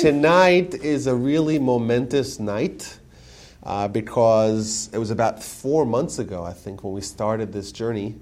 tonight 0.00 0.72
is 0.72 1.06
a 1.06 1.14
really 1.14 1.58
momentous 1.58 2.40
night 2.40 2.98
uh, 3.64 3.86
because 3.86 4.88
it 4.94 4.98
was 4.98 5.10
about 5.10 5.42
four 5.42 5.84
months 5.84 6.18
ago, 6.18 6.42
I 6.42 6.54
think, 6.54 6.82
when 6.82 6.94
we 6.94 7.02
started 7.02 7.52
this 7.52 7.70
journey. 7.70 8.16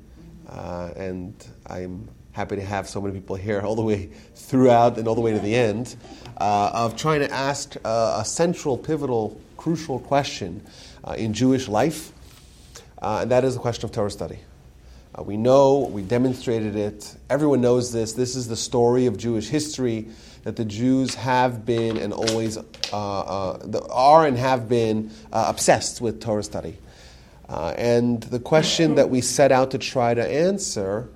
Uh, 0.48 0.90
and 0.96 1.32
I'm 1.68 2.08
happy 2.32 2.56
to 2.56 2.64
have 2.64 2.88
so 2.88 3.00
many 3.00 3.14
people 3.14 3.36
here 3.36 3.60
all 3.60 3.76
the 3.76 3.82
way 3.82 4.10
throughout 4.34 4.98
and 4.98 5.06
all 5.06 5.14
the 5.14 5.20
way 5.20 5.32
to 5.32 5.38
the 5.38 5.54
end 5.54 5.94
uh, 6.38 6.72
of 6.74 6.96
trying 6.96 7.20
to 7.20 7.32
ask 7.32 7.76
uh, 7.84 8.18
a 8.22 8.24
central, 8.24 8.76
pivotal, 8.76 9.40
crucial 9.56 10.00
question 10.00 10.66
uh, 11.04 11.12
in 11.12 11.32
Jewish 11.32 11.68
life, 11.68 12.10
uh, 13.00 13.20
and 13.22 13.30
that 13.30 13.44
is 13.44 13.54
the 13.54 13.60
question 13.60 13.84
of 13.84 13.92
Torah 13.92 14.10
study. 14.10 14.40
We 15.16 15.36
know, 15.36 15.78
we 15.92 16.02
demonstrated 16.02 16.74
it, 16.74 17.16
everyone 17.30 17.60
knows 17.60 17.92
this. 17.92 18.14
This 18.14 18.34
is 18.34 18.48
the 18.48 18.56
story 18.56 19.06
of 19.06 19.16
Jewish 19.16 19.48
history 19.48 20.08
that 20.44 20.56
the 20.56 20.64
Jews 20.64 21.14
have 21.14 21.66
been 21.66 21.96
and 21.96 22.12
always 22.12 22.56
uh, 22.56 22.62
uh, 22.92 23.80
are 23.90 24.26
and 24.26 24.36
have 24.38 24.68
been 24.68 25.10
uh, 25.32 25.46
obsessed 25.48 26.00
with 26.00 26.20
Torah 26.20 26.42
study. 26.42 26.78
And 27.48 28.22
the 28.22 28.38
question 28.38 28.96
that 28.96 29.10
we 29.10 29.20
set 29.20 29.52
out 29.52 29.70
to 29.72 29.78
try 29.78 30.14
to 30.14 30.26
answer, 30.26 31.08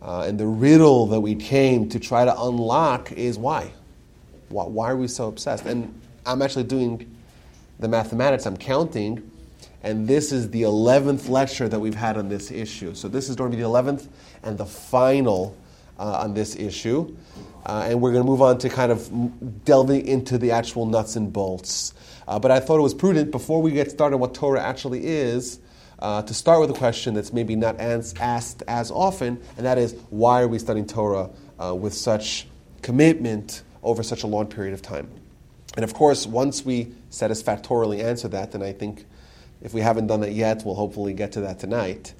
and 0.00 0.38
the 0.38 0.46
riddle 0.46 1.06
that 1.08 1.20
we 1.20 1.34
came 1.34 1.88
to 1.90 1.98
try 1.98 2.24
to 2.24 2.40
unlock 2.40 3.12
is 3.12 3.38
why? 3.38 3.72
why? 4.48 4.64
Why 4.64 4.90
are 4.90 4.96
we 4.96 5.08
so 5.08 5.28
obsessed? 5.28 5.66
And 5.66 6.00
I'm 6.24 6.42
actually 6.42 6.64
doing 6.64 7.16
the 7.78 7.88
mathematics, 7.88 8.46
I'm 8.46 8.56
counting 8.56 9.30
and 9.82 10.06
this 10.06 10.30
is 10.30 10.50
the 10.50 10.62
11th 10.62 11.28
lecture 11.28 11.68
that 11.68 11.80
we've 11.80 11.94
had 11.94 12.16
on 12.16 12.28
this 12.28 12.50
issue. 12.50 12.94
So 12.94 13.08
this 13.08 13.28
is 13.28 13.36
going 13.36 13.50
to 13.50 13.56
be 13.56 13.62
the 13.62 13.68
11th 13.68 14.06
and 14.42 14.56
the 14.56 14.66
final 14.66 15.56
on 15.98 16.34
this 16.34 16.56
issue. 16.56 17.14
Uh, 17.64 17.86
and 17.86 18.00
we're 18.00 18.12
going 18.12 18.24
to 18.24 18.28
move 18.28 18.42
on 18.42 18.58
to 18.58 18.68
kind 18.68 18.90
of 18.90 19.64
delving 19.64 20.06
into 20.06 20.36
the 20.36 20.50
actual 20.50 20.84
nuts 20.86 21.14
and 21.16 21.32
bolts. 21.32 21.94
Uh, 22.26 22.38
but 22.38 22.50
I 22.50 22.58
thought 22.60 22.78
it 22.78 22.82
was 22.82 22.94
prudent 22.94 23.30
before 23.30 23.62
we 23.62 23.70
get 23.70 23.90
started 23.90 24.14
on 24.14 24.20
what 24.20 24.34
Torah 24.34 24.62
actually 24.62 25.06
is. 25.06 25.60
Uh, 25.98 26.20
to 26.20 26.34
start 26.34 26.60
with 26.60 26.68
a 26.68 26.74
question 26.74 27.14
that's 27.14 27.32
maybe 27.32 27.54
not 27.54 27.76
as, 27.78 28.12
asked 28.18 28.64
as 28.66 28.90
often, 28.90 29.40
and 29.56 29.64
that 29.64 29.78
is 29.78 29.94
why 30.10 30.42
are 30.42 30.48
we 30.48 30.58
studying 30.58 30.84
Torah 30.84 31.30
uh, 31.62 31.72
with 31.72 31.94
such 31.94 32.48
commitment 32.82 33.62
over 33.84 34.02
such 34.02 34.24
a 34.24 34.26
long 34.26 34.48
period 34.48 34.74
of 34.74 34.82
time? 34.82 35.08
And 35.76 35.84
of 35.84 35.94
course, 35.94 36.26
once 36.26 36.64
we 36.64 36.92
satisfactorily 37.10 38.02
answer 38.02 38.26
that, 38.28 38.50
then 38.50 38.62
I 38.62 38.72
think 38.72 39.06
if 39.62 39.72
we 39.72 39.80
haven't 39.80 40.08
done 40.08 40.20
that 40.20 40.32
yet, 40.32 40.64
we'll 40.64 40.74
hopefully 40.74 41.12
get 41.12 41.32
to 41.32 41.40
that 41.42 41.60
tonight, 41.60 42.14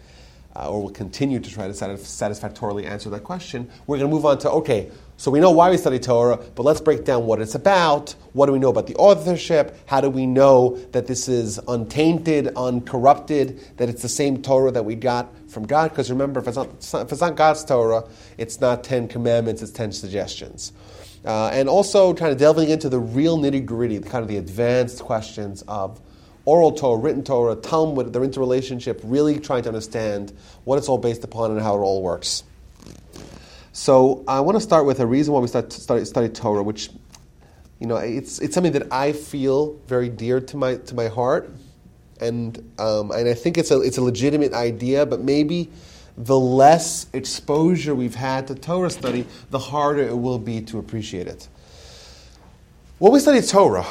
uh, 0.54 0.70
or 0.70 0.82
we'll 0.82 0.92
continue 0.92 1.40
to 1.40 1.50
try 1.50 1.66
to 1.66 1.74
satisfactorily 1.74 2.86
answer 2.86 3.10
that 3.10 3.24
question. 3.24 3.70
We're 3.86 3.98
going 3.98 4.10
to 4.10 4.14
move 4.14 4.26
on 4.26 4.38
to 4.40 4.50
okay, 4.50 4.90
so 5.16 5.30
we 5.30 5.38
know 5.38 5.52
why 5.52 5.70
we 5.70 5.76
study 5.76 5.98
Torah, 6.00 6.36
but 6.56 6.64
let's 6.64 6.80
break 6.80 7.04
down 7.04 7.26
what 7.26 7.40
it's 7.40 7.54
about. 7.54 8.14
What 8.32 8.46
do 8.46 8.52
we 8.52 8.58
know 8.58 8.70
about 8.70 8.88
the 8.88 8.96
authorship? 8.96 9.78
How 9.86 10.00
do 10.00 10.10
we 10.10 10.26
know 10.26 10.76
that 10.90 11.06
this 11.06 11.28
is 11.28 11.60
untainted, 11.68 12.48
uncorrupted, 12.56 13.76
that 13.76 13.88
it's 13.88 14.02
the 14.02 14.08
same 14.08 14.42
Torah 14.42 14.72
that 14.72 14.84
we 14.84 14.96
got 14.96 15.28
from 15.48 15.64
God? 15.64 15.90
Because 15.90 16.10
remember, 16.10 16.40
if 16.40 16.48
it's, 16.48 16.56
not, 16.56 16.68
if 17.02 17.12
it's 17.12 17.20
not 17.20 17.36
God's 17.36 17.64
Torah, 17.64 18.04
it's 18.36 18.60
not 18.60 18.82
Ten 18.82 19.06
Commandments, 19.06 19.62
it's 19.62 19.70
Ten 19.70 19.92
Suggestions. 19.92 20.72
Uh, 21.24 21.50
and 21.52 21.68
also 21.68 22.12
kind 22.14 22.32
of 22.32 22.38
delving 22.38 22.68
into 22.68 22.88
the 22.88 22.98
real 22.98 23.38
nitty 23.38 23.64
gritty, 23.64 24.00
kind 24.00 24.22
of 24.22 24.28
the 24.28 24.38
advanced 24.38 25.00
questions 25.00 25.62
of 25.68 26.00
oral 26.44 26.72
Torah, 26.72 26.98
written 26.98 27.22
Torah, 27.22 27.54
Talmud, 27.54 28.12
their 28.12 28.24
interrelationship, 28.24 29.00
really 29.04 29.38
trying 29.38 29.62
to 29.62 29.68
understand 29.68 30.32
what 30.64 30.78
it's 30.78 30.88
all 30.88 30.98
based 30.98 31.24
upon 31.24 31.50
and 31.52 31.60
how 31.60 31.76
it 31.76 31.80
all 31.80 32.02
works. 32.02 32.44
So 33.72 34.22
I 34.28 34.40
want 34.40 34.56
to 34.56 34.60
start 34.60 34.84
with 34.84 35.00
a 35.00 35.06
reason 35.06 35.32
why 35.32 35.40
we 35.40 35.48
start 35.48 35.72
study, 35.72 36.04
study 36.04 36.28
Torah, 36.28 36.62
which 36.62 36.90
you 37.80 37.86
know 37.86 37.96
it's 37.96 38.38
it's 38.40 38.54
something 38.54 38.72
that 38.72 38.92
I 38.92 39.12
feel 39.12 39.74
very 39.86 40.08
dear 40.08 40.40
to 40.40 40.56
my 40.56 40.76
to 40.76 40.94
my 40.94 41.08
heart, 41.08 41.50
and 42.20 42.56
um, 42.78 43.10
and 43.12 43.28
I 43.28 43.34
think 43.34 43.56
it's 43.56 43.70
a 43.70 43.80
it's 43.80 43.96
a 43.96 44.02
legitimate 44.02 44.52
idea, 44.52 45.06
but 45.06 45.20
maybe 45.20 45.70
the 46.18 46.38
less 46.38 47.06
exposure 47.14 47.94
we've 47.94 48.14
had 48.14 48.46
to 48.48 48.54
Torah 48.54 48.90
study, 48.90 49.26
the 49.50 49.58
harder 49.58 50.02
it 50.02 50.16
will 50.16 50.38
be 50.38 50.60
to 50.60 50.78
appreciate 50.78 51.26
it. 51.26 51.48
When 52.98 53.12
we 53.12 53.20
study 53.20 53.40
Torah, 53.40 53.86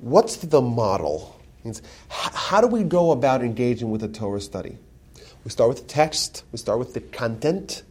what's 0.00 0.36
the 0.36 0.62
model? 0.62 1.39
Means 1.64 1.82
how 2.08 2.60
do 2.60 2.66
we 2.66 2.82
go 2.82 3.10
about 3.12 3.42
engaging 3.42 3.90
with 3.90 4.02
a 4.02 4.08
Torah 4.08 4.40
study? 4.40 4.78
We 5.44 5.50
start 5.50 5.68
with 5.68 5.78
the 5.78 5.88
text, 5.88 6.44
we 6.52 6.58
start 6.58 6.78
with 6.78 6.94
the 6.94 7.00
content, 7.00 7.82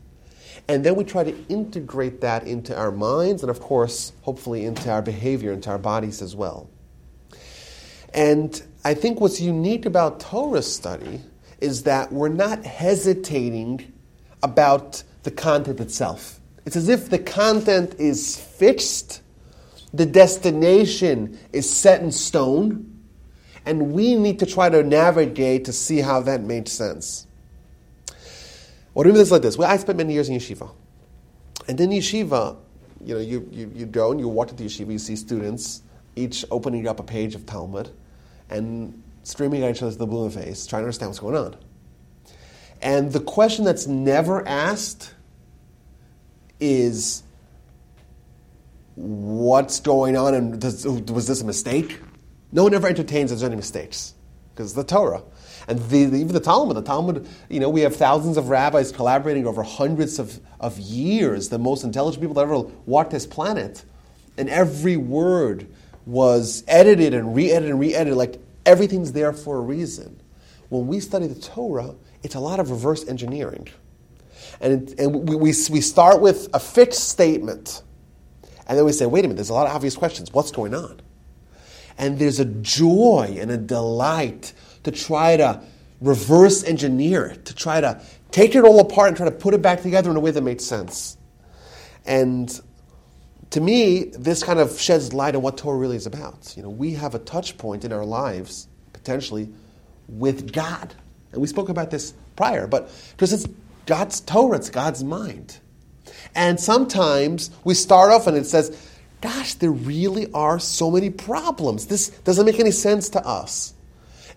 and 0.67 0.83
then 0.83 0.95
we 0.95 1.03
try 1.03 1.23
to 1.23 1.35
integrate 1.47 2.21
that 2.21 2.45
into 2.45 2.77
our 2.77 2.91
minds 2.91 3.41
and, 3.41 3.49
of 3.49 3.59
course, 3.59 4.13
hopefully 4.21 4.65
into 4.65 4.91
our 4.91 5.01
behavior, 5.01 5.51
into 5.51 5.69
our 5.69 5.79
bodies 5.79 6.21
as 6.21 6.35
well. 6.35 6.69
And 8.13 8.61
I 8.83 8.93
think 8.93 9.19
what's 9.19 9.41
unique 9.41 9.85
about 9.85 10.19
Torah 10.19 10.61
study 10.61 11.21
is 11.59 11.83
that 11.83 12.11
we're 12.11 12.29
not 12.29 12.63
hesitating 12.63 13.93
about 14.41 15.03
the 15.23 15.31
content 15.31 15.79
itself. 15.79 16.39
It's 16.65 16.75
as 16.75 16.87
if 16.87 17.09
the 17.09 17.19
content 17.19 17.95
is 17.99 18.37
fixed, 18.37 19.21
the 19.93 20.05
destination 20.05 21.39
is 21.51 21.69
set 21.69 22.01
in 22.01 22.11
stone, 22.11 22.88
and 23.65 23.91
we 23.93 24.15
need 24.15 24.39
to 24.39 24.45
try 24.45 24.69
to 24.69 24.83
navigate 24.83 25.65
to 25.65 25.73
see 25.73 25.99
how 25.99 26.21
that 26.21 26.41
made 26.41 26.67
sense. 26.67 27.27
You 28.95 29.03
mean 29.05 29.13
this 29.13 29.31
like 29.31 29.41
this? 29.41 29.57
Well, 29.57 29.69
I 29.69 29.77
spent 29.77 29.97
many 29.97 30.13
years 30.13 30.27
in 30.27 30.35
yeshiva. 30.35 30.71
And 31.67 31.79
in 31.79 31.91
yeshiva, 31.91 32.57
you 33.03 33.15
know, 33.15 33.21
you, 33.21 33.47
you, 33.51 33.71
you 33.73 33.85
go 33.85 34.11
and 34.11 34.19
you 34.19 34.27
walk 34.27 34.49
the 34.49 34.65
yeshiva, 34.65 34.91
you 34.91 34.99
see 34.99 35.15
students 35.15 35.83
each 36.15 36.43
opening 36.51 36.87
up 36.87 36.99
a 36.99 37.03
page 37.03 37.33
of 37.33 37.45
Talmud 37.45 37.89
and 38.49 39.01
streaming 39.23 39.63
at 39.63 39.75
each 39.75 39.81
other 39.81 39.91
to 39.91 39.97
the 39.97 40.07
blue 40.07 40.25
in 40.25 40.31
the 40.31 40.41
face, 40.41 40.65
trying 40.67 40.81
to 40.81 40.85
understand 40.85 41.09
what's 41.09 41.19
going 41.19 41.37
on. 41.37 41.55
And 42.81 43.11
the 43.11 43.19
question 43.19 43.63
that's 43.63 43.87
never 43.87 44.45
asked 44.47 45.13
is 46.59 47.23
what's 48.95 49.79
going 49.79 50.17
on 50.17 50.33
and 50.33 50.59
does, 50.59 50.85
was 50.85 51.27
this 51.27 51.41
a 51.41 51.45
mistake? 51.45 51.99
No 52.51 52.63
one 52.63 52.73
ever 52.73 52.87
entertains 52.87 53.29
there's 53.29 53.43
any 53.43 53.55
mistakes 53.55 54.13
because 54.53 54.71
it's 54.71 54.75
the 54.75 54.83
Torah. 54.83 55.23
And 55.67 55.79
the, 55.89 56.05
the, 56.05 56.17
even 56.17 56.33
the 56.33 56.39
Talmud, 56.39 56.75
the 56.75 56.81
Talmud, 56.81 57.27
you 57.47 57.59
know, 57.59 57.69
we 57.69 57.81
have 57.81 57.95
thousands 57.95 58.37
of 58.37 58.49
rabbis 58.49 58.91
collaborating 58.91 59.45
over 59.45 59.61
hundreds 59.61 60.19
of, 60.19 60.39
of 60.59 60.79
years, 60.79 61.49
the 61.49 61.59
most 61.59 61.83
intelligent 61.83 62.21
people 62.21 62.33
that 62.35 62.41
ever 62.41 62.59
walked 62.85 63.11
this 63.11 63.27
planet. 63.27 63.83
And 64.37 64.49
every 64.49 64.97
word 64.97 65.67
was 66.05 66.63
edited 66.67 67.13
and 67.13 67.35
re 67.35 67.51
edited 67.51 67.71
and 67.71 67.79
re 67.79 67.93
edited, 67.93 68.17
like 68.17 68.41
everything's 68.65 69.11
there 69.11 69.31
for 69.31 69.57
a 69.57 69.61
reason. 69.61 70.19
When 70.69 70.87
we 70.87 70.99
study 70.99 71.27
the 71.27 71.39
Torah, 71.39 71.95
it's 72.23 72.35
a 72.35 72.39
lot 72.39 72.59
of 72.59 72.71
reverse 72.71 73.07
engineering. 73.07 73.67
And, 74.61 74.89
it, 74.89 74.99
and 74.99 75.29
we, 75.29 75.35
we, 75.35 75.53
we 75.69 75.81
start 75.81 76.19
with 76.19 76.49
a 76.53 76.59
fixed 76.59 77.09
statement, 77.09 77.81
and 78.67 78.77
then 78.77 78.85
we 78.85 78.91
say, 78.91 79.05
wait 79.05 79.19
a 79.19 79.23
minute, 79.23 79.35
there's 79.35 79.49
a 79.49 79.53
lot 79.53 79.67
of 79.67 79.73
obvious 79.73 79.95
questions. 79.95 80.33
What's 80.33 80.51
going 80.51 80.73
on? 80.73 81.01
And 81.99 82.17
there's 82.17 82.39
a 82.39 82.45
joy 82.45 83.37
and 83.39 83.51
a 83.51 83.57
delight 83.57 84.53
to 84.83 84.91
try 84.91 85.37
to 85.37 85.61
reverse 86.01 86.63
engineer 86.63 87.25
it, 87.25 87.45
to 87.45 87.53
try 87.53 87.81
to 87.81 88.01
take 88.31 88.55
it 88.55 88.63
all 88.63 88.79
apart 88.79 89.09
and 89.09 89.17
try 89.17 89.25
to 89.25 89.35
put 89.35 89.53
it 89.53 89.61
back 89.61 89.81
together 89.81 90.09
in 90.09 90.15
a 90.15 90.19
way 90.19 90.31
that 90.31 90.41
makes 90.41 90.63
sense. 90.63 91.17
And 92.05 92.49
to 93.51 93.61
me, 93.61 94.05
this 94.05 94.43
kind 94.43 94.59
of 94.59 94.79
sheds 94.79 95.13
light 95.13 95.35
on 95.35 95.41
what 95.41 95.57
Torah 95.57 95.77
really 95.77 95.97
is 95.97 96.05
about. 96.05 96.53
You 96.55 96.63
know, 96.63 96.69
we 96.69 96.93
have 96.93 97.15
a 97.15 97.19
touch 97.19 97.57
point 97.57 97.83
in 97.83 97.91
our 97.91 98.05
lives, 98.05 98.67
potentially, 98.93 99.49
with 100.07 100.53
God. 100.53 100.93
And 101.31 101.41
we 101.41 101.47
spoke 101.47 101.69
about 101.69 101.91
this 101.91 102.13
prior, 102.35 102.65
but 102.65 102.89
because 103.11 103.33
it's 103.33 103.47
God's 103.85 104.21
Torah, 104.21 104.57
it's 104.57 104.69
God's 104.69 105.03
mind. 105.03 105.57
And 106.35 106.59
sometimes 106.59 107.51
we 107.63 107.73
start 107.73 108.11
off 108.11 108.27
and 108.27 108.37
it 108.37 108.45
says, 108.45 108.88
gosh, 109.21 109.55
there 109.55 109.71
really 109.71 110.31
are 110.33 110.59
so 110.59 110.91
many 110.91 111.09
problems. 111.09 111.87
This 111.87 112.09
doesn't 112.09 112.45
make 112.45 112.59
any 112.59 112.71
sense 112.71 113.09
to 113.09 113.25
us. 113.25 113.73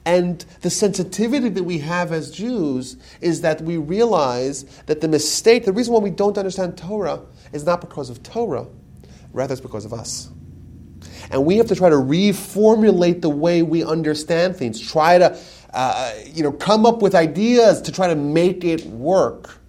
And 0.05 0.45
the 0.63 0.71
sensitivity 0.71 1.49
that 1.49 1.63
we 1.63 1.79
have 1.79 2.11
as 2.11 2.31
Jews 2.31 2.97
is 3.21 3.43
that 3.43 3.61
we 3.61 3.77
realize 3.77 4.65
that 4.87 5.01
the 5.01 5.09
mistake, 5.09 5.65
the 5.65 5.73
reason 5.73 5.95
why 5.95 6.01
we 6.01 6.11
don't 6.11 6.37
understand 6.37 6.77
Torah 6.77 7.21
is 7.53 7.65
not 7.65 7.81
because 7.81 8.11
of 8.11 8.23
Torah, 8.23 8.67
rather 9.33 9.53
it's 9.53 9.61
because 9.61 9.85
of 9.85 9.93
us. 9.93 10.29
And 11.31 11.45
we 11.45 11.57
have 11.59 11.69
to 11.69 11.77
try 11.77 11.89
to 11.89 11.97
reformulate 11.97 13.23
the 13.23 13.31
way 13.31 13.63
we 13.63 13.85
understand 13.85 14.57
things, 14.57 14.81
try 14.81 15.19
to 15.19 15.39
uh, 15.73 16.13
you 16.27 16.43
know, 16.43 16.53
come 16.53 16.85
up 16.85 17.01
with 17.01 17.15
ideas 17.15 17.81
to 17.83 17.93
try 17.93 18.09
to 18.09 18.15
make 18.15 18.65
it 18.65 18.85
work 18.87 19.62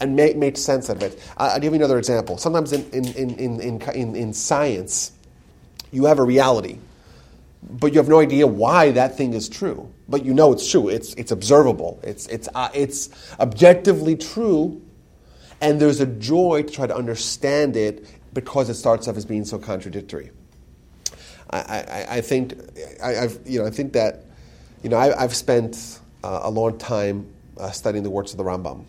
and 0.00 0.14
make, 0.14 0.56
sense 0.56 0.88
of 0.88 1.02
it. 1.02 1.20
I'll 1.36 1.60
give 1.60 1.72
you 1.72 1.78
another 1.78 1.98
example. 1.98 2.38
Sometimes 2.38 2.72
in, 2.72 2.88
in, 2.90 3.06
in, 3.14 3.60
in, 3.60 3.80
in, 3.82 4.16
in 4.16 4.32
science, 4.32 5.12
you 5.90 6.04
have 6.04 6.18
a 6.18 6.22
reality 6.24 6.78
but 7.62 7.92
you 7.92 7.98
have 7.98 8.08
no 8.08 8.20
idea 8.20 8.46
why 8.46 8.92
that 8.92 9.16
thing 9.16 9.34
is 9.34 9.48
true. 9.48 9.92
But 10.08 10.24
you 10.24 10.32
know 10.32 10.52
it's 10.52 10.70
true. 10.70 10.88
It's, 10.88 11.12
it's 11.14 11.32
observable. 11.32 12.00
It's, 12.02 12.26
it's, 12.28 12.48
uh, 12.54 12.70
it's 12.72 13.10
objectively 13.40 14.16
true. 14.16 14.80
And 15.60 15.80
there's 15.80 16.00
a 16.00 16.06
joy 16.06 16.62
to 16.62 16.72
try 16.72 16.86
to 16.86 16.94
understand 16.94 17.76
it 17.76 18.06
because 18.32 18.70
it 18.70 18.74
starts 18.74 19.08
off 19.08 19.16
as 19.16 19.24
being 19.24 19.44
so 19.44 19.58
contradictory. 19.58 20.30
I, 21.50 21.58
I, 21.58 22.06
I 22.16 22.20
think 22.20 22.54
I, 23.02 23.12
have 23.12 23.38
you 23.46 23.58
know 23.58 23.66
I 23.66 23.70
think 23.70 23.94
that 23.94 24.26
you 24.82 24.90
know 24.90 24.98
I, 24.98 25.18
have 25.18 25.34
spent 25.34 25.98
uh, 26.22 26.40
a 26.42 26.50
long 26.50 26.76
time 26.76 27.26
uh, 27.56 27.70
studying 27.70 28.04
the 28.04 28.10
works 28.10 28.32
of 28.32 28.36
the 28.36 28.44
Rambam, 28.44 28.84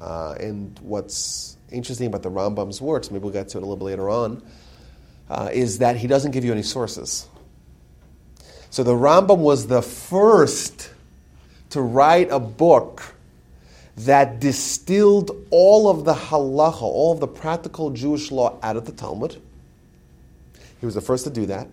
uh, 0.00 0.34
and 0.38 0.78
what's 0.80 1.56
interesting 1.70 2.06
about 2.06 2.22
the 2.22 2.30
Rambam's 2.30 2.80
works, 2.80 3.10
maybe 3.10 3.22
we'll 3.22 3.32
get 3.32 3.48
to 3.50 3.58
it 3.58 3.62
a 3.62 3.66
little 3.66 3.76
bit 3.76 3.84
later 3.84 4.08
on, 4.08 4.42
uh, 5.28 5.50
is 5.52 5.78
that 5.78 5.96
he 5.96 6.06
doesn't 6.06 6.32
give 6.32 6.44
you 6.44 6.52
any 6.52 6.62
sources. 6.62 7.26
So 8.70 8.82
the 8.82 8.94
Rambam 8.94 9.38
was 9.38 9.66
the 9.66 9.82
first 9.82 10.90
to 11.70 11.80
write 11.80 12.30
a 12.30 12.40
book 12.40 13.02
that 13.96 14.40
distilled 14.40 15.30
all 15.50 15.88
of 15.88 16.04
the 16.04 16.14
halacha, 16.14 16.82
all 16.82 17.12
of 17.12 17.20
the 17.20 17.28
practical 17.28 17.90
Jewish 17.90 18.32
law 18.32 18.58
out 18.62 18.76
of 18.76 18.86
the 18.86 18.92
Talmud. 18.92 19.40
He 20.80 20.86
was 20.86 20.94
the 20.94 21.00
first 21.00 21.24
to 21.24 21.30
do 21.30 21.46
that. 21.46 21.68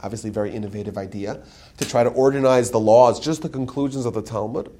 Obviously, 0.00 0.30
very 0.30 0.54
innovative 0.54 0.96
idea 0.96 1.42
to 1.78 1.88
try 1.88 2.02
to 2.02 2.10
organize 2.10 2.70
the 2.70 2.80
laws, 2.80 3.20
just 3.20 3.42
the 3.42 3.48
conclusions 3.48 4.06
of 4.06 4.14
the 4.14 4.22
Talmud, 4.22 4.72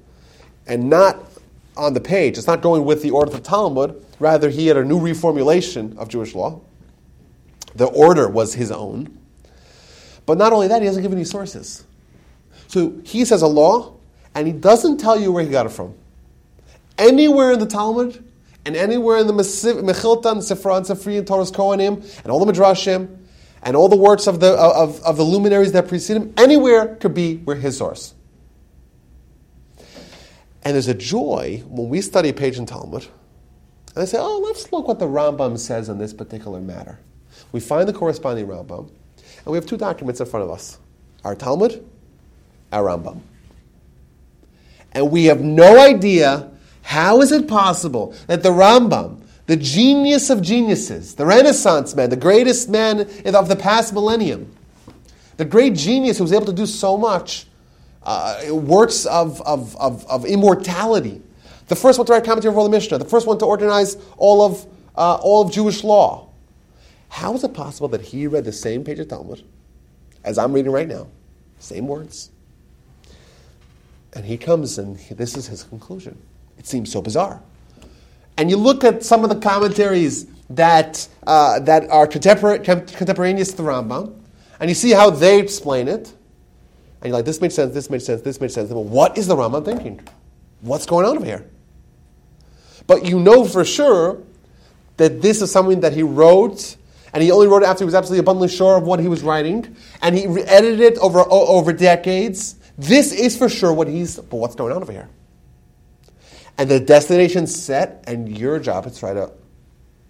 and 0.65 0.89
not 0.89 1.23
on 1.79 1.93
the 1.93 2.01
page. 2.01 2.37
It's 2.37 2.47
not 2.47 2.61
going 2.61 2.85
with 2.85 3.01
the 3.01 3.11
order 3.11 3.31
of 3.31 3.37
the 3.37 3.43
Talmud. 3.43 4.05
Rather, 4.19 4.49
he 4.49 4.67
had 4.67 4.77
a 4.77 4.83
new 4.83 4.99
reformulation 4.99 5.97
of 5.97 6.09
Jewish 6.09 6.35
law. 6.35 6.61
The 7.75 7.85
order 7.85 8.29
was 8.29 8.53
his 8.53 8.71
own. 8.71 9.17
But 10.25 10.37
not 10.37 10.53
only 10.53 10.67
that, 10.67 10.81
he 10.81 10.87
doesn't 10.87 11.01
give 11.01 11.13
any 11.13 11.23
sources. 11.23 11.85
So 12.67 12.99
he 13.03 13.25
says 13.25 13.41
a 13.41 13.47
law, 13.47 13.95
and 14.35 14.45
he 14.45 14.53
doesn't 14.53 14.97
tell 14.97 15.19
you 15.19 15.31
where 15.31 15.43
he 15.43 15.49
got 15.49 15.65
it 15.65 15.69
from. 15.69 15.95
Anywhere 16.97 17.51
in 17.53 17.59
the 17.59 17.65
Talmud, 17.65 18.23
and 18.65 18.75
anywhere 18.75 19.17
in 19.17 19.27
the 19.27 19.33
Mechilta 19.33 20.31
and 20.31 20.41
Sifra 20.41 20.77
and 20.77 20.85
Sifri 20.85 21.17
and 21.17 21.27
Toras 21.27 21.51
Kohanim, 21.51 22.21
and 22.23 22.31
all 22.31 22.43
the 22.43 22.51
Midrashim, 22.51 23.17
and 23.63 23.75
all 23.75 23.89
the 23.89 23.95
works 23.95 24.27
of 24.27 24.39
the, 24.39 24.53
of, 24.53 25.01
of 25.03 25.17
the 25.17 25.23
luminaries 25.23 25.71
that 25.71 25.87
precede 25.87 26.17
him, 26.17 26.33
anywhere 26.37 26.95
could 26.95 27.13
be 27.13 27.37
where 27.37 27.55
his 27.55 27.77
source. 27.77 28.13
And 30.63 30.73
there's 30.73 30.87
a 30.87 30.93
joy 30.93 31.63
when 31.67 31.89
we 31.89 32.01
study 32.01 32.29
a 32.29 32.33
page 32.33 32.57
in 32.57 32.65
Talmud, 32.65 33.07
and 33.95 34.03
I 34.03 34.05
say, 34.05 34.17
oh, 34.19 34.39
let's 34.39 34.71
look 34.71 34.87
what 34.87 34.99
the 34.99 35.07
Rambam 35.07 35.57
says 35.57 35.89
on 35.89 35.97
this 35.97 36.13
particular 36.13 36.59
matter. 36.59 36.99
We 37.51 37.59
find 37.59 37.87
the 37.87 37.93
corresponding 37.93 38.47
Rambam, 38.47 38.89
and 38.89 39.45
we 39.45 39.55
have 39.55 39.65
two 39.65 39.77
documents 39.77 40.19
in 40.19 40.25
front 40.27 40.43
of 40.43 40.51
us 40.51 40.77
our 41.25 41.35
Talmud, 41.35 41.85
our 42.71 42.83
Rambam. 42.83 43.21
And 44.91 45.11
we 45.11 45.25
have 45.25 45.41
no 45.41 45.79
idea 45.79 46.49
how 46.81 47.21
is 47.21 47.31
it 47.31 47.47
possible 47.47 48.15
that 48.27 48.41
the 48.41 48.49
Rambam, 48.49 49.21
the 49.47 49.57
genius 49.57 50.29
of 50.29 50.41
geniuses, 50.41 51.15
the 51.15 51.25
Renaissance 51.25 51.95
man, 51.95 52.09
the 52.09 52.15
greatest 52.15 52.69
man 52.69 53.01
of 53.25 53.47
the 53.47 53.55
past 53.55 53.93
millennium, 53.93 54.55
the 55.37 55.45
great 55.45 55.75
genius 55.75 56.17
who 56.17 56.23
was 56.23 56.33
able 56.33 56.45
to 56.45 56.53
do 56.53 56.65
so 56.65 56.97
much, 56.97 57.47
uh, 58.09 58.55
works 58.55 59.05
of, 59.05 59.39
of, 59.43 59.77
of, 59.77 60.03
of, 60.07 60.25
immortality, 60.25 61.21
the 61.67 61.75
first 61.75 61.99
one 61.99 62.07
to 62.07 62.11
write 62.11 62.23
commentary 62.23 62.51
for 62.51 62.63
the 62.63 62.69
Mishnah, 62.69 62.97
the 62.97 63.05
first 63.05 63.27
one 63.27 63.37
to 63.37 63.45
organize 63.45 63.97
all 64.17 64.41
of, 64.41 64.65
uh, 64.95 65.19
all 65.21 65.43
of 65.45 65.51
Jewish 65.51 65.83
law. 65.83 66.27
How 67.09 67.35
is 67.35 67.43
it 67.43 67.53
possible 67.53 67.87
that 67.89 68.01
he 68.01 68.25
read 68.25 68.45
the 68.45 68.51
same 68.51 68.83
page 68.83 68.97
of 68.97 69.09
Talmud 69.09 69.43
as 70.23 70.39
I'm 70.39 70.53
reading 70.53 70.71
right 70.71 70.87
now? 70.87 71.07
Same 71.59 71.87
words. 71.87 72.31
And 74.13 74.25
he 74.25 74.39
comes 74.39 74.79
and 74.79 74.97
he, 74.97 75.13
this 75.13 75.37
is 75.37 75.45
his 75.45 75.61
conclusion. 75.61 76.19
It 76.57 76.65
seems 76.65 76.91
so 76.91 77.03
bizarre. 77.03 77.43
And 78.37 78.49
you 78.49 78.57
look 78.57 78.83
at 78.83 79.03
some 79.03 79.23
of 79.23 79.29
the 79.29 79.39
commentaries 79.39 80.25
that, 80.49 81.07
uh, 81.27 81.59
that 81.59 81.87
are 81.91 82.07
contemporaneous 82.07 83.51
to 83.51 83.57
the 83.57 83.63
Rambam, 83.63 84.19
and 84.59 84.67
you 84.67 84.73
see 84.73 84.93
how 84.93 85.11
they 85.11 85.39
explain 85.39 85.87
it. 85.87 86.11
And 87.01 87.09
you're 87.09 87.17
like, 87.17 87.25
this 87.25 87.39
makes 87.39 87.55
sense, 87.55 87.73
this 87.73 87.89
makes 87.89 88.05
sense, 88.05 88.21
this 88.21 88.41
makes 88.41 88.53
sense. 88.53 88.69
Well, 88.69 88.83
what 88.83 89.17
is 89.17 89.27
the 89.27 89.35
Rambam 89.35 89.63
thinking? 89.63 90.01
What's 90.61 90.85
going 90.85 91.05
on 91.05 91.17
over 91.17 91.25
here? 91.25 91.49
But 92.87 93.05
you 93.05 93.19
know 93.19 93.45
for 93.45 93.63
sure 93.63 94.21
that 94.97 95.21
this 95.21 95.41
is 95.41 95.51
something 95.51 95.79
that 95.81 95.93
he 95.93 96.03
wrote 96.03 96.75
and 97.13 97.23
he 97.23 97.31
only 97.31 97.47
wrote 97.47 97.63
it 97.63 97.67
after 97.67 97.83
he 97.83 97.85
was 97.85 97.95
absolutely 97.95 98.19
abundantly 98.19 98.49
sure 98.49 98.77
of 98.77 98.83
what 98.83 98.99
he 98.99 99.07
was 99.07 99.23
writing, 99.23 99.75
and 100.01 100.15
he 100.15 100.25
edited 100.25 100.79
it 100.79 100.97
over, 100.99 101.23
over 101.27 101.73
decades. 101.73 102.55
This 102.77 103.11
is 103.11 103.37
for 103.37 103.49
sure 103.49 103.73
what 103.73 103.87
he's, 103.87 104.17
but 104.17 104.37
what's 104.37 104.55
going 104.55 104.73
on 104.73 104.81
over 104.81 104.91
here? 104.91 105.09
And 106.57 106.69
the 106.69 106.79
destination's 106.79 107.55
set, 107.55 108.03
and 108.05 108.37
your 108.37 108.59
job 108.59 108.85
is 108.85 108.93
to 108.93 108.99
try 108.99 109.13
to, 109.13 109.31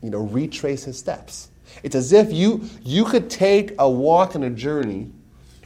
you 0.01 0.09
know, 0.09 0.19
retrace 0.19 0.83
his 0.83 0.97
steps. 0.97 1.49
It's 1.83 1.95
as 1.95 2.11
if 2.11 2.33
you, 2.33 2.67
you 2.83 3.05
could 3.05 3.29
take 3.29 3.75
a 3.79 3.89
walk 3.89 4.35
and 4.35 4.43
a 4.43 4.49
journey 4.49 5.11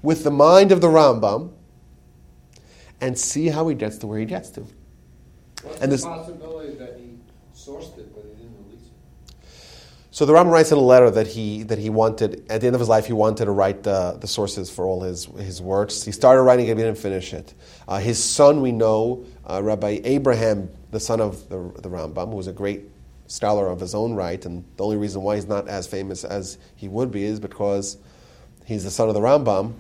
with 0.04 0.24
the 0.24 0.32
mind 0.32 0.72
of 0.72 0.82
the 0.82 0.88
Rambam 0.88 1.52
and 3.02 3.18
see 3.18 3.48
how 3.48 3.68
he 3.68 3.74
gets 3.74 3.98
to 4.00 4.08
where 4.08 4.20
he 4.20 4.26
gets 4.26 4.50
to. 4.52 4.62
What's 5.64 5.82
and 5.82 5.92
the 5.92 5.98
possibility 5.98 6.76
that 6.76 7.00
he 7.00 7.18
sourced 7.56 7.98
it, 7.98 8.14
but 8.14 8.24
he 8.26 8.44
didn't 8.44 8.56
release 8.66 8.86
it? 8.86 9.46
So 10.12 10.26
the 10.26 10.34
Rambam 10.34 10.52
writes 10.52 10.72
in 10.72 10.78
a 10.78 10.82
letter 10.82 11.10
that 11.10 11.28
he 11.28 11.64
that 11.64 11.80
he 11.80 11.90
wanted 11.90 12.46
at 12.52 12.62
the 12.62 12.68
end 12.68 12.76
of 12.76 12.80
his 12.80 12.90
life 12.90 13.06
he 13.08 13.14
wanted 13.14 13.46
to 13.46 13.52
write 13.52 13.84
the, 13.84 14.18
the 14.20 14.28
sources 14.28 14.70
for 14.70 14.86
all 14.86 15.02
his 15.02 15.26
his 15.26 15.62
works. 15.62 16.04
He 16.04 16.12
started 16.12 16.44
writing 16.44 16.68
it, 16.68 16.76
but 16.76 16.80
he 16.80 16.84
didn't 16.84 17.00
finish 17.00 17.34
it. 17.34 17.54
Uh, 17.88 18.00
his 18.00 18.22
son, 18.22 18.62
we 18.62 18.72
know, 18.72 19.26
uh, 19.50 19.62
Rabbi 19.64 20.02
Abraham, 20.04 20.70
the 20.92 21.00
son 21.00 21.22
of 21.22 21.50
the, 21.50 21.58
the 21.82 21.90
Rambam, 21.90 22.30
who 22.30 22.36
was 22.36 22.48
a 22.48 22.54
great 22.54 22.84
scholar 23.28 23.68
of 23.68 23.80
his 23.80 23.96
own 23.96 24.14
right, 24.14 24.46
and 24.46 24.64
the 24.78 24.84
only 24.84 24.98
reason 24.98 25.22
why 25.24 25.36
he's 25.36 25.48
not 25.48 25.68
as 25.68 25.88
famous 25.88 26.24
as 26.24 26.58
he 26.76 26.88
would 26.88 27.10
be 27.12 27.24
is 27.24 27.40
because 27.40 27.98
he's 28.66 28.84
the 28.84 28.92
son 28.92 29.08
of 29.08 29.14
the 29.14 29.22
Rambam, 29.22 29.74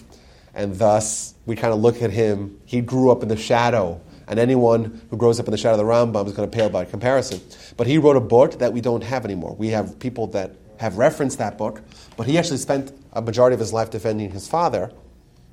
and 0.54 0.78
thus 0.78 1.34
we 1.46 1.56
kind 1.56 1.74
of 1.74 1.80
look 1.80 2.02
at 2.02 2.12
him. 2.12 2.60
He 2.66 2.82
grew 2.82 3.12
up 3.12 3.24
in 3.24 3.30
the 3.30 3.38
shadow 3.38 4.02
and 4.28 4.40
anyone 4.40 5.02
who 5.10 5.18
grows 5.18 5.40
up 5.40 5.48
in 5.48 5.52
the 5.52 5.58
shadow 5.58 5.74
of 5.74 5.78
the 5.80 5.84
Rambam 5.84 6.28
is 6.28 6.34
going 6.34 6.50
to 6.50 6.56
pale 6.56 6.70
by 6.70 6.86
comparison. 6.86 7.42
But 7.78 7.88
he 7.88 7.98
wrote 7.98 8.16
a 8.16 8.22
book 8.22 8.60
that 8.60 8.74
we 8.74 8.82
don't 8.82 9.04
have 9.04 9.26
anymore. 9.26 9.56
We 9.56 9.70
have 9.70 10.00
people 10.00 10.28
that 10.28 10.56
have 10.78 10.98
referenced 10.98 11.38
that 11.38 11.58
book, 11.58 11.82
but 12.18 12.26
he 12.26 12.38
actually 12.38 12.58
spent 12.58 12.92
a 13.12 13.22
majority 13.22 13.54
of 13.54 13.60
his 13.60 13.74
life 13.74 13.92
defending 13.92 14.32
his 14.32 14.48
father 14.48 14.92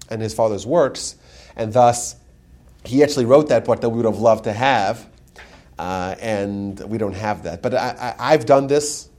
and 0.09 0.23
his 0.23 0.35
father's 0.35 0.67
works, 0.67 1.17
and 1.57 1.73
thus 1.73 2.17
he 2.85 3.03
actually 3.03 3.27
wrote 3.27 3.49
that 3.49 3.65
book 3.65 3.81
that 3.83 3.91
we 3.91 3.97
would 3.99 4.07
have 4.07 4.19
loved 4.19 4.45
to 4.45 4.53
have, 4.53 5.07
uh, 5.79 6.15
and 6.19 6.81
we 6.81 6.99
don't 6.99 7.15
have 7.15 7.43
that. 7.43 7.63
But 7.63 7.75
I, 7.75 8.33
have 8.33 8.47
done 8.47 8.67
this 8.67 9.10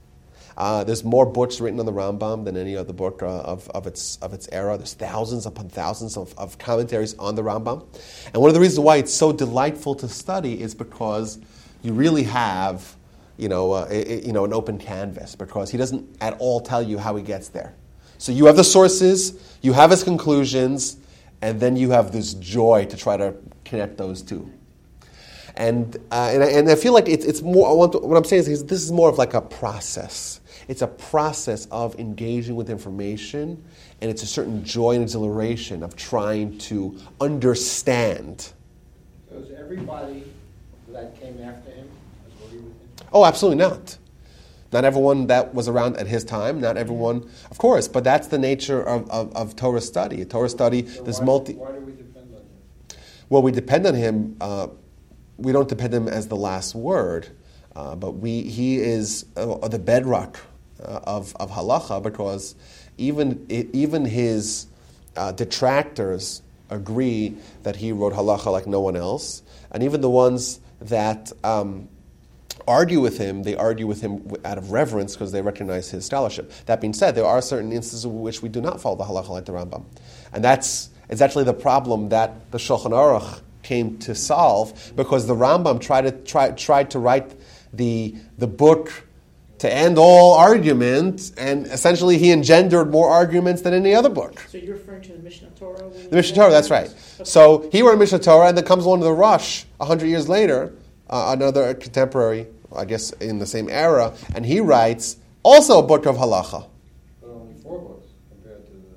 uh, 0.56 0.84
there's 0.84 1.04
more 1.04 1.26
books 1.26 1.60
written 1.60 1.80
on 1.80 1.86
the 1.86 1.92
Rambam 1.92 2.44
than 2.44 2.56
any 2.56 2.76
other 2.76 2.92
book 2.92 3.22
uh, 3.22 3.40
of, 3.40 3.68
of, 3.70 3.86
its, 3.86 4.16
of 4.18 4.32
its 4.32 4.48
era. 4.52 4.76
There's 4.76 4.94
thousands 4.94 5.46
upon 5.46 5.68
thousands 5.68 6.16
of, 6.16 6.34
of 6.38 6.58
commentaries 6.58 7.14
on 7.18 7.34
the 7.34 7.42
Rambam. 7.42 7.86
And 8.32 8.36
one 8.36 8.48
of 8.48 8.54
the 8.54 8.60
reasons 8.60 8.80
why 8.80 8.96
it's 8.96 9.12
so 9.12 9.32
delightful 9.32 9.94
to 9.96 10.08
study 10.08 10.60
is 10.60 10.74
because 10.74 11.38
you 11.82 11.92
really 11.92 12.24
have 12.24 12.96
you 13.36 13.48
know, 13.48 13.72
uh, 13.72 13.88
a, 13.90 14.20
you 14.20 14.32
know, 14.32 14.44
an 14.44 14.52
open 14.52 14.78
canvas 14.78 15.34
because 15.34 15.70
he 15.70 15.78
doesn't 15.78 16.16
at 16.20 16.36
all 16.38 16.60
tell 16.60 16.82
you 16.82 16.98
how 16.98 17.16
he 17.16 17.22
gets 17.22 17.48
there. 17.48 17.74
So 18.18 18.30
you 18.30 18.46
have 18.46 18.56
the 18.56 18.64
sources, 18.64 19.56
you 19.62 19.72
have 19.72 19.90
his 19.90 20.04
conclusions, 20.04 20.96
and 21.40 21.58
then 21.58 21.76
you 21.76 21.90
have 21.90 22.12
this 22.12 22.34
joy 22.34 22.86
to 22.86 22.96
try 22.96 23.16
to 23.16 23.34
connect 23.64 23.96
those 23.98 24.22
two. 24.22 24.48
And, 25.56 25.96
uh, 26.10 26.30
and, 26.32 26.42
I, 26.44 26.46
and 26.46 26.70
I 26.70 26.76
feel 26.76 26.92
like 26.92 27.08
it's, 27.08 27.24
it's 27.24 27.42
more, 27.42 27.88
to, 27.88 27.98
what 27.98 28.16
I'm 28.16 28.24
saying 28.24 28.44
is 28.46 28.64
this 28.64 28.82
is 28.82 28.92
more 28.92 29.08
of 29.08 29.18
like 29.18 29.34
a 29.34 29.40
process. 29.40 30.40
It's 30.68 30.82
a 30.82 30.86
process 30.86 31.66
of 31.70 31.98
engaging 31.98 32.56
with 32.56 32.70
information, 32.70 33.62
and 34.00 34.10
it's 34.10 34.22
a 34.22 34.26
certain 34.26 34.64
joy 34.64 34.94
and 34.94 35.02
exhilaration 35.02 35.82
of 35.82 35.96
trying 35.96 36.58
to 36.58 36.98
understand. 37.20 38.52
So 39.30 39.38
is 39.38 39.50
everybody 39.58 40.24
that 40.88 41.18
came 41.20 41.40
after 41.42 41.70
him 41.70 41.88
him? 42.50 42.74
Oh, 43.12 43.24
absolutely 43.24 43.58
not. 43.58 43.98
Not 44.72 44.84
everyone 44.84 45.26
that 45.26 45.54
was 45.54 45.68
around 45.68 45.96
at 45.98 46.06
his 46.06 46.24
time, 46.24 46.60
not 46.60 46.78
everyone, 46.78 47.28
of 47.50 47.58
course, 47.58 47.88
but 47.88 48.04
that's 48.04 48.28
the 48.28 48.38
nature 48.38 48.82
of, 48.82 49.10
of, 49.10 49.34
of 49.36 49.54
Torah 49.54 49.82
study. 49.82 50.24
Torah 50.24 50.48
study, 50.48 50.86
so 50.86 51.02
this 51.02 51.18
why, 51.18 51.26
multi. 51.26 51.54
Why 51.54 51.72
do 51.72 51.80
we 51.80 51.92
depend 51.92 52.34
on 52.34 52.40
him? 52.40 52.98
Well, 53.28 53.42
we 53.42 53.52
depend 53.52 53.86
on 53.86 53.94
him. 53.94 54.36
Uh, 54.40 54.68
we 55.36 55.52
don't 55.52 55.68
depend 55.68 55.94
on 55.94 56.02
him 56.02 56.08
as 56.08 56.28
the 56.28 56.36
last 56.36 56.74
word, 56.74 57.28
uh, 57.76 57.96
but 57.96 58.12
we, 58.12 58.42
he 58.42 58.78
is 58.78 59.26
uh, 59.36 59.68
the 59.68 59.78
bedrock 59.78 60.40
uh, 60.84 61.00
of, 61.04 61.34
of 61.36 61.50
halacha 61.50 62.02
because 62.02 62.54
even, 62.98 63.46
even 63.50 64.04
his 64.04 64.66
uh, 65.16 65.32
detractors 65.32 66.42
agree 66.70 67.36
that 67.62 67.76
he 67.76 67.92
wrote 67.92 68.12
halacha 68.12 68.50
like 68.50 68.66
no 68.66 68.80
one 68.80 68.96
else. 68.96 69.42
And 69.70 69.82
even 69.82 70.00
the 70.00 70.10
ones 70.10 70.60
that 70.80 71.32
um, 71.44 71.88
argue 72.66 73.00
with 73.00 73.18
him, 73.18 73.42
they 73.42 73.56
argue 73.56 73.86
with 73.86 74.00
him 74.00 74.30
out 74.44 74.58
of 74.58 74.70
reverence 74.72 75.14
because 75.14 75.32
they 75.32 75.42
recognize 75.42 75.90
his 75.90 76.06
scholarship. 76.06 76.52
That 76.66 76.80
being 76.80 76.92
said, 76.92 77.14
there 77.14 77.26
are 77.26 77.42
certain 77.42 77.72
instances 77.72 78.04
in 78.04 78.20
which 78.20 78.42
we 78.42 78.48
do 78.48 78.60
not 78.60 78.80
follow 78.80 78.96
the 78.96 79.04
halacha 79.04 79.28
like 79.28 79.44
the 79.44 79.52
Rambam. 79.52 79.84
And 80.32 80.42
that's 80.42 80.90
it's 81.08 81.20
actually 81.20 81.44
the 81.44 81.54
problem 81.54 82.08
that 82.08 82.50
the 82.52 82.58
Shulchan 82.58 82.92
Aruch 82.92 83.40
came 83.62 83.98
to 83.98 84.14
solve 84.14 84.92
because 84.96 85.26
the 85.26 85.34
Rambam 85.34 85.80
tried 85.80 86.02
to, 86.02 86.10
try, 86.10 86.50
tried 86.52 86.90
to 86.92 86.98
write 86.98 87.34
the, 87.72 88.14
the 88.38 88.46
book 88.46 89.06
to 89.62 89.72
end 89.72 89.96
all 89.96 90.34
argument, 90.34 91.30
and 91.38 91.68
essentially 91.68 92.18
he 92.18 92.32
engendered 92.32 92.90
more 92.90 93.08
arguments 93.08 93.62
than 93.62 93.72
any 93.72 93.94
other 93.94 94.08
book. 94.08 94.44
So 94.48 94.58
you're 94.58 94.74
referring 94.74 95.02
to 95.02 95.12
the 95.12 95.22
Mishnah 95.22 95.50
Torah? 95.50 95.88
The 95.88 96.16
Mishnah 96.16 96.34
Torah, 96.34 96.50
that's 96.50 96.68
right. 96.68 96.88
Okay. 96.88 97.22
So 97.22 97.68
he 97.70 97.80
wrote 97.80 97.96
Mishnah 97.96 98.18
Torah, 98.18 98.48
and 98.48 98.56
then 98.56 98.64
comes 98.64 98.84
along 98.84 98.98
to 98.98 99.04
the 99.04 99.12
Rosh 99.12 99.62
a 99.78 99.84
hundred 99.84 100.08
years 100.08 100.28
later, 100.28 100.72
uh, 101.08 101.36
another 101.38 101.74
contemporary, 101.74 102.48
I 102.74 102.84
guess, 102.86 103.12
in 103.12 103.38
the 103.38 103.46
same 103.46 103.68
era, 103.70 104.12
and 104.34 104.44
he 104.44 104.58
writes 104.58 105.18
also 105.44 105.78
a 105.78 105.82
book 105.84 106.06
of 106.06 106.16
halacha. 106.16 106.66
But 107.20 107.30
only 107.30 107.54
four 107.62 107.78
books 107.78 108.08
compared 108.30 108.66
to 108.66 108.72
the. 108.72 108.96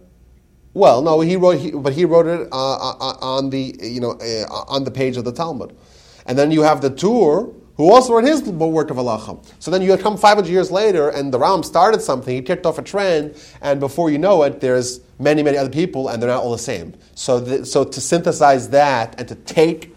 Well, 0.74 1.04
no, 1.04 1.22
he 1.22 1.36
wrote, 1.36 1.60
he, 1.60 1.70
but 1.70 1.94
he 1.94 2.06
wrote 2.06 2.26
it 2.26 2.48
uh, 2.52 2.76
uh, 2.76 3.18
on 3.22 3.52
the 3.52 3.76
you 3.84 4.02
know 4.02 4.14
uh, 4.14 4.66
on 4.68 4.84
the 4.84 4.90
page 4.90 5.16
of 5.16 5.26
the 5.26 5.32
Talmud, 5.32 5.78
and 6.26 6.36
then 6.36 6.50
you 6.50 6.64
have 6.64 6.82
the 6.82 6.90
Tur, 6.90 7.54
who 7.78 7.92
also 7.92 8.14
wrote 8.14 8.24
his 8.24 8.42
work 8.42 8.90
of 8.90 8.98
halacha. 8.98 9.44
So 9.60 9.70
then 9.70 9.82
you 9.82 9.96
come 9.98 10.18
500 10.18 10.50
years 10.50 10.72
later, 10.72 11.10
and 11.10 11.34
the 11.34 11.40
Ram 11.40 11.64
started 11.64 12.02
something. 12.02 12.36
He 12.36 12.42
kicked 12.42 12.66
off 12.66 12.78
a 12.78 12.82
trend, 12.82 13.36
and 13.62 13.80
before 13.80 14.10
you 14.10 14.18
know 14.18 14.44
it, 14.44 14.62
there's 14.62 15.02
many 15.20 15.44
many 15.44 15.58
other 15.58 15.70
people, 15.70 16.08
and 16.08 16.22
they're 16.22 16.30
not 16.30 16.42
all 16.42 16.52
the 16.52 16.58
same. 16.58 16.94
So 17.16 17.40
the, 17.40 17.66
so 17.66 17.84
to 17.84 18.02
synthesize 18.02 18.70
that 18.70 19.20
and 19.20 19.28
to 19.28 19.36
take 19.36 19.94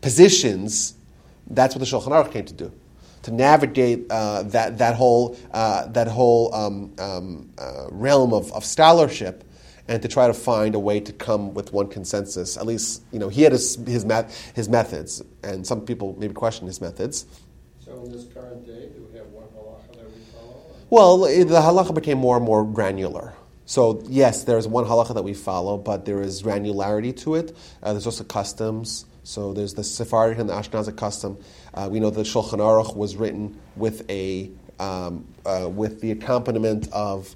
positions, 0.00 0.94
that's 1.48 1.74
what 1.74 1.80
the 1.80 1.86
Shulchan 1.86 2.08
Aruch 2.08 2.32
came 2.32 2.44
to 2.44 2.54
do. 2.54 2.72
To 3.22 3.30
navigate 3.30 4.10
uh, 4.10 4.42
that 4.44 4.78
that 4.78 4.96
whole 4.96 5.38
uh, 5.52 5.86
that 5.88 6.08
whole 6.08 6.52
um, 6.52 6.92
um, 6.98 7.50
uh, 7.56 7.86
realm 7.90 8.32
of, 8.34 8.52
of 8.52 8.64
scholarship, 8.64 9.44
and 9.88 10.00
to 10.02 10.08
try 10.08 10.26
to 10.26 10.34
find 10.34 10.74
a 10.74 10.78
way 10.78 11.00
to 11.00 11.12
come 11.12 11.54
with 11.54 11.72
one 11.72 11.88
consensus. 11.88 12.56
At 12.56 12.66
least, 12.66 13.02
you 13.12 13.18
know, 13.18 13.28
he 13.28 13.42
had 13.42 13.52
his 13.52 13.76
his, 13.86 14.04
math, 14.04 14.54
his 14.54 14.68
methods, 14.68 15.22
and 15.42 15.66
some 15.66 15.82
people 15.82 16.16
maybe 16.18 16.34
question 16.34 16.66
his 16.66 16.80
methods. 16.80 17.26
So 17.84 17.92
in 18.04 18.12
this 18.12 18.26
current 18.32 18.66
day, 18.66 18.88
do 18.94 19.06
we 19.10 19.18
have 19.18 19.26
one 19.28 19.44
halacha 19.56 19.96
that 19.96 20.06
we 20.14 20.22
follow? 20.32 20.62
Well, 20.90 21.18
the 21.18 21.60
halacha 21.60 21.94
became 21.94 22.18
more 22.18 22.36
and 22.36 22.44
more 22.44 22.64
granular. 22.64 23.34
So 23.66 24.02
yes, 24.08 24.44
there 24.44 24.58
is 24.58 24.68
one 24.68 24.84
halacha 24.84 25.14
that 25.14 25.24
we 25.24 25.34
follow, 25.34 25.78
but 25.78 26.04
there 26.04 26.20
is 26.20 26.42
granularity 26.42 27.16
to 27.18 27.36
it. 27.36 27.56
Uh, 27.82 27.92
there's 27.92 28.06
also 28.06 28.24
customs. 28.24 29.06
So 29.24 29.52
there's 29.52 29.74
the 29.74 29.84
Sephardic 29.84 30.38
and 30.38 30.48
the 30.48 30.54
Ashkenazic 30.54 30.96
custom. 30.96 31.38
Uh, 31.74 31.88
we 31.90 32.00
know 32.00 32.10
that 32.10 32.26
Shulchan 32.26 32.58
Aruch 32.58 32.96
was 32.96 33.16
written 33.16 33.58
with 33.76 34.08
a 34.10 34.50
um, 34.80 35.26
uh, 35.46 35.68
with 35.68 36.00
the 36.00 36.10
accompaniment 36.10 36.88
of 36.92 37.34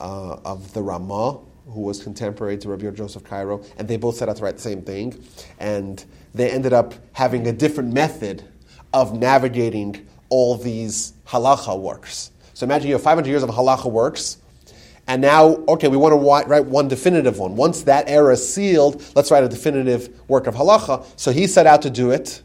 uh, 0.00 0.36
of 0.44 0.72
the 0.74 0.82
Ramah, 0.82 1.38
who 1.66 1.80
was 1.80 2.02
contemporary 2.02 2.58
to 2.58 2.68
Rabbi 2.68 2.90
Joseph 2.90 3.24
Karo, 3.24 3.62
and 3.78 3.88
they 3.88 3.96
both 3.96 4.16
set 4.16 4.28
out 4.28 4.36
to 4.36 4.42
write 4.42 4.56
the 4.56 4.62
same 4.62 4.82
thing, 4.82 5.24
and 5.58 6.04
they 6.34 6.50
ended 6.50 6.72
up 6.72 6.94
having 7.12 7.46
a 7.46 7.52
different 7.52 7.92
method 7.92 8.44
of 8.92 9.18
navigating 9.18 10.06
all 10.28 10.56
these 10.56 11.14
halacha 11.26 11.78
works. 11.78 12.30
So 12.54 12.64
imagine 12.64 12.88
you 12.88 12.94
have 12.94 13.02
500 13.02 13.28
years 13.28 13.42
of 13.42 13.50
halacha 13.50 13.90
works, 13.90 14.38
and 15.06 15.20
now, 15.20 15.56
okay, 15.68 15.88
we 15.88 15.96
want 15.96 16.12
to 16.12 16.48
write 16.48 16.64
one 16.64 16.88
definitive 16.88 17.38
one. 17.38 17.56
Once 17.56 17.82
that 17.82 18.08
era 18.08 18.32
is 18.32 18.54
sealed, 18.54 19.04
let's 19.14 19.30
write 19.30 19.44
a 19.44 19.48
definitive 19.48 20.08
work 20.28 20.46
of 20.46 20.54
halacha. 20.54 21.04
So 21.16 21.30
he 21.30 21.46
set 21.46 21.66
out 21.66 21.82
to 21.82 21.90
do 21.90 22.10
it, 22.10 22.42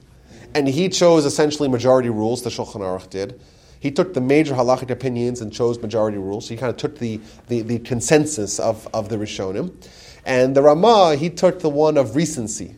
and 0.56 0.68
he 0.68 0.90
chose 0.90 1.26
essentially 1.26 1.70
majority 1.70 2.10
rules, 2.10 2.42
the 2.42 2.50
Shulchan 2.50 2.82
Aruch 2.82 3.10
did. 3.10 3.40
He 3.80 3.92
took 3.92 4.14
the 4.14 4.22
major 4.22 4.54
halachic 4.54 4.90
opinions 4.90 5.42
and 5.42 5.54
chose 5.54 5.80
majority 5.82 6.18
rules. 6.18 6.46
So 6.46 6.54
he 6.54 6.58
kind 6.58 6.70
of 6.70 6.78
took 6.78 7.00
the, 7.00 7.20
the, 7.48 7.62
the 7.62 7.80
consensus 7.80 8.60
of, 8.60 8.88
of 8.94 9.10
the 9.10 9.16
Rishonim. 9.16 9.74
And 10.26 10.56
the 10.56 10.62
Ramah, 10.62 11.16
he 11.16 11.30
took 11.30 11.60
the 11.60 11.70
one 11.70 11.98
of 11.98 12.16
recency 12.16 12.76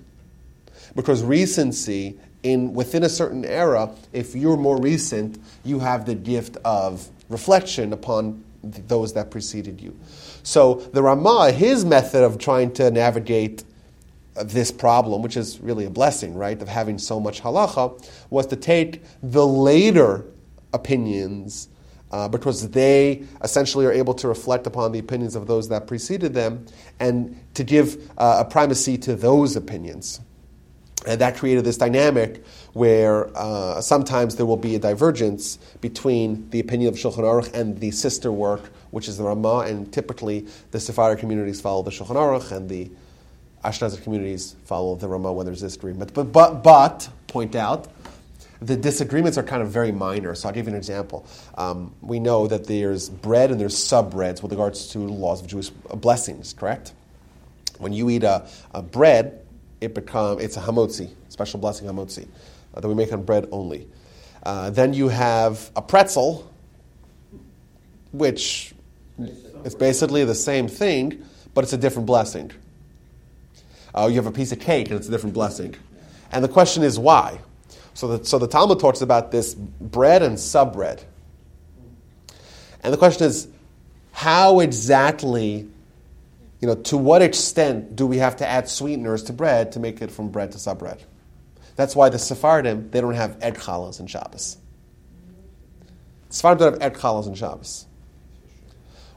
because 0.95 1.23
recency 1.23 2.19
in 2.43 2.73
within 2.73 3.03
a 3.03 3.09
certain 3.09 3.45
era 3.45 3.93
if 4.13 4.35
you're 4.35 4.57
more 4.57 4.79
recent 4.79 5.39
you 5.63 5.79
have 5.79 6.05
the 6.05 6.15
gift 6.15 6.57
of 6.65 7.07
reflection 7.29 7.93
upon 7.93 8.43
th- 8.63 8.83
those 8.87 9.13
that 9.13 9.29
preceded 9.29 9.79
you 9.79 9.97
so 10.43 10.75
the 10.93 11.01
ramah 11.01 11.51
his 11.51 11.85
method 11.85 12.23
of 12.23 12.39
trying 12.39 12.71
to 12.71 12.89
navigate 12.89 13.63
this 14.43 14.71
problem 14.71 15.21
which 15.21 15.37
is 15.37 15.59
really 15.59 15.85
a 15.85 15.89
blessing 15.89 16.33
right 16.33 16.61
of 16.61 16.67
having 16.67 16.97
so 16.97 17.19
much 17.19 17.41
halacha 17.41 18.03
was 18.29 18.47
to 18.47 18.55
take 18.55 19.03
the 19.21 19.45
later 19.45 20.25
opinions 20.73 21.69
uh, 22.11 22.27
because 22.27 22.69
they 22.69 23.23
essentially 23.41 23.85
are 23.85 23.91
able 23.91 24.13
to 24.13 24.27
reflect 24.27 24.67
upon 24.67 24.91
the 24.91 24.99
opinions 24.99 25.35
of 25.35 25.47
those 25.47 25.69
that 25.69 25.87
preceded 25.87 26.33
them 26.33 26.65
and 26.99 27.39
to 27.53 27.63
give 27.63 28.11
uh, 28.17 28.43
a 28.45 28.49
primacy 28.49 28.97
to 28.97 29.15
those 29.15 29.55
opinions 29.55 30.19
and 31.07 31.19
that 31.19 31.35
created 31.37 31.63
this 31.63 31.77
dynamic 31.77 32.43
where 32.73 33.35
uh, 33.35 33.81
sometimes 33.81 34.35
there 34.35 34.45
will 34.45 34.57
be 34.57 34.75
a 34.75 34.79
divergence 34.79 35.57
between 35.81 36.49
the 36.51 36.59
opinion 36.59 36.93
of 36.93 36.99
Shulchan 36.99 37.23
Aruch 37.23 37.53
and 37.53 37.79
the 37.79 37.91
sister 37.91 38.31
work, 38.31 38.71
which 38.91 39.07
is 39.07 39.17
the 39.17 39.23
Ramah, 39.23 39.59
and 39.61 39.91
typically 39.91 40.47
the 40.71 40.79
Sephardic 40.79 41.19
communities 41.19 41.59
follow 41.59 41.81
the 41.81 41.91
Shulchan 41.91 42.15
Aruch 42.15 42.51
and 42.51 42.69
the 42.69 42.91
Ashkenazi 43.63 44.01
communities 44.03 44.55
follow 44.65 44.95
the 44.95 45.07
Ramah 45.07 45.33
when 45.33 45.45
there's 45.45 45.61
disagreement. 45.61 46.13
But, 46.13 46.31
but, 46.31 46.63
but, 46.63 47.09
point 47.27 47.55
out, 47.55 47.87
the 48.61 48.77
disagreements 48.77 49.37
are 49.37 49.43
kind 49.43 49.63
of 49.63 49.69
very 49.69 49.91
minor. 49.91 50.35
So 50.35 50.47
I'll 50.47 50.53
give 50.53 50.67
you 50.67 50.73
an 50.73 50.77
example. 50.77 51.25
Um, 51.57 51.93
we 52.01 52.19
know 52.19 52.47
that 52.47 52.67
there's 52.67 53.09
bread 53.09 53.49
and 53.49 53.59
there's 53.59 53.77
sub-breads 53.77 54.43
with 54.43 54.51
regards 54.51 54.89
to 54.89 54.99
laws 54.99 55.41
of 55.41 55.47
Jewish 55.47 55.69
blessings, 55.69 56.53
correct? 56.53 56.93
When 57.79 57.91
you 57.91 58.09
eat 58.11 58.23
a, 58.23 58.47
a 58.73 58.83
bread, 58.83 59.43
it 59.81 59.95
become 59.95 60.39
it's 60.39 60.57
a 60.57 60.61
hamotzi, 60.61 61.09
special 61.29 61.59
blessing 61.59 61.87
hamotzi, 61.87 62.27
uh, 62.75 62.81
that 62.81 62.87
we 62.87 62.93
make 62.93 63.11
on 63.11 63.23
bread 63.23 63.47
only. 63.51 63.87
Uh, 64.43 64.69
then 64.69 64.93
you 64.93 65.07
have 65.07 65.71
a 65.75 65.81
pretzel, 65.81 66.51
which 68.11 68.73
is 69.65 69.73
basically 69.73 70.23
the 70.23 70.35
same 70.35 70.67
thing, 70.67 71.25
but 71.55 71.63
it's 71.63 71.73
a 71.73 71.77
different 71.77 72.05
blessing. 72.05 72.51
Uh, 73.95 74.07
you 74.07 74.15
have 74.15 74.27
a 74.27 74.31
piece 74.31 74.51
of 74.51 74.59
cake 74.59 74.89
and 74.89 74.97
it's 74.97 75.07
a 75.07 75.11
different 75.11 75.33
blessing. 75.33 75.75
And 76.31 76.43
the 76.43 76.47
question 76.47 76.83
is 76.83 76.99
why? 76.99 77.39
So 77.93 78.17
the, 78.17 78.25
so 78.25 78.39
the 78.39 78.47
Talmud 78.47 78.79
talks 78.79 79.01
about 79.01 79.31
this 79.31 79.53
bread 79.53 80.23
and 80.23 80.39
sub 80.39 80.73
bread. 80.73 81.03
And 82.83 82.93
the 82.93 82.97
question 82.97 83.27
is, 83.27 83.47
how 84.11 84.59
exactly 84.59 85.67
you 86.61 86.67
know, 86.67 86.75
to 86.75 86.97
what 86.97 87.23
extent 87.23 87.95
do 87.95 88.05
we 88.05 88.17
have 88.17 88.37
to 88.37 88.47
add 88.47 88.69
sweeteners 88.69 89.23
to 89.23 89.33
bread 89.33 89.71
to 89.73 89.79
make 89.79 90.01
it 90.01 90.11
from 90.11 90.29
bread 90.29 90.51
to 90.51 90.59
sub 90.59 90.77
bread? 90.77 91.03
That's 91.75 91.95
why 91.95 92.09
the 92.09 92.19
Sephardim, 92.19 92.91
they 92.91 93.01
don't 93.01 93.15
have 93.15 93.41
egg 93.41 93.55
challahs 93.55 93.99
in 93.99 94.05
Shabbos. 94.05 94.57
Sephardim 96.29 96.59
don't 96.59 96.73
have 96.73 96.93
egg 96.93 96.99
challahs 96.99 97.25
in 97.25 97.33
Shabbos. 97.33 97.87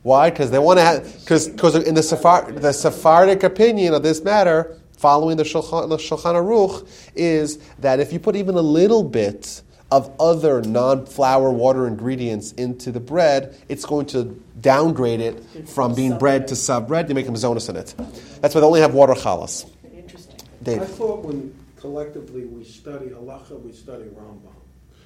Why? 0.03 0.31
Because 0.31 0.51
they 0.51 0.59
want 0.59 0.79
to 0.79 0.85
have, 0.85 1.21
because 1.21 1.47
in 1.49 1.95
the, 1.95 2.01
Sephard, 2.01 2.61
the 2.63 2.73
Sephardic 2.73 3.43
opinion 3.43 3.93
of 3.93 4.03
this 4.03 4.23
matter, 4.23 4.79
following 5.05 5.37
the 5.37 5.43
Shulchan, 5.43 5.91
the 5.91 5.99
Shulchan 5.99 6.35
Aruch, 6.35 6.89
is 7.15 7.59
that 7.81 8.01
if 8.01 8.11
you 8.11 8.19
put 8.19 8.37
even 8.37 8.55
a 8.55 8.63
little 8.63 9.05
bit 9.05 9.61
of 9.91 10.11
other 10.19 10.63
non-flour 10.63 11.51
water 11.51 11.87
ingredients 11.87 12.53
into 12.53 12.91
the 12.91 13.01
bread, 13.01 13.55
it's 13.69 13.85
going 13.85 14.07
to 14.07 14.43
downgrade 14.63 15.21
it 15.21 15.45
from 15.69 15.95
being 15.95 16.17
bread 16.17 16.49
to 16.49 16.57
sub 16.57 16.89
bread. 16.89 17.07
You 17.11 17.15
make 17.15 17.27
mezonos 17.27 17.69
in 17.69 17.77
it. 17.77 17.95
That's 18.41 18.55
why 18.55 18.63
they 18.63 18.67
only 18.67 18.81
have 18.81 18.95
water 18.95 19.13
challahs. 19.13 19.71
Interesting. 19.95 20.37
Dave. 20.63 20.81
I 20.81 20.87
thought 20.87 21.23
when 21.23 21.55
collectively 21.77 22.47
we 22.47 22.65
study 22.65 23.09
halacha, 23.09 23.61
we 23.61 23.73
study 23.73 24.05
Rambam. 24.05 24.57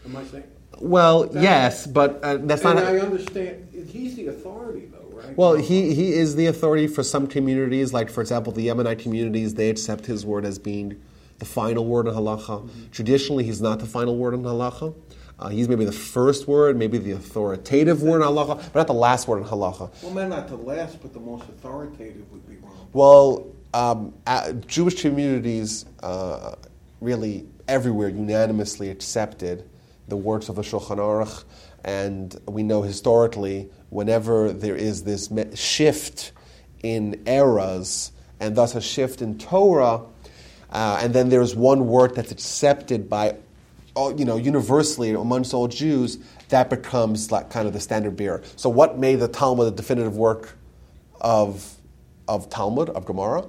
Am 0.05 0.17
I 0.17 0.23
saying? 0.27 0.45
Well, 0.79 1.29
yes, 1.35 1.89
but 1.89 2.23
uh, 2.23 2.37
that's 2.37 2.65
And 2.65 2.77
not. 2.77 2.85
I 2.85 3.01
understand, 3.01 3.67
he's 3.73 4.15
the 4.15 4.29
authority 4.29 4.87
though, 4.87 4.98
right? 5.19 5.37
Well, 5.37 5.55
he, 5.55 5.95
he 5.95 6.13
is 6.13 6.37
the 6.37 6.47
authority 6.47 6.87
for 6.87 7.03
some 7.03 7.27
communities, 7.27 7.93
like 7.93 8.11
for 8.11 8.21
example, 8.21 8.53
the 8.53 8.69
Yemenite 8.69 8.99
communities. 8.99 9.55
They 9.55 9.71
accept 9.71 10.07
his 10.07 10.25
word 10.25 10.45
as 10.45 10.59
being 10.59 11.01
the 11.39 11.45
final 11.45 11.85
word 11.85 12.07
in 12.07 12.15
halacha. 12.15 12.69
Traditionally, 12.91 13.45
he's 13.45 13.61
not 13.61 13.79
the 13.79 13.87
final 13.87 14.17
word 14.17 14.35
in 14.35 14.43
halacha. 14.43 14.95
Uh, 15.39 15.49
he's 15.49 15.69
maybe 15.69 15.85
the 15.85 15.93
first 15.93 16.49
word, 16.49 16.77
maybe 16.77 16.99
the 16.99 17.13
authoritative 17.13 18.03
word 18.03 18.23
in 18.23 18.29
halacha, 18.29 18.57
but 18.73 18.75
not 18.75 18.87
the 18.89 18.95
last 18.95 19.29
word 19.29 19.39
in 19.39 19.45
halacha. 19.45 19.91
Well, 20.03 20.13
maybe 20.13 20.31
not 20.31 20.49
the 20.49 20.57
last, 20.57 21.01
but 21.01 21.13
the 21.13 21.21
most 21.21 21.49
authoritative 21.49 22.31
would 22.33 22.49
be 22.49 22.57
Rambam. 22.57 22.89
Well, 22.93 23.47
um, 23.73 24.15
uh, 24.27 24.53
Jewish 24.53 25.01
communities 25.01 25.85
uh, 26.03 26.57
really 27.01 27.47
everywhere 27.69 28.09
unanimously 28.09 28.91
accepted 28.91 29.69
the 30.09 30.17
works 30.17 30.49
of 30.49 30.57
the 30.57 30.63
Shulchan 30.63 30.97
Aruch, 30.97 31.45
and 31.85 32.35
we 32.49 32.63
know 32.63 32.83
historically 32.83 33.71
whenever 33.91 34.53
there 34.53 34.77
is 34.77 35.05
this 35.05 35.31
shift 35.55 36.33
in 36.83 37.23
eras 37.27 38.13
and 38.41 38.55
thus 38.57 38.75
a 38.75 38.81
shift 38.81 39.23
in 39.23 39.39
Torah, 39.39 40.03
uh, 40.71 41.01
and 41.03 41.15
then 41.15 41.29
there's 41.29 41.57
one 41.57 41.89
work 41.89 42.15
that's 42.15 42.31
accepted 42.31 43.09
by 43.09 43.37
all, 43.95 44.19
you 44.19 44.25
know, 44.25 44.37
universally 44.37 45.11
amongst 45.11 45.53
all 45.53 45.67
Jews, 45.67 46.19
that 46.51 46.71
becomes 46.71 47.33
like 47.33 47.51
kind 47.51 47.67
of 47.67 47.73
the 47.73 47.81
standard 47.81 48.17
bearer. 48.17 48.43
So, 48.57 48.69
what 48.69 48.99
made 48.99 49.17
the 49.17 49.29
Talmud 49.29 49.67
the 49.67 49.77
definitive 49.77 50.17
work 50.17 50.57
of 51.21 51.75
of 52.29 52.49
Talmud 52.49 52.91
of 52.91 53.05
Gemara? 53.07 53.45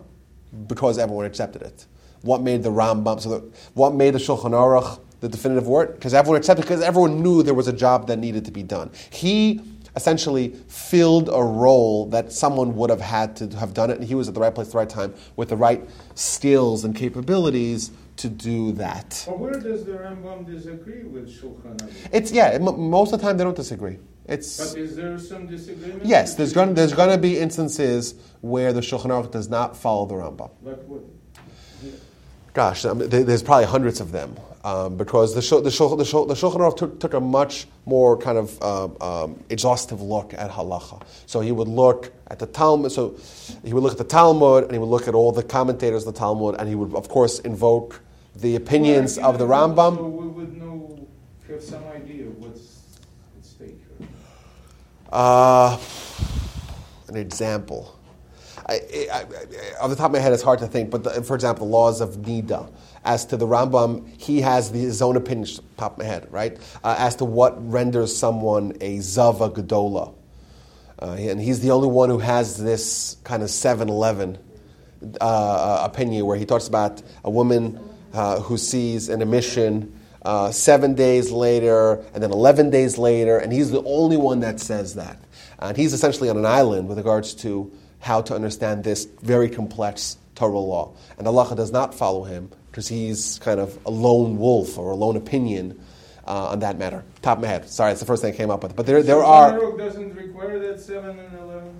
Because 0.67 0.98
everyone 0.98 1.25
accepted 1.25 1.62
it. 1.62 1.86
What 2.22 2.41
made 2.41 2.63
the 2.63 2.72
Rambam? 2.72 3.22
So, 3.22 3.29
the, 3.29 3.58
what 3.74 3.93
made 3.93 4.15
the 4.15 4.19
Shulchan 4.19 4.51
Aruch 4.51 5.00
the 5.19 5.29
definitive 5.29 5.67
work? 5.67 5.96
because 5.96 6.13
everyone 6.13 6.39
accepted 6.39 6.62
because 6.63 6.81
everyone 6.81 7.22
knew 7.22 7.43
there 7.43 7.53
was 7.53 7.67
a 7.67 7.74
job 7.74 8.08
that 8.08 8.17
needed 8.17 8.46
to 8.46 8.51
be 8.51 8.63
done. 8.63 8.89
He 9.12 9.62
essentially 9.96 10.50
filled 10.67 11.29
a 11.29 11.41
role 11.43 12.05
that 12.08 12.31
someone 12.31 12.75
would 12.75 12.89
have 12.89 13.01
had 13.01 13.36
to 13.38 13.48
have 13.58 13.74
done 13.74 13.89
it, 13.89 13.98
and 14.00 14.05
he 14.05 14.15
was 14.15 14.27
at 14.27 14.34
the 14.34 14.39
right 14.39 14.53
place 14.53 14.67
at 14.67 14.72
the 14.74 14.77
right 14.77 14.89
time 14.89 15.13
with 15.36 15.50
the 15.50 15.58
right 15.58 15.81
skills 16.15 16.84
and 16.86 16.96
capabilities 16.96 17.91
to 18.17 18.29
do 18.29 18.72
that. 18.74 19.24
But 19.27 19.39
where 19.39 19.53
does 19.53 19.86
the 19.86 19.93
Rambam 19.93 20.46
disagree 20.46 21.03
with 21.03 21.29
Shulchan 21.29 21.77
Aruch? 21.77 22.10
It's 22.12 22.31
yeah. 22.31 22.50
m- 22.50 22.89
Most 22.89 23.13
of 23.13 23.19
the 23.19 23.25
time, 23.25 23.38
they 23.38 23.43
don't 23.43 23.55
disagree. 23.55 23.98
It's 24.25 24.74
But 24.74 24.77
is 24.79 24.96
there 24.96 25.17
some 25.17 25.48
disagreement? 25.48 26.05
yes. 26.05 26.36
There's 26.36 26.53
going 26.53 26.74
there's 26.75 26.93
going 26.93 27.10
to 27.10 27.17
be 27.17 27.39
instances 27.39 28.13
where 28.41 28.74
the 28.74 28.81
Shulchan 28.81 29.05
Aruch 29.08 29.31
does 29.31 29.50
not 29.50 29.75
follow 29.75 30.05
the 30.05 30.15
Rambam. 30.15 30.51
Like 30.62 30.84
what? 30.84 31.01
Gosh, 32.53 32.84
I 32.86 32.93
mean, 32.93 33.10
there's 33.10 33.43
probably 33.43 33.65
hundreds 33.65 34.01
of 34.01 34.12
them 34.12 34.36
um, 34.69 34.97
because 34.97 35.33
the 35.33 35.41
Shul- 35.41 35.61
the 35.61 35.71
Shul- 35.71 35.95
the 35.95 36.05
Shul- 36.05 36.25
the 36.25 36.33
Shulchan 36.35 36.57
Aruch 36.57 36.77
took, 36.77 36.99
took 36.99 37.13
a 37.13 37.19
much 37.19 37.67
more 37.85 38.15
kind 38.17 38.38
of 38.38 38.61
um, 38.61 38.97
um, 39.01 39.43
exhaustive 39.49 40.01
look 40.01 40.33
at 40.33 40.51
halacha. 40.51 41.01
So 41.25 41.39
he 41.39 41.51
would 41.51 41.67
look 41.67 42.11
at 42.27 42.39
the 42.39 42.45
Talmud. 42.45 42.91
So 42.91 43.15
he 43.63 43.73
would 43.73 43.81
look 43.83 43.93
at 43.93 43.97
the 43.97 44.03
Talmud 44.03 44.63
and 44.65 44.71
he 44.73 44.77
would 44.79 44.89
look 44.89 45.07
at 45.07 45.15
all 45.15 45.31
the 45.31 45.43
commentators 45.43 46.05
of 46.05 46.13
the 46.13 46.19
Talmud, 46.19 46.55
and 46.59 46.69
he 46.69 46.75
would 46.75 46.93
of 46.93 47.09
course 47.09 47.39
invoke 47.39 48.01
the 48.35 48.55
opinions 48.55 49.17
Well, 49.17 49.29
of 49.31 49.39
the 49.39 49.45
So 49.47 49.51
Rambam. 49.51 50.11
we 50.11 50.27
would 50.27 50.57
know, 50.57 51.07
have 51.47 51.63
some 51.63 51.83
idea 51.95 52.25
what's 52.25 52.61
at 53.38 53.45
stake 53.45 53.79
here. 53.99 54.07
Uh, 55.11 55.79
an 57.07 57.15
example. 57.15 57.95
I, 58.67 58.73
I, 59.11 59.19
I, 59.19 59.23
off 59.81 59.89
the 59.89 59.95
top 59.95 60.07
of 60.07 60.11
my 60.11 60.19
head, 60.19 60.31
it's 60.31 60.43
hard 60.43 60.59
to 60.59 60.67
think, 60.67 60.91
but 60.91 61.03
the, 61.03 61.23
for 61.23 61.33
example, 61.33 61.65
the 61.65 61.71
laws 61.71 62.01
of 62.01 62.17
Nida. 62.17 62.69
As 63.03 63.25
to 63.27 63.37
the 63.37 63.47
Rambam, 63.47 64.07
he 64.19 64.41
has 64.41 64.69
his 64.69 65.01
own 65.01 65.15
opinion, 65.15 65.47
of 65.77 65.97
my 65.97 66.03
head, 66.03 66.27
right? 66.31 66.57
Uh, 66.83 66.95
as 66.97 67.15
to 67.17 67.25
what 67.25 67.55
renders 67.71 68.15
someone 68.15 68.73
a 68.81 68.99
Zava 68.99 69.49
Gedola. 69.49 70.13
Uh, 71.01 71.11
and 71.11 71.39
he's 71.39 71.61
the 71.61 71.71
only 71.71 71.87
one 71.87 72.09
who 72.09 72.19
has 72.19 72.57
this 72.57 73.17
kind 73.23 73.41
of 73.41 73.49
7 73.49 73.87
Eleven 73.87 74.37
uh, 75.21 75.81
opinion 75.89 76.25
where 76.25 76.37
he 76.37 76.45
talks 76.45 76.67
about 76.67 77.01
a 77.23 77.29
woman 77.29 77.79
uh, 78.13 78.39
who 78.41 78.57
sees 78.57 79.07
an 79.07 79.21
emission 79.21 79.97
uh, 80.23 80.51
seven 80.51 80.95
days 80.95 81.31
later 81.31 82.03
and 82.13 82.21
then 82.21 82.31
11 82.31 82.69
days 82.69 82.97
later, 82.97 83.37
and 83.37 83.53
he's 83.53 83.71
the 83.71 83.83
only 83.83 84.17
one 84.17 84.41
that 84.41 84.59
says 84.59 84.95
that. 84.95 85.17
And 85.59 85.77
he's 85.77 85.93
essentially 85.93 86.29
on 86.29 86.37
an 86.37 86.45
island 86.45 86.87
with 86.87 86.97
regards 86.97 87.33
to 87.35 87.71
how 87.99 88.21
to 88.21 88.35
understand 88.35 88.83
this 88.83 89.05
very 89.21 89.49
complex 89.49 90.17
Torah 90.35 90.57
law. 90.57 90.93
And 91.17 91.27
Allah 91.27 91.55
does 91.55 91.71
not 91.71 91.93
follow 91.93 92.23
him 92.23 92.51
because 92.71 92.88
he's 92.88 93.39
kind 93.39 93.59
of 93.59 93.77
a 93.85 93.91
lone 93.91 94.38
wolf 94.38 94.77
or 94.77 94.91
a 94.91 94.95
lone 94.95 95.15
opinion 95.17 95.79
uh, 96.27 96.49
on 96.49 96.59
that 96.59 96.77
matter. 96.77 97.03
Top 97.21 97.38
of 97.38 97.41
my 97.43 97.47
head. 97.47 97.69
Sorry, 97.69 97.91
it's 97.91 97.99
the 97.99 98.05
first 98.05 98.21
thing 98.21 98.33
I 98.33 98.38
came 98.38 98.49
up 98.51 98.63
with. 98.63 98.75
But 98.75 98.85
there, 98.85 99.01
there 99.03 99.23
are. 99.23 99.59
Doesn't 99.77 100.15
require 100.15 100.59
that 100.59 100.79
seven 100.79 101.17
and 101.19 101.38
eleven. 101.38 101.73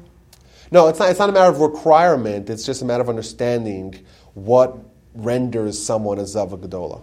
No, 0.72 0.88
it's 0.88 1.00
not, 1.00 1.10
it's 1.10 1.20
not 1.20 1.30
a 1.30 1.32
matter 1.32 1.50
of 1.50 1.60
requirement, 1.62 2.50
it's 2.50 2.64
just 2.66 2.82
a 2.82 2.86
matter 2.86 3.02
of 3.02 3.10
understanding 3.10 4.06
what 4.36 4.78
renders 5.16 5.82
someone 5.84 6.20
a 6.20 6.26
Zava 6.28 6.58
Gedola. 6.58 7.02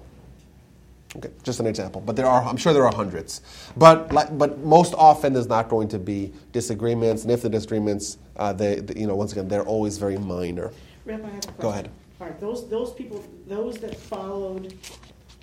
Okay, 1.17 1.31
just 1.43 1.59
an 1.61 1.67
example. 1.67 2.01
But 2.01 2.15
there 2.15 2.27
are, 2.27 2.43
I'm 2.43 2.57
sure 2.59 2.73
there 2.73 2.87
are 2.87 2.95
hundreds. 2.95 3.41
But, 3.77 4.13
like, 4.13 4.37
but 4.39 4.59
most 4.61 4.95
often 4.95 5.33
there's 5.33 5.49
not 5.49 5.69
going 5.69 5.89
to 5.89 5.99
be 5.99 6.33
disagreements, 6.53 7.23
and 7.25 7.33
if 7.33 7.43
the 7.43 7.49
disagreements, 7.49 8.19
uh, 8.37 8.53
they, 8.53 8.77
they- 8.81 9.01
you 9.01 9.07
know, 9.07 9.17
once 9.17 9.33
again, 9.33 9.49
they're 9.49 9.65
always 9.65 9.99
very 9.99 10.17
minor. 10.19 10.71
Rabbi, 11.05 11.27
I 11.27 11.31
have 11.31 11.37
a 11.37 11.41
question. 11.41 11.55
Go 11.61 11.69
ahead. 11.71 11.91
All 12.21 12.27
right, 12.27 12.41
those, 12.41 12.69
those 12.69 12.93
people, 12.93 13.23
those 13.47 13.77
that 13.79 13.95
followed, 13.95 14.75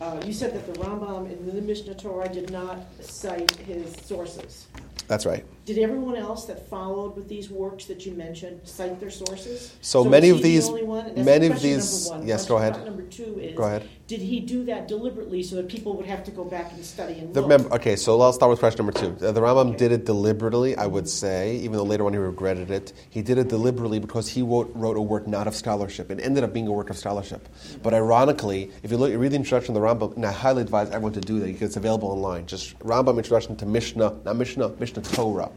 uh, 0.01 0.21
you 0.25 0.33
said 0.33 0.53
that 0.55 0.73
the 0.73 0.79
Rambam 0.79 1.31
in 1.31 1.55
the 1.55 1.61
Mishnah 1.61 1.93
Torah 1.93 2.27
did 2.27 2.49
not 2.49 2.79
cite 2.99 3.51
his 3.57 3.95
sources. 4.03 4.67
That's 5.07 5.25
right. 5.25 5.45
Did 5.65 5.77
everyone 5.77 6.17
else 6.17 6.43
that 6.47 6.67
followed 6.69 7.15
with 7.15 7.29
these 7.29 7.49
works 7.49 7.85
that 7.85 8.05
you 8.05 8.11
mentioned 8.11 8.59
cite 8.65 8.99
their 8.99 9.09
sources? 9.09 9.73
So 9.79 10.01
was 10.01 10.11
many 10.11 10.27
of 10.29 10.37
the 10.37 10.43
these- 10.43 10.67
only 10.67 10.83
one? 10.83 11.05
That's 11.15 11.25
many 11.25 11.47
of 11.47 11.61
these- 11.61 12.11
yes, 12.25 12.45
go 12.45 12.57
ahead. 12.57 12.83
Number 12.83 13.03
two 13.03 13.39
is, 13.39 13.55
Go 13.55 13.63
ahead. 13.63 13.83
did 14.07 14.19
he 14.19 14.41
do 14.41 14.65
that 14.65 14.89
deliberately 14.89 15.41
so 15.41 15.55
that 15.55 15.69
people 15.69 15.93
would 15.93 16.05
have 16.05 16.21
to 16.25 16.31
go 16.31 16.43
back 16.43 16.73
and 16.73 16.83
study 16.83 17.13
and 17.19 17.33
The, 17.33 17.41
remember, 17.41 17.73
okay, 17.75 17.95
so 17.95 18.19
I'll 18.19 18.33
start 18.33 18.49
with 18.49 18.59
question 18.59 18.85
number 18.85 18.99
two. 18.99 19.15
The 19.17 19.39
Rambam 19.39 19.69
Okay. 19.69 19.77
did 19.77 19.91
it 19.93 20.05
deliberately, 20.05 20.75
I 20.75 20.85
would 20.85 21.07
say, 21.07 21.55
even 21.55 21.77
though 21.77 21.83
later 21.85 22.05
on 22.05 22.11
he 22.11 22.19
regretted 22.19 22.69
it. 22.69 22.91
He 23.09 23.21
did 23.21 23.37
it 23.37 23.47
deliberately 23.47 23.99
because 23.99 24.27
he 24.27 24.41
wrote, 24.41 24.69
wrote 24.75 24.97
a 24.97 25.01
work 25.01 25.27
not 25.29 25.47
of 25.47 25.55
scholarship. 25.55 26.11
It 26.11 26.19
ended 26.21 26.43
up 26.43 26.51
being 26.51 26.67
a 26.67 26.73
work 26.73 26.89
of 26.89 26.97
scholarship. 26.97 27.47
But 27.81 27.93
ironically, 27.93 28.69
if 28.83 28.91
you 28.91 28.97
look, 28.97 29.11
you 29.11 29.17
read 29.17 29.31
the 29.31 29.37
introduction 29.37 29.73
to 29.75 29.79
the 29.79 29.85
Rambam, 29.85 30.17
and 30.17 30.25
I 30.25 30.33
highly 30.33 30.61
advise 30.61 30.89
everyone 30.89 31.13
to 31.13 31.21
do 31.21 31.39
that 31.39 31.45
because 31.45 31.61
it's 31.69 31.77
available 31.77 32.09
online. 32.09 32.47
Just 32.47 32.77
Rambam 32.79 33.15
introduction 33.15 33.55
to 33.55 33.65
Mishnah, 33.65 34.17
not 34.25 34.35
Mishnah, 34.35 34.73
Mishnah 34.77 35.03
Torah, 35.03 35.49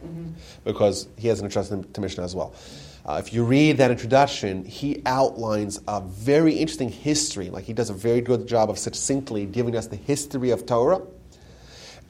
because 0.65 1.09
he 1.17 1.29
has 1.29 1.41
an 1.41 1.47
introduction 1.47 1.91
to 1.93 2.01
Mishnah 2.01 2.25
as 2.25 2.35
well. 2.35 2.55
Uh, 3.05 3.23
if 3.25 3.33
you 3.33 3.45
read 3.45 3.77
that 3.77 3.93
introduction, 3.93 4.65
he 4.65 5.01
outlines 5.07 5.81
a 5.87 6.01
very 6.01 6.55
interesting 6.55 6.89
history. 6.89 7.51
Like 7.51 7.65
he 7.65 7.73
does 7.73 7.89
a 7.89 7.95
very 7.95 8.21
good 8.21 8.49
job 8.49 8.69
of 8.69 8.79
succinctly 8.79 9.47
giving 9.47 9.77
us 9.77 9.87
the 9.87 9.97
history 9.97 10.51
of 10.51 10.67
Torah 10.67 11.03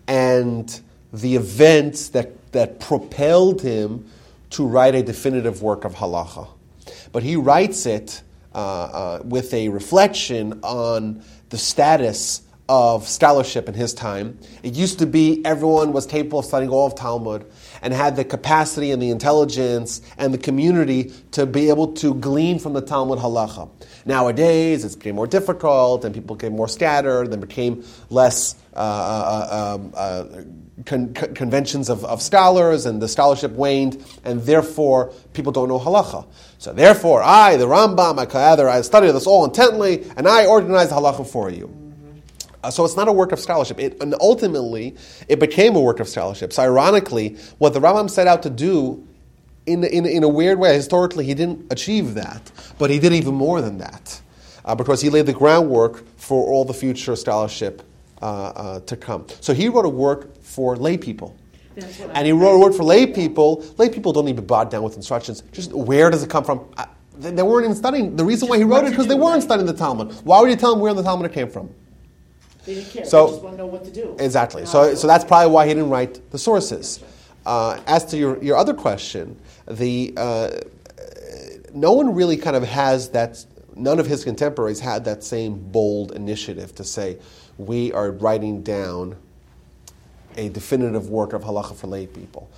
and 0.08 0.80
the 1.12 1.36
events 1.36 2.10
that, 2.10 2.52
that 2.52 2.80
propelled 2.80 3.60
him 3.60 4.10
to 4.50 4.66
write 4.66 4.94
a 4.94 5.02
definitive 5.02 5.62
work 5.62 5.84
of 5.84 5.94
halacha. 5.94 6.48
But 7.12 7.22
he 7.22 7.36
writes 7.36 7.84
it 7.84 8.22
uh, 8.54 8.58
uh, 8.58 9.22
with 9.22 9.52
a 9.52 9.68
reflection 9.68 10.60
on 10.62 11.22
the 11.50 11.58
status 11.58 12.42
of 12.68 13.06
scholarship 13.06 13.68
in 13.68 13.74
his 13.74 13.94
time. 13.94 14.38
It 14.62 14.74
used 14.74 14.98
to 15.00 15.06
be 15.06 15.44
everyone 15.44 15.92
was 15.92 16.06
capable 16.06 16.40
of 16.40 16.46
studying 16.46 16.70
all 16.70 16.86
of 16.86 16.94
Talmud 16.94 17.44
and 17.86 17.94
had 17.94 18.16
the 18.16 18.24
capacity 18.24 18.90
and 18.90 19.00
the 19.00 19.10
intelligence 19.10 20.02
and 20.18 20.34
the 20.34 20.38
community 20.38 21.12
to 21.30 21.46
be 21.46 21.68
able 21.68 21.92
to 21.92 22.14
glean 22.14 22.58
from 22.58 22.72
the 22.72 22.80
Talmud 22.80 23.20
halacha. 23.20 23.70
Nowadays, 24.04 24.84
it's 24.84 24.96
became 24.96 25.14
more 25.14 25.28
difficult 25.28 26.04
and 26.04 26.12
people 26.12 26.34
became 26.34 26.56
more 26.56 26.66
scattered 26.66 27.32
and 27.32 27.40
became 27.40 27.84
less 28.10 28.56
uh, 28.74 28.78
uh, 28.78 29.76
um, 29.76 29.92
uh, 29.94 30.24
con- 30.84 31.14
con- 31.14 31.32
conventions 31.36 31.88
of, 31.88 32.04
of 32.04 32.20
scholars 32.20 32.86
and 32.86 33.00
the 33.00 33.06
scholarship 33.06 33.52
waned 33.52 34.04
and 34.24 34.42
therefore 34.42 35.12
people 35.32 35.52
don't 35.52 35.68
know 35.68 35.78
halacha. 35.78 36.26
So 36.58 36.72
therefore, 36.72 37.22
I, 37.22 37.56
the 37.56 37.66
Rambam, 37.66 38.18
I, 38.18 38.50
either 38.50 38.68
I 38.68 38.80
studied 38.80 39.12
this 39.12 39.28
all 39.28 39.44
intently 39.44 40.10
and 40.16 40.26
I 40.26 40.46
organized 40.46 40.90
the 40.90 40.96
halacha 40.96 41.24
for 41.24 41.50
you. 41.50 41.85
Uh, 42.66 42.70
so 42.70 42.84
it's 42.84 42.96
not 42.96 43.06
a 43.06 43.12
work 43.12 43.30
of 43.30 43.38
scholarship. 43.38 43.78
It, 43.78 44.02
and 44.02 44.12
ultimately, 44.20 44.96
it 45.28 45.38
became 45.38 45.76
a 45.76 45.80
work 45.80 46.00
of 46.00 46.08
scholarship. 46.08 46.52
So 46.52 46.62
ironically, 46.64 47.36
what 47.58 47.72
the 47.74 47.80
Rambam 47.80 48.10
set 48.10 48.26
out 48.26 48.42
to 48.42 48.50
do, 48.50 49.06
in, 49.66 49.84
in, 49.84 50.04
in 50.04 50.24
a 50.24 50.28
weird 50.28 50.58
way, 50.58 50.74
historically, 50.74 51.24
he 51.24 51.34
didn't 51.34 51.72
achieve 51.72 52.14
that. 52.14 52.50
But 52.78 52.90
he 52.90 52.98
did 52.98 53.12
even 53.12 53.34
more 53.34 53.60
than 53.60 53.78
that. 53.78 54.20
Uh, 54.64 54.74
because 54.74 55.00
he 55.00 55.10
laid 55.10 55.26
the 55.26 55.32
groundwork 55.32 56.04
for 56.16 56.48
all 56.52 56.64
the 56.64 56.74
future 56.74 57.14
scholarship 57.14 57.82
uh, 58.20 58.24
uh, 58.26 58.80
to 58.80 58.96
come. 58.96 59.24
So 59.40 59.54
he 59.54 59.68
wrote 59.68 59.84
a 59.84 59.88
work 59.88 60.42
for 60.42 60.74
lay 60.74 60.98
people. 60.98 61.36
I- 61.80 61.84
And 62.14 62.26
he 62.26 62.32
wrote 62.32 62.56
a 62.56 62.58
work 62.58 62.74
for 62.74 62.82
lay 62.82 63.06
people. 63.06 63.64
Lay 63.78 63.88
people 63.90 64.12
don't 64.12 64.24
need 64.24 64.34
to 64.36 64.42
be 64.42 64.46
bogged 64.46 64.72
down 64.72 64.82
with 64.82 64.96
instructions. 64.96 65.44
Just 65.52 65.72
where 65.72 66.10
does 66.10 66.24
it 66.24 66.30
come 66.30 66.42
from? 66.42 66.64
Uh, 66.76 66.86
they, 67.16 67.30
they 67.30 67.42
weren't 67.44 67.64
even 67.66 67.76
studying. 67.76 68.16
The 68.16 68.24
reason 68.24 68.48
why 68.48 68.58
he 68.58 68.64
wrote 68.64 68.84
it 68.86 68.90
because 68.90 69.06
they 69.06 69.14
weren't 69.14 69.42
studying 69.44 69.66
the 69.68 69.72
Talmud. 69.72 70.12
Why 70.24 70.40
would 70.40 70.50
you 70.50 70.56
tell 70.56 70.72
them 70.72 70.80
where 70.80 70.94
the 70.94 71.02
Talmud 71.04 71.32
came 71.32 71.48
from? 71.48 71.70
They 72.66 72.74
didn't 72.74 72.90
care, 72.90 73.04
So- 73.04 73.26
they 73.26 73.32
just 73.32 73.42
want 73.42 73.54
to 73.56 73.58
know 73.58 73.66
what 73.66 73.84
to 73.84 73.90
do. 73.90 74.16
Exactly. 74.18 74.66
So, 74.66 74.94
so 74.94 75.06
that's 75.06 75.24
probably 75.24 75.52
why 75.52 75.66
he 75.66 75.74
didn't 75.74 75.90
write 75.90 76.30
the 76.30 76.38
sources. 76.38 77.00
Uh, 77.46 77.80
as 77.86 78.04
to 78.06 78.16
your, 78.16 78.42
your 78.42 78.56
other 78.56 78.74
question, 78.74 79.40
the 79.68 80.12
uh, 80.16 80.50
no 81.72 81.92
one 81.92 82.14
really 82.14 82.36
kind 82.36 82.56
of 82.56 82.64
has 82.64 83.10
that. 83.10 83.44
None 83.76 84.00
of 84.00 84.06
his 84.06 84.24
contemporaries 84.24 84.80
had 84.80 85.04
that 85.04 85.22
same 85.22 85.54
bold 85.58 86.12
initiative 86.12 86.74
to 86.76 86.82
say, 86.84 87.18
"We 87.58 87.92
are 87.92 88.10
writing 88.10 88.62
down 88.62 89.16
a 90.36 90.48
definitive 90.48 91.08
work 91.10 91.34
of 91.34 91.42
halacha 91.42 91.76
for 91.76 91.86
lay 91.86 92.06
people." 92.06 92.48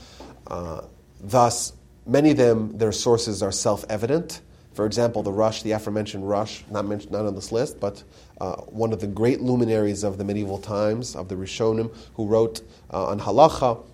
Uh, 0.47 0.83
thus, 1.21 1.73
many 2.07 2.31
of 2.31 2.37
them, 2.37 2.79
their 2.79 2.93
sources 2.93 3.43
are 3.43 3.53
self-evident. 3.53 4.41
For 4.73 4.87
example, 4.87 5.25
the 5.25 5.33
Rosh, 5.33 5.63
the 5.63 5.73
aforementioned 5.73 6.29
Rosh, 6.29 6.63
not 6.71 6.87
mentioned, 6.87 7.11
not 7.11 7.27
on 7.27 7.35
this 7.35 7.51
list, 7.51 7.81
but 7.81 8.05
uh, 8.41 8.57
one 8.57 8.93
of 8.93 9.01
the 9.01 9.07
great 9.07 9.41
luminaries 9.41 10.05
of 10.05 10.19
the 10.19 10.25
medieval 10.25 10.59
times, 10.59 11.17
of 11.17 11.29
the 11.29 11.35
Rishonim, 11.35 11.95
who 12.15 12.27
wrote 12.27 12.63
uh, 12.93 13.07
on 13.07 13.21
halacha, 13.21 13.85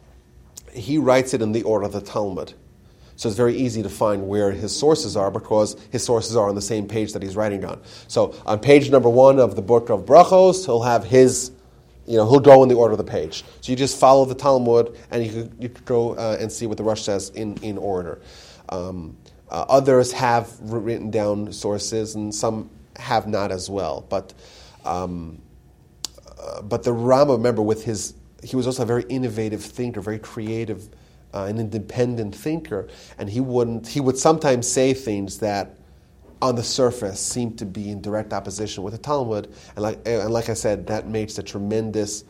he 0.72 0.98
writes 0.98 1.34
it 1.34 1.42
in 1.42 1.52
the 1.52 1.62
order 1.62 1.86
of 1.86 1.92
the 1.92 2.00
Talmud. 2.00 2.54
So 3.16 3.28
it's 3.28 3.36
very 3.36 3.56
easy 3.56 3.82
to 3.82 3.88
find 3.88 4.26
where 4.26 4.50
his 4.50 4.74
sources 4.76 5.16
are 5.16 5.30
because 5.30 5.76
his 5.92 6.04
sources 6.04 6.36
are 6.36 6.48
on 6.48 6.56
the 6.56 6.62
same 6.62 6.88
page 6.88 7.12
that 7.12 7.22
he's 7.22 7.36
writing 7.36 7.64
on. 7.64 7.80
So 8.08 8.34
on 8.44 8.58
page 8.58 8.90
number 8.90 9.08
one 9.08 9.38
of 9.38 9.54
the 9.54 9.62
book 9.62 9.88
of 9.88 10.04
Brachos, 10.04 10.64
he'll 10.64 10.82
have 10.82 11.04
his, 11.04 11.52
you 12.06 12.16
know, 12.16 12.28
he'll 12.28 12.40
go 12.40 12.62
in 12.64 12.68
the 12.68 12.74
order 12.74 12.92
of 12.92 12.98
the 12.98 13.04
page. 13.04 13.44
So 13.60 13.70
you 13.70 13.76
just 13.76 14.00
follow 14.00 14.24
the 14.24 14.34
Talmud 14.34 14.96
and 15.12 15.24
you 15.24 15.32
could, 15.32 15.56
you 15.60 15.68
could 15.68 15.84
go 15.84 16.14
uh, 16.14 16.38
and 16.40 16.50
see 16.50 16.66
what 16.66 16.76
the 16.76 16.82
Rosh 16.82 17.02
says 17.02 17.30
in, 17.30 17.56
in 17.62 17.78
order. 17.78 18.20
Um, 18.68 19.16
uh, 19.48 19.64
others 19.68 20.10
have 20.10 20.58
written 20.60 21.12
down 21.12 21.52
sources 21.52 22.16
and 22.16 22.34
some 22.34 22.68
have 22.96 23.26
not 23.26 23.50
as 23.52 23.68
well. 23.70 24.06
But 24.08 24.32
um, 24.84 25.40
uh, 26.38 26.62
but 26.62 26.82
the 26.82 26.92
Rama, 26.92 27.32
remember, 27.32 27.62
with 27.62 27.84
his, 27.84 28.14
he 28.42 28.56
was 28.56 28.66
also 28.66 28.82
a 28.82 28.86
very 28.86 29.04
innovative 29.08 29.62
thinker, 29.62 30.00
very 30.00 30.18
creative, 30.18 30.88
uh, 31.32 31.44
an 31.44 31.58
independent 31.58 32.34
thinker, 32.34 32.88
and 33.18 33.30
he 33.30 33.40
wouldn't. 33.40 33.88
He 33.88 34.00
would 34.00 34.18
sometimes 34.18 34.70
say 34.70 34.94
things 34.94 35.38
that, 35.38 35.76
on 36.42 36.54
the 36.54 36.62
surface, 36.62 37.20
seemed 37.20 37.58
to 37.58 37.66
be 37.66 37.90
in 37.90 38.02
direct 38.02 38.32
opposition 38.32 38.82
with 38.82 38.92
the 38.92 38.98
Talmud, 38.98 39.52
and 39.74 39.82
like 39.82 40.00
and 40.06 40.30
like 40.30 40.48
I 40.48 40.54
said, 40.54 40.86
that 40.88 41.08
makes 41.08 41.38
a 41.38 41.42
tremendous 41.42 42.24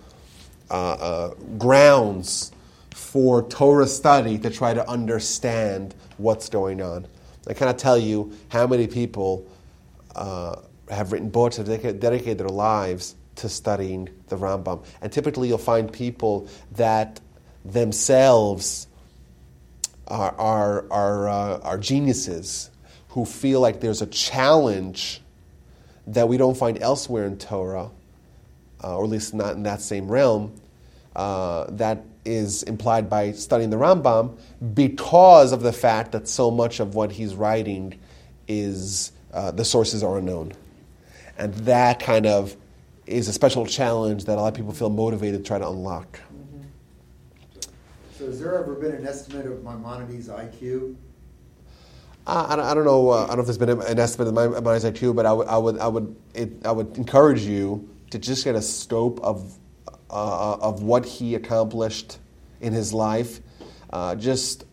uh, 0.70 0.92
uh, 0.92 1.34
grounds 1.58 2.52
for 2.90 3.42
Torah 3.48 3.86
study 3.86 4.38
to 4.38 4.50
try 4.50 4.72
to 4.72 4.88
understand 4.88 5.94
what's 6.16 6.48
going 6.48 6.80
on. 6.80 7.06
I 7.48 7.52
cannot 7.52 7.78
tell 7.78 7.98
you 7.98 8.32
how 8.48 8.66
many 8.66 8.86
people 8.86 9.46
uh, 10.14 10.56
have 10.90 11.12
written 11.12 11.30
books 11.30 11.56
dedicated, 11.56 12.00
dedicated 12.00 12.38
their 12.38 12.48
lives 12.48 13.14
to 13.36 13.48
studying 13.48 14.08
the 14.28 14.36
Rambam. 14.36 14.84
And 15.00 15.12
typically 15.12 15.48
you'll 15.48 15.58
find 15.58 15.92
people 15.92 16.48
that 16.72 17.20
themselves 17.64 18.86
are, 20.06 20.34
are, 20.38 20.86
are, 20.90 21.28
uh, 21.28 21.58
are 21.60 21.78
geniuses 21.78 22.70
who 23.08 23.24
feel 23.24 23.60
like 23.60 23.80
there's 23.80 24.02
a 24.02 24.06
challenge 24.06 25.20
that 26.06 26.28
we 26.28 26.36
don't 26.36 26.56
find 26.56 26.82
elsewhere 26.82 27.24
in 27.26 27.38
Torah, 27.38 27.90
uh, 28.82 28.96
or 28.96 29.04
at 29.04 29.10
least 29.10 29.32
not 29.34 29.54
in 29.54 29.62
that 29.62 29.80
same 29.80 30.08
realm, 30.08 30.60
uh, 31.16 31.66
that 31.70 32.04
is 32.24 32.62
implied 32.64 33.08
by 33.08 33.32
studying 33.32 33.70
the 33.70 33.76
Rambam 33.76 34.38
because 34.74 35.52
of 35.52 35.62
the 35.62 35.72
fact 35.72 36.12
that 36.12 36.28
so 36.28 36.50
much 36.50 36.80
of 36.80 36.94
what 36.94 37.12
he's 37.12 37.34
writing 37.34 37.98
is 38.48 39.12
uh, 39.34 39.50
the 39.50 39.64
sources 39.64 40.02
are 40.02 40.16
unknown. 40.18 40.52
And 41.36 41.52
that 41.54 42.00
kind 42.00 42.26
of 42.26 42.56
is 43.06 43.28
a 43.28 43.32
special 43.32 43.66
challenge 43.66 44.24
that 44.24 44.38
a 44.38 44.40
lot 44.40 44.48
of 44.48 44.54
people 44.54 44.72
feel 44.72 44.88
motivated 44.88 45.44
to 45.44 45.46
try 45.46 45.58
to 45.58 45.68
unlock. 45.68 46.20
So 48.16 48.26
has 48.26 48.40
there 48.40 48.56
ever 48.56 48.74
been 48.74 48.92
an 48.92 49.06
estimate 49.06 49.46
of 49.46 49.62
Maimonides' 49.64 50.28
IQ? 50.28 50.94
Uh, 52.26 52.46
I, 52.48 52.56
don't, 52.56 52.64
I 52.64 52.74
don't 52.74 52.84
know. 52.84 53.10
Uh, 53.10 53.24
I 53.24 53.26
don't 53.26 53.36
know 53.36 53.40
if 53.40 53.46
there's 53.46 53.58
been 53.58 53.68
an 53.68 53.98
estimate 53.98 54.28
of 54.28 54.34
my 54.34 54.46
IQ, 54.46 55.14
but 55.14 55.26
I 55.26 55.32
would, 55.32 55.48
I 55.48 55.58
would, 55.58 55.78
I 55.78 55.88
would, 55.88 56.16
it, 56.32 56.64
I 56.64 56.72
would 56.72 56.96
encourage 56.96 57.42
you 57.42 57.88
to 58.10 58.18
just 58.18 58.44
get 58.44 58.54
a 58.54 58.62
scope 58.62 59.20
of 59.20 59.58
uh, 60.08 60.56
of 60.60 60.82
what 60.82 61.04
he 61.04 61.34
accomplished 61.34 62.18
in 62.60 62.72
his 62.72 62.94
life. 62.94 63.40
Uh, 63.90 64.14
just 64.14 64.64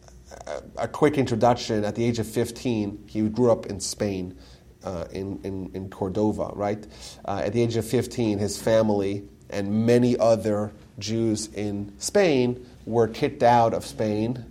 a, 0.47 0.61
a, 0.83 0.87
quick 0.87 1.17
introduction. 1.17 1.83
At 1.83 1.95
the 1.95 2.05
age 2.05 2.19
of 2.19 2.27
15, 2.27 3.05
he 3.07 3.21
grew 3.27 3.51
up 3.51 3.65
in 3.65 3.79
Spain, 3.79 4.37
uh, 4.83 5.05
in, 5.11 5.39
in, 5.43 5.71
in, 5.73 5.89
Cordova, 5.89 6.51
right? 6.53 6.85
Uh, 7.25 7.41
at 7.45 7.53
the 7.53 7.61
age 7.61 7.75
of 7.75 7.85
15, 7.85 8.39
his 8.39 8.61
family 8.61 9.23
and 9.49 9.85
many 9.85 10.17
other 10.17 10.71
Jews 10.99 11.47
in 11.53 11.93
Spain 11.97 12.65
were 12.85 13.07
kicked 13.07 13.43
out 13.43 13.73
of 13.73 13.85
Spain 13.85 14.45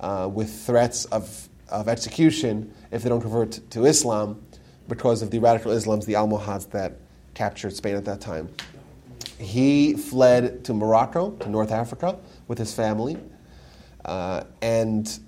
uh, 0.00 0.28
with 0.32 0.50
threats 0.50 1.04
of, 1.06 1.48
of 1.68 1.88
execution 1.88 2.72
if 2.90 3.02
they 3.02 3.08
don't 3.08 3.20
convert 3.20 3.52
to 3.70 3.84
Islam 3.84 4.42
because 4.88 5.22
of 5.22 5.30
the 5.30 5.38
radical 5.38 5.72
Islams, 5.72 6.04
the 6.04 6.16
Almohads 6.16 6.66
that 6.66 6.96
captured 7.34 7.74
Spain 7.74 7.96
at 7.96 8.04
that 8.04 8.20
time. 8.20 8.48
He 9.38 9.94
fled 9.94 10.64
to 10.64 10.74
Morocco, 10.74 11.30
to 11.30 11.48
North 11.48 11.70
Africa, 11.70 12.18
with 12.48 12.58
his 12.58 12.74
family. 12.74 13.16
Uh, 14.04 14.44
and 14.60 15.18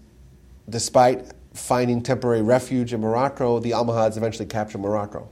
despite 0.68 1.32
finding 1.54 2.02
temporary 2.02 2.42
refuge 2.42 2.92
in 2.92 3.00
Morocco, 3.00 3.58
the 3.58 3.72
Almohads 3.72 4.16
eventually 4.16 4.46
captured 4.46 4.78
Morocco. 4.78 5.30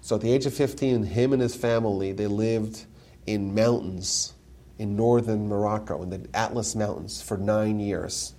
So 0.00 0.16
at 0.16 0.22
the 0.22 0.32
age 0.32 0.46
of 0.46 0.54
15, 0.54 1.04
him 1.04 1.32
and 1.32 1.40
his 1.40 1.54
family, 1.54 2.12
they 2.12 2.26
lived 2.26 2.86
in 3.26 3.54
mountains 3.54 4.34
in 4.78 4.96
northern 4.96 5.48
Morocco, 5.48 6.02
in 6.02 6.10
the 6.10 6.26
Atlas 6.34 6.74
Mountains, 6.74 7.22
for 7.22 7.36
nine 7.36 7.78
years. 7.78 8.34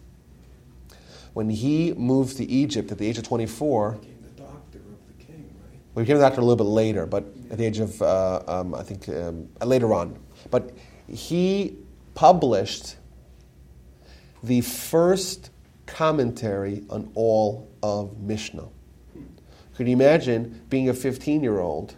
When 1.34 1.50
he 1.50 1.94
moved 1.94 2.38
to 2.38 2.46
Egypt 2.46 2.92
at 2.92 2.98
the 2.98 3.08
age 3.08 3.18
of 3.18 3.24
24, 3.24 3.92
we 3.92 3.98
became 3.98 4.26
a 4.26 4.42
doctor 4.42 4.80
of 4.80 5.08
the 5.08 5.24
king, 5.24 5.56
right? 5.64 5.80
He 5.96 6.02
became 6.02 6.18
the 6.18 6.24
doctor 6.24 6.42
a 6.42 6.44
little 6.44 6.64
bit 6.64 6.70
later, 6.70 7.06
but 7.06 7.24
at 7.50 7.58
the 7.58 7.66
age 7.66 7.80
of, 7.80 8.02
uh, 8.02 8.44
um, 8.48 8.76
I 8.76 8.84
think, 8.84 9.08
um, 9.08 9.48
later 9.64 9.94
on. 9.94 10.20
But 10.52 10.72
he 11.08 11.78
published 12.14 12.98
the 14.44 14.62
first 14.62 15.50
commentary 15.86 16.84
on 16.90 17.12
all 17.16 17.70
of 17.82 18.20
Mishnah. 18.20 18.68
Could 19.76 19.88
you 19.88 19.94
imagine 19.94 20.62
being 20.70 20.90
a 20.90 20.94
15 20.94 21.44
year 21.44 21.60
old 21.60 21.96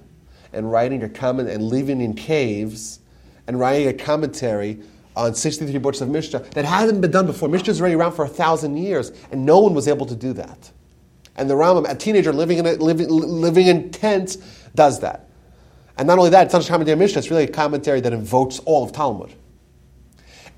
and 0.54 0.72
writing 0.72 1.04
a 1.04 1.10
comment 1.10 1.50
and 1.50 1.64
living 1.64 2.02
in 2.02 2.14
caves 2.14 3.00
and 3.48 3.60
writing 3.60 3.88
a 3.88 3.94
commentary 3.94 4.80
on 5.16 5.34
63 5.34 5.78
books 5.80 6.02
of 6.02 6.10
Mishnah 6.10 6.40
that 6.40 6.66
hadn't 6.66 7.02
been 7.02 7.12
done 7.12 7.26
before? 7.26 7.50
Mishnah 7.50 7.72
is 7.72 7.82
already 7.82 7.96
around 7.96 8.14
for 8.14 8.26
a 8.26 8.30
thousand 8.30 8.78
years, 8.78 9.12
and 9.32 9.46
no 9.46 9.60
one 9.60 9.74
was 9.74 9.88
able 9.88 10.06
to 10.06 10.16
do 10.16 10.34
that. 10.34 10.72
And 11.36 11.50
the 11.50 11.54
Rambam, 11.54 11.90
a 11.90 11.96
teenager 11.96 12.32
living 12.32 12.60
in, 12.60 12.66
a, 12.66 12.74
living, 12.74 13.10
living 13.10 13.68
in 13.68 13.92
tents, 13.92 14.38
does 14.74 15.02
that. 15.02 15.30
And 15.98 16.08
not 16.08 16.18
only 16.18 16.30
that, 16.32 16.46
it's 16.46 16.54
not 16.54 16.66
a 16.66 16.68
commentary 16.68 16.94
on 16.94 17.00
Mishnah, 17.00 17.20
it's 17.20 17.30
really 17.30 17.44
a 17.44 17.48
commentary 17.48 18.02
that 18.02 18.14
invokes 18.14 18.60
all 18.60 18.84
of 18.84 18.94
Talmud. 18.94 19.34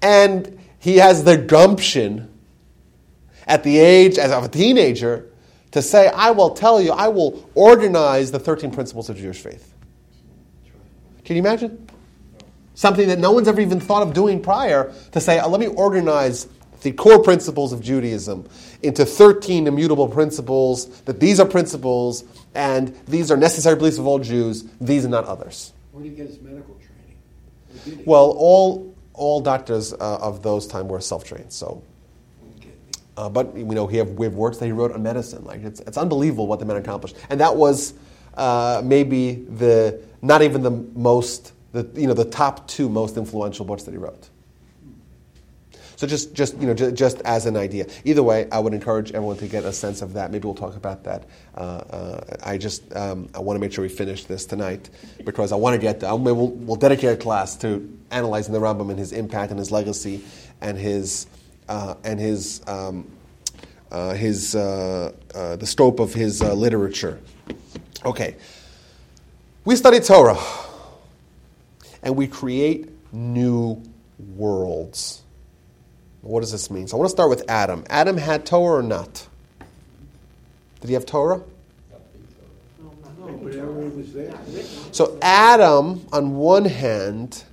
And 0.01 0.59
he 0.79 0.97
has 0.97 1.23
the 1.23 1.37
gumption 1.37 2.31
at 3.47 3.63
the 3.63 3.77
age 3.77 4.17
as 4.17 4.31
of 4.31 4.43
a 4.43 4.49
teenager 4.49 5.29
to 5.71 5.81
say, 5.81 6.07
I 6.07 6.31
will 6.31 6.51
tell 6.51 6.81
you, 6.81 6.91
I 6.91 7.07
will 7.07 7.49
organize 7.55 8.31
the 8.31 8.39
13 8.39 8.71
principles 8.71 9.09
of 9.09 9.17
Jewish 9.17 9.41
faith. 9.41 9.73
Can 11.23 11.35
you 11.35 11.41
imagine? 11.41 11.87
Something 12.75 13.07
that 13.07 13.19
no 13.19 13.31
one's 13.31 13.47
ever 13.47 13.59
even 13.59 13.79
thought 13.79 14.03
of 14.03 14.13
doing 14.13 14.41
prior 14.41 14.93
to 15.11 15.19
say, 15.19 15.43
let 15.43 15.59
me 15.59 15.67
organize 15.67 16.47
the 16.81 16.91
core 16.91 17.21
principles 17.23 17.73
of 17.73 17.81
Judaism 17.81 18.47
into 18.83 19.03
13 19.03 19.67
immutable 19.67 20.07
principles, 20.07 21.01
that 21.01 21.19
these 21.19 21.39
are 21.39 21.45
principles 21.45 22.23
and 22.53 22.95
these 23.07 23.31
are 23.31 23.37
necessary 23.37 23.75
beliefs 23.75 23.97
of 23.97 24.05
all 24.05 24.19
Jews, 24.19 24.63
these 24.79 25.05
are 25.05 25.09
not 25.09 25.25
others. 25.25 25.73
Where 25.91 26.03
did 26.03 26.11
he 26.11 26.15
get 26.15 26.27
his 26.27 26.39
medical 26.39 26.75
training? 26.75 28.03
Well, 28.05 28.35
all, 28.37 28.95
all 29.13 29.41
doctors 29.41 29.93
uh, 29.93 29.97
of 29.97 30.43
those 30.43 30.67
time 30.67 30.87
were 30.87 31.01
self 31.01 31.23
trained, 31.23 31.51
so. 31.51 31.81
Uh, 33.17 33.27
but 33.27 33.51
we 33.53 33.75
know 33.75 33.87
he 33.87 33.97
have, 33.97 34.11
we 34.11 34.27
have 34.27 34.35
works 34.35 34.57
that 34.59 34.67
he 34.67 34.71
wrote 34.71 34.91
on 34.91 35.01
medicine. 35.01 35.43
Like 35.43 35.63
it's, 35.63 35.79
it's 35.81 35.97
unbelievable 35.97 36.45
what 36.45 36.59
the 36.59 36.65
man 36.65 36.77
accomplished, 36.77 37.17
and 37.29 37.39
that 37.41 37.55
was 37.55 37.95
uh, 38.35 38.81
maybe 38.85 39.33
the 39.33 39.99
not 40.21 40.43
even 40.43 40.61
the 40.61 40.71
most 40.71 41.53
the 41.73 41.89
you 41.99 42.07
know 42.07 42.13
the 42.13 42.25
top 42.25 42.67
two 42.67 42.87
most 42.89 43.17
influential 43.17 43.65
books 43.65 43.83
that 43.83 43.91
he 43.91 43.97
wrote. 43.97 44.29
So 45.97 46.05
just, 46.05 46.35
just 46.35 46.55
you 46.59 46.67
know, 46.67 46.75
just, 46.75 46.93
just, 46.93 47.21
as 47.21 47.47
an 47.47 47.57
idea. 47.57 47.87
Either 48.05 48.21
way, 48.21 48.47
I 48.51 48.59
would 48.59 48.75
encourage 48.75 49.13
everyone 49.13 49.37
to 49.37 49.47
get 49.47 49.65
a 49.65 49.73
sense 49.73 50.03
of 50.03 50.13
that. 50.13 50.31
Maybe 50.31 50.45
we'll 50.45 50.53
talk 50.53 50.75
about 50.75 51.03
that. 51.05 51.23
Uh, 51.55 51.59
uh, 51.59 52.37
I 52.43 52.59
just 52.59 52.95
um, 52.95 53.29
I 53.33 53.39
want 53.39 53.57
to 53.57 53.59
make 53.59 53.73
sure 53.73 53.81
we 53.81 53.89
finish 53.89 54.25
this 54.25 54.45
tonight 54.45 54.91
because 55.25 55.51
I 55.51 55.55
want 55.55 55.73
to 55.73 55.79
get. 55.79 56.03
We'll, 56.03 56.49
we'll 56.49 56.75
dedicate 56.75 57.13
a 57.13 57.17
class 57.17 57.55
to 57.57 57.97
analyzing 58.11 58.53
the 58.53 58.59
Rambam 58.59 58.91
and 58.91 58.99
his 58.99 59.11
impact 59.11 59.49
and 59.49 59.57
his 59.57 59.71
legacy 59.71 60.23
and 60.61 60.77
his 60.77 61.25
and 61.67 62.19
his 62.19 62.61
um, 62.67 63.09
uh, 63.91 64.13
his 64.13 64.55
uh, 64.55 65.11
uh, 65.33 65.55
the 65.55 65.65
scope 65.65 65.99
of 65.99 66.13
his 66.13 66.41
literature. 66.41 67.19
Okay, 68.05 68.35
we 69.65 69.75
study 69.75 69.99
Torah 69.99 70.37
and 72.03 72.15
we 72.15 72.27
create 72.27 72.89
new 73.11 73.81
worlds. 74.35 75.23
What 76.21 76.41
does 76.41 76.51
this 76.51 76.69
mean? 76.69 76.87
So 76.87 76.97
I 76.97 76.99
want 76.99 77.09
to 77.09 77.11
start 77.11 77.29
with 77.29 77.49
Adam. 77.49 77.83
Adam 77.89 78.17
had 78.17 78.45
Torah 78.45 78.79
or 78.79 78.83
not? 78.83 79.27
Did 80.81 80.87
he 80.89 80.93
have 80.93 81.05
Torah? 81.05 81.41
So 84.91 85.17
Adam, 85.21 86.05
on 86.11 86.35
one 86.35 86.65
hand, 86.65 87.43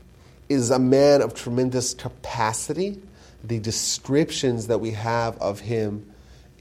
is 0.48 0.70
a 0.70 0.78
man 0.78 1.22
of 1.22 1.34
tremendous 1.34 1.94
capacity. 1.94 3.00
The 3.44 3.58
descriptions 3.58 4.66
that 4.68 4.78
we 4.78 4.92
have 4.92 5.36
of 5.38 5.60
him 5.60 6.10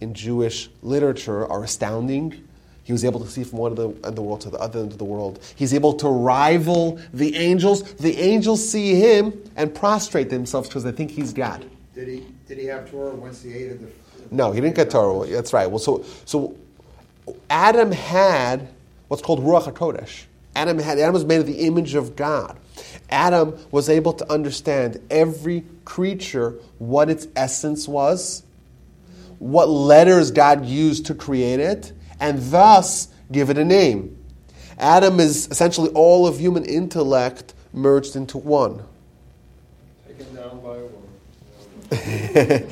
in 0.01 0.13
Jewish 0.13 0.69
literature 0.81 1.47
are 1.47 1.63
astounding. 1.63 2.47
He 2.83 2.91
was 2.91 3.05
able 3.05 3.21
to 3.21 3.27
see 3.27 3.45
from 3.45 3.59
one 3.59 3.71
end 3.79 3.97
of 4.03 4.15
the 4.15 4.21
world 4.21 4.41
to 4.41 4.49
the 4.49 4.57
other 4.57 4.81
end 4.81 4.91
of 4.91 4.97
the 4.97 5.05
world. 5.05 5.39
He's 5.55 5.73
able 5.73 5.93
to 5.93 6.09
rival 6.09 6.99
the 7.13 7.35
angels. 7.37 7.93
The 7.93 8.19
angels 8.19 8.67
see 8.67 8.95
him 8.95 9.41
and 9.55 9.73
prostrate 9.73 10.29
themselves 10.29 10.67
because 10.67 10.83
they 10.83 10.91
think 10.91 11.11
he's 11.11 11.31
God. 11.31 11.65
Did 11.95 12.09
he 12.09 12.25
did 12.47 12.57
he 12.57 12.65
have 12.65 12.89
Torah 12.91 13.15
once 13.15 13.41
he 13.41 13.53
ate 13.53 13.71
of 13.71 13.81
the? 13.81 13.87
No, 14.31 14.51
he 14.51 14.59
didn't 14.59 14.75
get 14.75 14.89
Torah. 14.89 15.27
That's 15.27 15.53
right. 15.53 15.69
Well, 15.69 15.79
so 15.79 16.03
so 16.25 16.57
Adam 17.49 17.91
had 17.91 18.67
what's 19.07 19.23
called 19.23 19.39
Ruach 19.39 19.71
Hakodesh. 19.71 20.23
Adam 20.55 20.77
had 20.79 20.99
Adam 20.99 21.13
was 21.13 21.23
made 21.23 21.39
of 21.39 21.47
the 21.47 21.59
image 21.65 21.95
of 21.95 22.17
God. 22.17 22.57
Adam 23.09 23.57
was 23.71 23.87
able 23.89 24.11
to 24.13 24.29
understand 24.31 24.99
every 25.09 25.63
creature 25.85 26.59
what 26.77 27.09
its 27.09 27.27
essence 27.35 27.87
was, 27.87 28.43
what 29.39 29.69
letters 29.69 30.31
God 30.31 30.65
used 30.65 31.05
to 31.07 31.15
create 31.15 31.59
it, 31.59 31.91
and 32.19 32.39
thus 32.51 33.09
give 33.31 33.49
it 33.49 33.57
a 33.57 33.65
name. 33.65 34.17
Adam 34.77 35.19
is 35.19 35.47
essentially 35.49 35.89
all 35.89 36.25
of 36.25 36.39
human 36.39 36.65
intellect 36.65 37.53
merged 37.73 38.15
into 38.15 38.37
one. 38.37 38.83
Taken 40.07 40.35
down 40.35 40.61
by 40.61 40.77
a 40.77 40.85
woman. 42.59 42.69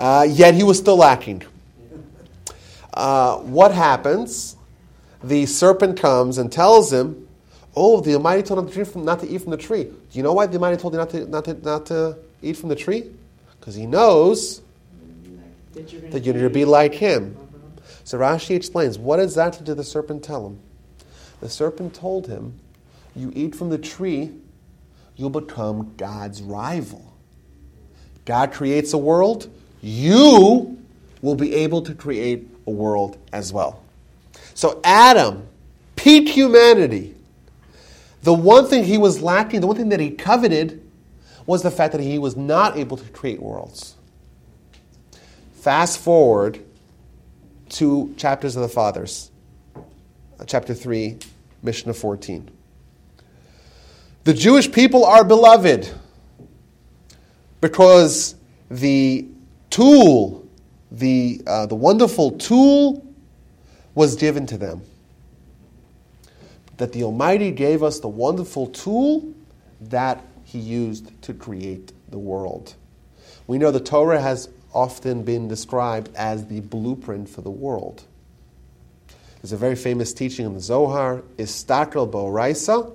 uh, 0.00 0.26
yet 0.28 0.54
he 0.54 0.62
was 0.62 0.78
still 0.78 0.96
lacking. 0.96 1.42
Uh, 2.94 3.38
what 3.38 3.72
happens? 3.72 4.56
The 5.24 5.46
serpent 5.46 5.98
comes 5.98 6.38
and 6.38 6.50
tells 6.52 6.92
him, 6.92 7.28
"Oh, 7.76 8.00
the 8.00 8.14
Almighty 8.14 8.42
told 8.42 8.58
him 8.60 8.66
not 8.66 8.74
to, 8.74 8.84
from, 8.84 9.04
not 9.04 9.20
to 9.20 9.28
eat 9.28 9.40
from 9.40 9.50
the 9.50 9.56
tree. 9.56 9.84
Do 9.84 9.94
you 10.12 10.22
know 10.22 10.32
why 10.32 10.46
the 10.46 10.54
Almighty 10.54 10.76
told 10.76 10.94
you 10.94 10.98
not 10.98 11.10
to, 11.10 11.26
not 11.26 11.44
to, 11.44 11.54
not 11.54 11.86
to 11.86 12.18
eat 12.42 12.56
from 12.56 12.68
the 12.68 12.76
tree? 12.76 13.10
Because 13.58 13.74
He 13.74 13.86
knows 13.86 14.60
That 15.74 16.24
you're 16.24 16.34
going 16.34 16.44
to 16.44 16.50
be 16.50 16.64
like 16.64 16.94
Him." 16.94 17.36
So 18.04 18.18
Rashi 18.18 18.54
explains, 18.56 18.98
what 18.98 19.20
exactly 19.20 19.64
did 19.64 19.76
the 19.76 19.84
serpent 19.84 20.22
tell 20.22 20.46
him? 20.46 20.58
The 21.40 21.48
serpent 21.48 21.94
told 21.94 22.26
him, 22.26 22.54
"You 23.14 23.32
eat 23.34 23.54
from 23.54 23.70
the 23.70 23.78
tree, 23.78 24.30
you'll 25.16 25.30
become 25.30 25.94
God's 25.96 26.42
rival." 26.42 27.12
God 28.24 28.52
creates 28.52 28.92
a 28.92 28.98
world, 28.98 29.48
you 29.80 30.78
will 31.20 31.34
be 31.34 31.54
able 31.54 31.82
to 31.82 31.94
create 31.94 32.48
a 32.66 32.70
world 32.70 33.16
as 33.32 33.52
well. 33.52 33.80
So, 34.54 34.80
Adam, 34.84 35.44
peak 35.96 36.28
humanity, 36.28 37.14
the 38.22 38.34
one 38.34 38.66
thing 38.66 38.84
he 38.84 38.98
was 38.98 39.22
lacking, 39.22 39.60
the 39.60 39.66
one 39.66 39.76
thing 39.76 39.88
that 39.88 40.00
he 40.00 40.10
coveted, 40.10 40.81
was 41.46 41.62
the 41.62 41.70
fact 41.70 41.92
that 41.92 42.00
he 42.00 42.18
was 42.18 42.36
not 42.36 42.76
able 42.76 42.96
to 42.96 43.04
create 43.10 43.40
worlds. 43.40 43.96
Fast 45.54 45.98
forward 45.98 46.62
to 47.70 48.14
chapters 48.16 48.56
of 48.56 48.62
the 48.62 48.68
Fathers, 48.68 49.30
uh, 49.76 50.44
chapter 50.46 50.74
3, 50.74 51.18
Mishnah 51.62 51.94
14. 51.94 52.50
The 54.24 54.34
Jewish 54.34 54.70
people 54.70 55.04
are 55.04 55.24
beloved 55.24 55.90
because 57.60 58.34
the 58.70 59.26
tool, 59.70 60.46
the, 60.90 61.40
uh, 61.46 61.66
the 61.66 61.74
wonderful 61.74 62.32
tool, 62.32 63.06
was 63.94 64.16
given 64.16 64.46
to 64.46 64.58
them. 64.58 64.82
That 66.76 66.92
the 66.92 67.04
Almighty 67.04 67.50
gave 67.50 67.82
us 67.82 68.00
the 68.00 68.08
wonderful 68.08 68.68
tool 68.68 69.32
that 69.80 70.24
He 70.52 70.58
used 70.58 71.22
to 71.22 71.32
create 71.32 71.92
the 72.10 72.18
world. 72.18 72.74
We 73.46 73.56
know 73.56 73.70
the 73.70 73.80
Torah 73.80 74.20
has 74.20 74.50
often 74.74 75.22
been 75.22 75.48
described 75.48 76.14
as 76.14 76.46
the 76.48 76.60
blueprint 76.60 77.30
for 77.30 77.40
the 77.40 77.50
world. 77.50 78.02
There's 79.40 79.52
a 79.52 79.56
very 79.56 79.76
famous 79.76 80.12
teaching 80.12 80.44
in 80.44 80.52
the 80.52 80.60
Zohar, 80.60 81.22
Istakel 81.38 82.10
Bo'raisa, 82.10 82.92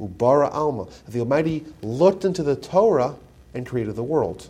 Ubara 0.00 0.50
Alma. 0.50 0.86
The 1.06 1.20
Almighty 1.20 1.66
looked 1.82 2.24
into 2.24 2.42
the 2.42 2.56
Torah 2.56 3.14
and 3.52 3.66
created 3.66 3.94
the 3.94 4.02
world. 4.02 4.48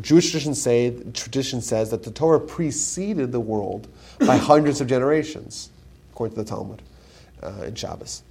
Jewish 0.00 0.30
tradition 0.30 0.54
say 0.54 0.90
tradition 1.12 1.60
says 1.60 1.90
that 1.90 2.04
the 2.04 2.12
Torah 2.12 2.38
preceded 2.38 3.32
the 3.32 3.40
world 3.40 3.88
by 4.20 4.36
hundreds 4.36 4.80
of 4.80 4.86
generations, 4.86 5.70
according 6.12 6.36
to 6.36 6.44
the 6.44 6.48
Talmud 6.48 6.82
uh, 7.42 7.64
in 7.66 7.74
Shabbos. 7.74 8.22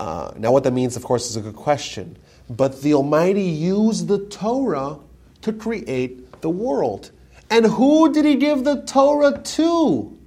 Uh, 0.00 0.32
now, 0.38 0.50
what 0.50 0.64
that 0.64 0.72
means, 0.72 0.96
of 0.96 1.04
course, 1.04 1.28
is 1.28 1.36
a 1.36 1.42
good 1.42 1.54
question. 1.54 2.16
But 2.48 2.80
the 2.80 2.94
Almighty 2.94 3.42
used 3.42 4.08
the 4.08 4.24
Torah 4.26 4.96
to 5.42 5.52
create 5.52 6.40
the 6.40 6.48
world. 6.48 7.10
And 7.50 7.66
who 7.66 8.10
did 8.10 8.24
He 8.24 8.36
give 8.36 8.64
the 8.64 8.80
Torah 8.80 9.38
to? 9.38 10.18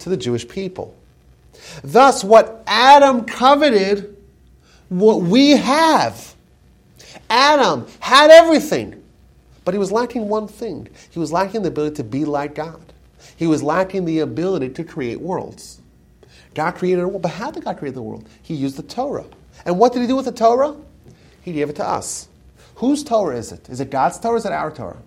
To 0.00 0.08
the 0.08 0.16
Jewish 0.16 0.48
people. 0.48 0.96
Thus, 1.84 2.24
what 2.24 2.64
Adam 2.66 3.24
coveted, 3.26 4.16
what 4.88 5.22
we 5.22 5.50
have. 5.50 6.34
Adam 7.30 7.86
had 8.00 8.32
everything, 8.32 9.00
but 9.64 9.72
he 9.72 9.78
was 9.78 9.92
lacking 9.92 10.28
one 10.28 10.48
thing. 10.48 10.88
He 11.10 11.20
was 11.20 11.30
lacking 11.30 11.62
the 11.62 11.68
ability 11.68 11.94
to 11.96 12.04
be 12.04 12.24
like 12.24 12.56
God. 12.56 12.92
He 13.36 13.46
was 13.46 13.62
lacking 13.62 14.04
the 14.04 14.18
ability 14.18 14.70
to 14.70 14.82
create 14.82 15.20
worlds. 15.20 15.80
God 16.58 16.74
created 16.74 17.02
a 17.02 17.06
world, 17.06 17.22
but 17.22 17.30
how 17.30 17.52
did 17.52 17.62
God 17.62 17.78
create 17.78 17.94
the 17.94 18.02
world? 18.02 18.28
He 18.42 18.54
used 18.54 18.76
the 18.76 18.82
Torah. 18.82 19.26
And 19.64 19.78
what 19.78 19.92
did 19.92 20.02
he 20.02 20.08
do 20.08 20.16
with 20.16 20.24
the 20.24 20.32
Torah? 20.32 20.74
He 21.40 21.52
gave 21.52 21.70
it 21.70 21.76
to 21.76 21.86
us. 21.86 22.26
Whose 22.74 23.04
Torah 23.04 23.36
is 23.36 23.52
it? 23.52 23.68
Is 23.68 23.78
it 23.78 23.90
God's 23.90 24.18
Torah 24.18 24.34
or 24.34 24.38
is 24.38 24.44
it 24.44 24.50
our 24.50 24.72
Torah? 24.72 25.00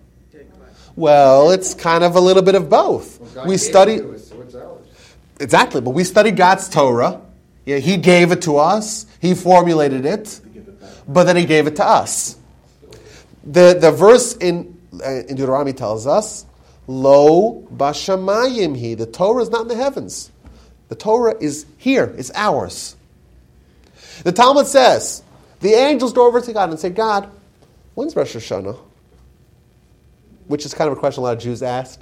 Well, 0.96 1.50
it's 1.50 1.74
kind 1.74 2.04
of 2.04 2.16
a 2.16 2.20
little 2.20 2.42
bit 2.42 2.54
of 2.54 2.70
both. 2.70 3.20
Well, 3.34 3.46
we 3.46 3.58
study 3.58 3.96
it 3.96 4.04
us, 4.04 4.28
so 4.28 4.40
it's 4.40 4.54
ours. 4.54 4.86
exactly, 5.40 5.82
but 5.82 5.90
we 5.90 6.04
study 6.04 6.30
God's 6.30 6.70
Torah. 6.70 7.20
Yeah, 7.66 7.76
he 7.78 7.98
gave 7.98 8.32
it 8.32 8.40
to 8.42 8.56
us. 8.56 9.04
He 9.20 9.34
formulated 9.34 10.06
it, 10.06 10.40
but 11.06 11.24
then 11.24 11.36
he 11.36 11.44
gave 11.44 11.66
it 11.66 11.76
to 11.76 11.86
us. 11.86 12.36
The 13.44 13.76
the 13.78 13.90
verse 13.90 14.36
in 14.36 14.78
uh, 15.04 15.28
in 15.28 15.36
Deuteronomy 15.36 15.74
tells 15.74 16.06
us, 16.06 16.46
"Lo 16.86 17.66
bashamayim 17.74 18.74
he." 18.76 18.94
The 18.94 19.06
Torah 19.06 19.42
is 19.42 19.50
not 19.50 19.62
in 19.62 19.68
the 19.68 19.76
heavens. 19.76 20.30
The 20.92 20.96
Torah 20.96 21.34
is 21.40 21.64
here. 21.78 22.14
It's 22.18 22.30
ours. 22.34 22.96
The 24.24 24.32
Talmud 24.32 24.66
says 24.66 25.22
the 25.60 25.72
angels 25.72 26.12
go 26.12 26.26
over 26.26 26.38
to 26.38 26.52
God 26.52 26.68
and 26.68 26.78
say, 26.78 26.90
"God, 26.90 27.30
when's 27.94 28.14
Rosh 28.14 28.36
Hashanah?" 28.36 28.76
Which 30.48 30.66
is 30.66 30.74
kind 30.74 30.90
of 30.90 30.98
a 30.98 31.00
question 31.00 31.22
a 31.22 31.24
lot 31.24 31.38
of 31.38 31.42
Jews 31.42 31.62
ask. 31.62 31.98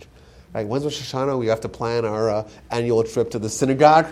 Right? 0.52 0.66
When's 0.66 0.82
Rosh 0.82 1.00
Hashanah? 1.00 1.38
We 1.38 1.46
have 1.46 1.60
to 1.60 1.68
plan 1.68 2.04
our 2.04 2.30
uh, 2.30 2.48
annual 2.72 3.04
trip 3.04 3.30
to 3.30 3.38
the 3.38 3.48
synagogue. 3.48 4.08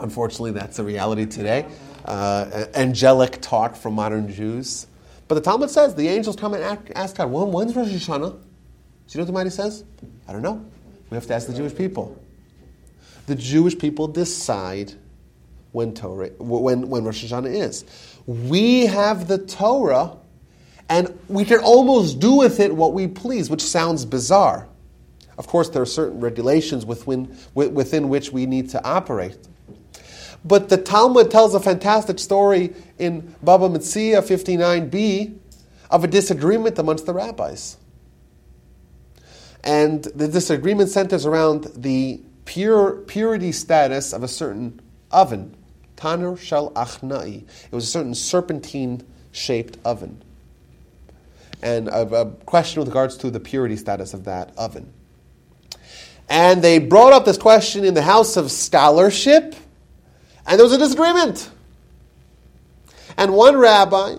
Unfortunately, 0.00 0.52
that's 0.52 0.78
a 0.78 0.82
reality 0.82 1.26
today. 1.26 1.66
Uh, 2.06 2.64
angelic 2.74 3.42
talk 3.42 3.76
from 3.76 3.92
modern 3.92 4.32
Jews. 4.32 4.86
But 5.28 5.34
the 5.34 5.42
Talmud 5.42 5.68
says 5.68 5.94
the 5.94 6.08
angels 6.08 6.36
come 6.36 6.54
and 6.54 6.80
ask, 6.94 7.16
God, 7.16 7.30
when, 7.30 7.52
when's 7.52 7.76
Rosh 7.76 7.88
Hashanah? 7.88 8.08
Do 8.08 8.18
you 8.18 8.30
know 8.30 8.32
what 8.32 9.12
the 9.12 9.20
Almighty 9.20 9.50
says? 9.50 9.84
I 10.26 10.32
don't 10.32 10.40
know. 10.40 10.64
We 11.10 11.16
have 11.16 11.26
to 11.26 11.34
ask 11.34 11.48
the 11.48 11.52
Jewish 11.52 11.76
people. 11.76 12.18
The 13.26 13.34
Jewish 13.34 13.78
people 13.78 14.08
decide 14.08 14.94
when 15.72 15.94
Torah, 15.94 16.30
when, 16.38 16.88
when 16.88 17.04
Rosh 17.04 17.24
Hashanah 17.24 17.54
is. 17.54 17.84
We 18.26 18.86
have 18.86 19.26
the 19.26 19.38
Torah, 19.38 20.16
and 20.88 21.18
we 21.28 21.44
can 21.44 21.60
almost 21.60 22.20
do 22.20 22.34
with 22.34 22.60
it 22.60 22.74
what 22.74 22.92
we 22.92 23.08
please, 23.08 23.48
which 23.50 23.62
sounds 23.62 24.04
bizarre. 24.04 24.68
Of 25.38 25.46
course, 25.46 25.70
there 25.70 25.82
are 25.82 25.86
certain 25.86 26.20
regulations 26.20 26.84
within, 26.84 27.36
within 27.54 28.08
which 28.08 28.32
we 28.32 28.46
need 28.46 28.70
to 28.70 28.84
operate. 28.84 29.38
But 30.44 30.68
the 30.68 30.76
Talmud 30.76 31.30
tells 31.30 31.54
a 31.54 31.60
fantastic 31.60 32.18
story 32.18 32.74
in 32.98 33.34
Baba 33.42 33.68
Metzia 33.68 34.20
59b 34.20 35.38
of 35.90 36.04
a 36.04 36.06
disagreement 36.06 36.78
amongst 36.78 37.06
the 37.06 37.14
rabbis. 37.14 37.76
And 39.64 40.02
the 40.02 40.26
disagreement 40.26 40.90
centers 40.90 41.24
around 41.24 41.70
the 41.76 42.20
pure, 42.44 42.92
purity 42.92 43.52
status 43.52 44.12
of 44.12 44.22
a 44.22 44.28
certain 44.28 44.80
oven. 45.10 45.56
Tanur 45.96 46.38
shel 46.38 46.70
achnai. 46.72 47.42
It 47.42 47.72
was 47.72 47.84
a 47.84 47.88
certain 47.88 48.14
serpentine 48.14 49.06
shaped 49.30 49.78
oven. 49.84 50.22
And 51.62 51.88
a, 51.88 52.00
a 52.14 52.30
question 52.30 52.80
with 52.80 52.88
regards 52.88 53.16
to 53.18 53.30
the 53.30 53.40
purity 53.40 53.76
status 53.76 54.14
of 54.14 54.24
that 54.24 54.52
oven. 54.56 54.92
And 56.28 56.62
they 56.62 56.78
brought 56.78 57.12
up 57.12 57.24
this 57.24 57.38
question 57.38 57.84
in 57.84 57.94
the 57.94 58.02
house 58.02 58.36
of 58.36 58.50
scholarship, 58.50 59.54
and 60.46 60.58
there 60.58 60.64
was 60.64 60.72
a 60.72 60.78
disagreement. 60.78 61.50
And 63.16 63.34
one 63.34 63.56
rabbi, 63.56 64.16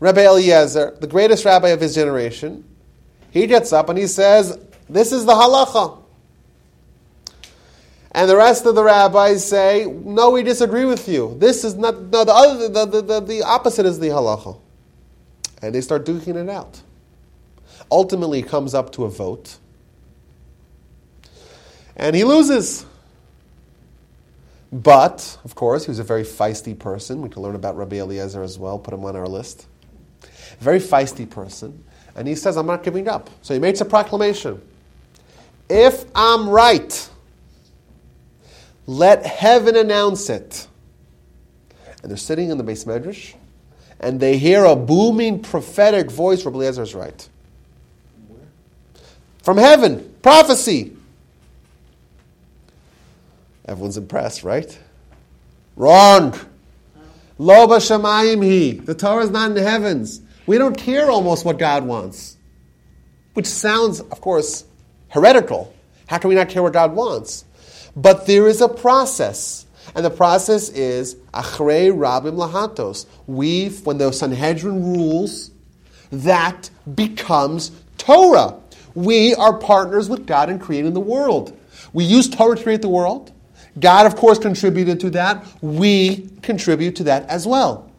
Rabbi 0.00 0.26
Eliezer, 0.26 0.96
the 1.00 1.06
greatest 1.06 1.44
rabbi 1.44 1.68
of 1.68 1.80
his 1.80 1.94
generation, 1.94 2.64
he 3.30 3.46
gets 3.46 3.72
up 3.72 3.88
and 3.88 3.98
he 3.98 4.06
says, 4.06 4.58
This 4.88 5.12
is 5.12 5.24
the 5.24 5.32
halacha. 5.32 6.03
And 8.14 8.30
the 8.30 8.36
rest 8.36 8.64
of 8.64 8.76
the 8.76 8.84
rabbis 8.84 9.44
say, 9.44 9.86
No, 9.86 10.30
we 10.30 10.44
disagree 10.44 10.84
with 10.84 11.08
you. 11.08 11.36
This 11.38 11.64
is 11.64 11.74
not, 11.74 12.00
no, 12.00 12.24
the, 12.24 12.32
other, 12.32 12.68
the, 12.68 12.86
the, 12.86 13.02
the, 13.02 13.20
the 13.20 13.42
opposite 13.42 13.84
is 13.84 13.98
the 13.98 14.08
halacha. 14.08 14.58
And 15.60 15.74
they 15.74 15.80
start 15.80 16.06
duking 16.06 16.36
it 16.36 16.48
out. 16.48 16.80
Ultimately, 17.90 18.38
it 18.38 18.48
comes 18.48 18.72
up 18.72 18.92
to 18.92 19.04
a 19.04 19.10
vote. 19.10 19.58
And 21.96 22.14
he 22.14 22.22
loses. 22.22 22.86
But, 24.70 25.38
of 25.44 25.54
course, 25.54 25.84
he 25.84 25.90
was 25.90 25.98
a 25.98 26.04
very 26.04 26.24
feisty 26.24 26.78
person. 26.78 27.20
We 27.20 27.28
can 27.28 27.42
learn 27.42 27.54
about 27.54 27.76
Rabbi 27.76 27.96
Eliezer 27.96 28.42
as 28.42 28.58
well, 28.58 28.78
put 28.78 28.94
him 28.94 29.04
on 29.04 29.16
our 29.16 29.28
list. 29.28 29.66
Very 30.60 30.80
feisty 30.80 31.28
person. 31.28 31.84
And 32.16 32.28
he 32.28 32.34
says, 32.36 32.56
I'm 32.56 32.66
not 32.66 32.84
giving 32.84 33.08
up. 33.08 33.30
So 33.42 33.54
he 33.54 33.60
makes 33.60 33.80
a 33.80 33.84
proclamation. 33.84 34.60
If 35.68 36.04
I'm 36.14 36.48
right, 36.48 37.10
let 38.86 39.24
heaven 39.24 39.76
announce 39.76 40.28
it. 40.30 40.66
And 42.02 42.10
they're 42.10 42.16
sitting 42.16 42.50
in 42.50 42.58
the 42.58 42.64
beis 42.64 42.84
medrash, 42.86 43.34
and 44.00 44.20
they 44.20 44.36
hear 44.36 44.64
a 44.64 44.76
booming 44.76 45.40
prophetic 45.40 46.10
voice. 46.10 46.44
Rabbi 46.44 46.58
Eliezer 46.58 46.82
is 46.82 46.94
right. 46.94 47.28
From 49.42 49.56
heaven, 49.56 50.14
prophecy. 50.22 50.96
Everyone's 53.66 53.96
impressed, 53.96 54.44
right? 54.44 54.78
Wrong. 55.76 56.38
Lo 57.38 57.66
b'shamayim 57.66 58.44
he. 58.44 58.72
The 58.72 58.94
Torah 58.94 59.24
is 59.24 59.30
not 59.30 59.50
in 59.50 59.54
the 59.54 59.62
heavens. 59.62 60.20
We 60.46 60.58
don't 60.58 60.76
care 60.76 61.10
almost 61.10 61.44
what 61.44 61.58
God 61.58 61.84
wants. 61.84 62.36
Which 63.32 63.46
sounds, 63.46 64.00
of 64.00 64.20
course, 64.20 64.64
heretical. 65.08 65.74
How 66.06 66.18
can 66.18 66.28
we 66.28 66.34
not 66.34 66.48
care 66.48 66.62
what 66.62 66.72
God 66.72 66.94
wants? 66.94 67.44
But 67.96 68.26
there 68.26 68.46
is 68.46 68.60
a 68.60 68.68
process. 68.68 69.66
And 69.94 70.04
the 70.04 70.10
process 70.10 70.68
is 70.70 71.14
achrei 71.32 71.92
rabim 71.92 72.36
lahatos. 72.36 73.06
We, 73.26 73.68
when 73.68 73.98
the 73.98 74.10
Sanhedrin 74.12 74.82
rules, 74.82 75.50
that 76.10 76.70
becomes 76.94 77.70
Torah. 77.98 78.56
We 78.94 79.34
are 79.34 79.58
partners 79.58 80.08
with 80.08 80.26
God 80.26 80.50
in 80.50 80.58
creating 80.58 80.94
the 80.94 81.00
world. 81.00 81.56
We 81.92 82.04
use 82.04 82.28
Torah 82.28 82.56
to 82.56 82.62
create 82.62 82.82
the 82.82 82.88
world. 82.88 83.32
God, 83.78 84.06
of 84.06 84.16
course, 84.16 84.38
contributed 84.38 85.00
to 85.00 85.10
that. 85.10 85.44
We 85.60 86.30
contribute 86.42 86.96
to 86.96 87.04
that 87.04 87.28
as 87.28 87.46
well. 87.46 87.90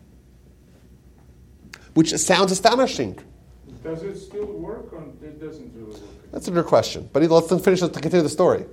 Which 1.94 2.14
sounds 2.16 2.52
astonishing. 2.52 3.20
Does 3.84 4.04
it 4.04 4.18
still 4.18 4.46
work 4.46 4.92
or 4.92 5.04
it 5.22 5.40
doesn't 5.40 5.74
really 5.76 5.92
work? 5.92 6.32
That's 6.32 6.48
a 6.48 6.52
good 6.52 6.66
question. 6.66 7.10
But 7.12 7.24
let's 7.24 7.64
finish 7.64 7.80
to 7.82 7.90
continue 7.90 8.24
the 8.24 8.30
story. 8.30 8.66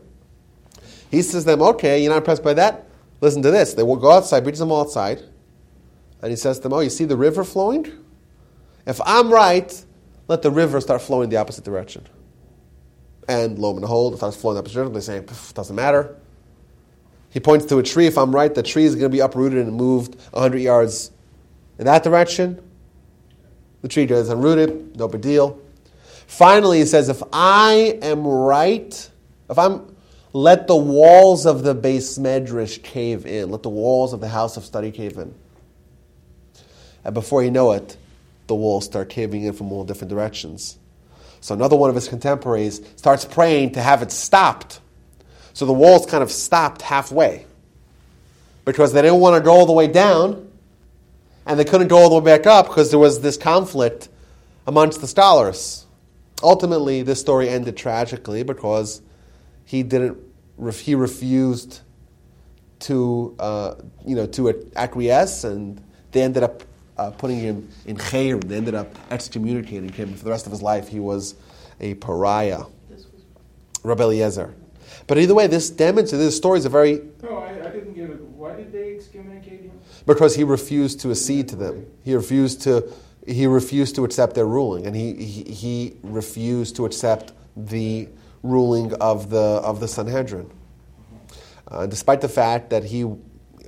He 1.12 1.22
says 1.22 1.44
to 1.44 1.50
them, 1.50 1.62
okay, 1.62 2.02
you're 2.02 2.10
not 2.10 2.18
impressed 2.18 2.42
by 2.42 2.54
that? 2.54 2.88
Listen 3.20 3.42
to 3.42 3.50
this. 3.52 3.74
They 3.74 3.84
will 3.84 3.96
go 3.96 4.10
outside, 4.10 4.42
brings 4.42 4.58
them 4.58 4.72
all 4.72 4.80
outside. 4.80 5.22
And 6.22 6.30
he 6.30 6.36
says 6.36 6.56
to 6.56 6.62
them, 6.64 6.72
oh, 6.72 6.80
you 6.80 6.90
see 6.90 7.04
the 7.04 7.16
river 7.16 7.44
flowing? 7.44 7.92
If 8.86 9.00
I'm 9.04 9.30
right, 9.30 9.84
let 10.26 10.42
the 10.42 10.50
river 10.50 10.80
start 10.80 11.02
flowing 11.02 11.28
the 11.28 11.36
opposite 11.36 11.64
direction. 11.64 12.08
And 13.28 13.58
lo 13.58 13.70
and 13.72 13.82
behold, 13.82 14.14
it 14.14 14.16
starts 14.16 14.36
flowing 14.36 14.54
the 14.54 14.60
opposite 14.60 14.74
direction. 14.74 14.94
They 14.94 15.34
say, 15.34 15.52
doesn't 15.52 15.76
matter. 15.76 16.16
He 17.28 17.40
points 17.40 17.66
to 17.66 17.78
a 17.78 17.82
tree. 17.82 18.06
If 18.06 18.16
I'm 18.16 18.34
right, 18.34 18.54
the 18.54 18.62
tree 18.62 18.84
is 18.84 18.94
going 18.94 19.10
to 19.10 19.14
be 19.14 19.20
uprooted 19.20 19.58
and 19.58 19.76
moved 19.76 20.14
100 20.32 20.58
yards 20.58 21.10
in 21.78 21.84
that 21.84 22.02
direction. 22.02 22.60
The 23.82 23.88
tree 23.88 24.06
gets 24.06 24.30
unrooted, 24.30 24.96
no 24.96 25.08
big 25.08 25.20
deal. 25.20 25.60
Finally, 26.26 26.78
he 26.78 26.86
says, 26.86 27.08
if 27.10 27.22
I 27.32 27.98
am 28.00 28.26
right, 28.26 29.10
if 29.50 29.58
I'm, 29.58 29.91
let 30.32 30.66
the 30.66 30.76
walls 30.76 31.44
of 31.46 31.62
the 31.62 31.74
beis 31.74 32.18
medrash 32.18 32.82
cave 32.82 33.26
in. 33.26 33.50
Let 33.50 33.62
the 33.62 33.68
walls 33.68 34.12
of 34.12 34.20
the 34.20 34.28
house 34.28 34.56
of 34.56 34.64
study 34.64 34.90
cave 34.90 35.18
in. 35.18 35.34
And 37.04 37.14
before 37.14 37.42
you 37.42 37.50
know 37.50 37.72
it, 37.72 37.96
the 38.46 38.54
walls 38.54 38.84
start 38.84 39.08
caving 39.08 39.44
in 39.44 39.52
from 39.52 39.72
all 39.72 39.84
different 39.84 40.10
directions. 40.10 40.78
So 41.40 41.54
another 41.54 41.76
one 41.76 41.90
of 41.90 41.96
his 41.96 42.08
contemporaries 42.08 42.80
starts 42.96 43.24
praying 43.24 43.72
to 43.72 43.82
have 43.82 44.02
it 44.02 44.12
stopped. 44.12 44.80
So 45.52 45.66
the 45.66 45.72
walls 45.72 46.06
kind 46.06 46.22
of 46.22 46.30
stopped 46.30 46.82
halfway 46.82 47.46
because 48.64 48.92
they 48.92 49.02
didn't 49.02 49.20
want 49.20 49.36
to 49.36 49.44
go 49.44 49.52
all 49.52 49.66
the 49.66 49.72
way 49.72 49.88
down 49.88 50.48
and 51.44 51.58
they 51.58 51.64
couldn't 51.64 51.88
go 51.88 51.98
all 51.98 52.08
the 52.08 52.18
way 52.20 52.36
back 52.36 52.46
up 52.46 52.68
because 52.68 52.90
there 52.90 52.98
was 52.98 53.20
this 53.20 53.36
conflict 53.36 54.08
amongst 54.66 55.00
the 55.00 55.08
scholars. 55.08 55.84
Ultimately, 56.42 57.02
this 57.02 57.20
story 57.20 57.48
ended 57.48 57.76
tragically 57.76 58.44
because 58.44 59.02
he 59.72 59.82
didn't. 59.82 60.18
He 60.74 60.94
refused 60.94 61.80
to, 62.80 63.34
uh, 63.38 63.76
you 64.06 64.14
know, 64.14 64.26
to 64.26 64.70
acquiesce, 64.76 65.44
and 65.44 65.82
they 66.10 66.20
ended 66.20 66.42
up 66.42 66.62
uh, 66.98 67.10
putting 67.12 67.38
him 67.38 67.70
in 67.86 67.96
chayr. 67.96 68.44
They 68.44 68.56
ended 68.58 68.74
up 68.74 68.94
excommunicating 69.10 69.90
him 69.90 70.12
for 70.12 70.24
the 70.24 70.30
rest 70.30 70.44
of 70.44 70.52
his 70.52 70.60
life. 70.60 70.88
He 70.88 71.00
was 71.00 71.36
a 71.80 71.94
pariah. 71.94 72.64
Rabbi 73.82 74.02
Eliezer. 74.02 74.54
But 75.06 75.16
either 75.16 75.34
way, 75.34 75.46
this 75.46 75.70
demonstrates 75.70 76.22
this 76.22 76.36
story 76.36 76.58
is 76.58 76.66
a 76.66 76.68
very. 76.68 77.00
No, 77.22 77.38
I, 77.38 77.66
I 77.66 77.70
didn't 77.70 77.94
get 77.94 78.10
it. 78.10 78.20
Why 78.20 78.54
did 78.54 78.72
they 78.72 78.94
excommunicate 78.94 79.62
him? 79.62 79.80
Because 80.04 80.36
he 80.36 80.44
refused 80.44 81.00
to 81.00 81.10
accede 81.10 81.48
to 81.48 81.56
them. 81.56 81.86
He 82.04 82.14
refused 82.14 82.60
to. 82.62 82.92
He 83.26 83.46
refused 83.46 83.94
to 83.94 84.04
accept 84.04 84.34
their 84.34 84.46
ruling, 84.46 84.86
and 84.86 84.94
he, 84.94 85.14
he, 85.14 85.44
he 85.44 85.96
refused 86.02 86.76
to 86.76 86.84
accept 86.84 87.32
the 87.56 88.08
ruling 88.42 88.92
of 88.94 89.30
the 89.30 89.38
of 89.38 89.80
the 89.80 89.88
Sanhedrin. 89.88 90.50
Uh, 91.68 91.86
despite 91.86 92.20
the 92.20 92.28
fact 92.28 92.70
that 92.70 92.84
he 92.84 93.04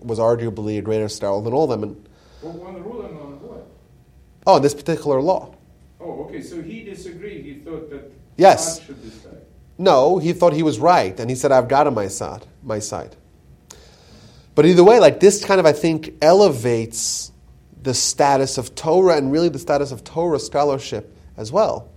was 0.03 0.19
arguably 0.19 0.79
a 0.79 0.83
greater 0.83 1.09
scholar 1.09 1.43
than 1.43 1.53
all 1.55 1.65
of 1.65 1.71
them. 1.71 1.83
And, 1.83 2.09
Well, 2.43 2.53
one 2.53 2.83
ruling 2.85 3.17
on 3.17 3.41
what? 3.41 3.67
oh, 4.47 4.59
this 4.59 4.75
particular 4.75 5.23
law. 5.23 5.55
Oh, 6.01 6.25
okay, 6.25 6.43
so 6.43 6.61
he 6.61 6.83
disagreed. 6.85 7.45
He 7.45 7.55
thought 7.55 7.89
that 7.91 8.13
Yes. 8.37 8.79
God 8.81 8.87
should 8.87 9.03
decide. 9.03 9.41
No, 9.79 10.19
he 10.19 10.33
thought 10.33 10.53
he 10.53 10.63
was 10.63 10.79
right, 10.79 11.19
and 11.19 11.31
he 11.31 11.37
said, 11.37 11.51
"I've 11.53 11.69
got 11.69 11.87
on 11.87 11.95
my 11.95 12.09
side." 12.09 12.47
My 12.63 12.79
side. 12.79 13.17
But 14.55 14.67
either 14.67 14.85
way, 14.85 15.01
like 15.01 15.19
this, 15.21 15.45
kind 15.45 15.59
of, 15.59 15.67
I 15.67 15.73
think, 15.73 16.15
elevates 16.23 17.33
the 17.83 17.93
status 17.95 18.57
of 18.57 18.75
Torah 18.75 19.17
and 19.17 19.33
really 19.33 19.49
the 19.49 19.59
status 19.59 19.91
of 19.93 20.05
Torah 20.05 20.39
scholarship 20.39 21.15
as 21.37 21.51
well. 21.51 21.89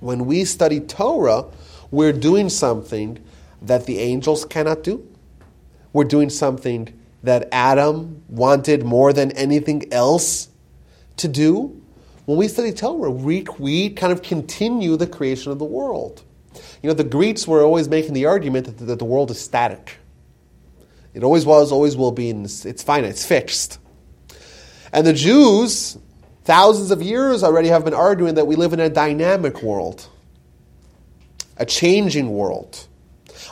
When 0.00 0.26
we 0.26 0.44
study 0.44 0.80
Torah, 0.80 1.46
we're 1.92 2.12
doing 2.12 2.48
something 2.48 3.22
that 3.62 3.86
the 3.86 4.00
angels 4.00 4.44
cannot 4.44 4.82
do. 4.82 5.06
We're 5.92 6.04
doing 6.04 6.30
something 6.30 6.98
that 7.22 7.48
Adam 7.52 8.24
wanted 8.28 8.82
more 8.82 9.12
than 9.12 9.30
anything 9.32 9.92
else 9.92 10.48
to 11.18 11.28
do. 11.28 11.80
When 12.24 12.38
we 12.38 12.48
study 12.48 12.72
Torah, 12.72 13.10
we, 13.10 13.46
we 13.58 13.90
kind 13.90 14.12
of 14.12 14.22
continue 14.22 14.96
the 14.96 15.06
creation 15.06 15.52
of 15.52 15.58
the 15.58 15.64
world. 15.64 16.24
You 16.82 16.88
know, 16.88 16.94
the 16.94 17.04
Greeks 17.04 17.46
were 17.46 17.62
always 17.62 17.88
making 17.88 18.14
the 18.14 18.26
argument 18.26 18.66
that, 18.66 18.86
that 18.86 18.98
the 18.98 19.04
world 19.04 19.30
is 19.30 19.40
static. 19.40 19.98
It 21.14 21.22
always 21.22 21.44
was, 21.44 21.70
always 21.70 21.96
will 21.96 22.10
be, 22.10 22.30
and 22.30 22.46
it's, 22.46 22.64
it's 22.64 22.82
finite, 22.82 23.10
it's 23.10 23.24
fixed. 23.24 23.78
And 24.92 25.06
the 25.06 25.12
Jews, 25.12 25.98
thousands 26.44 26.90
of 26.90 27.02
years 27.02 27.42
already, 27.42 27.68
have 27.68 27.84
been 27.84 27.94
arguing 27.94 28.34
that 28.36 28.46
we 28.46 28.56
live 28.56 28.72
in 28.72 28.80
a 28.80 28.88
dynamic 28.88 29.62
world, 29.62 30.08
a 31.56 31.66
changing 31.66 32.30
world, 32.30 32.86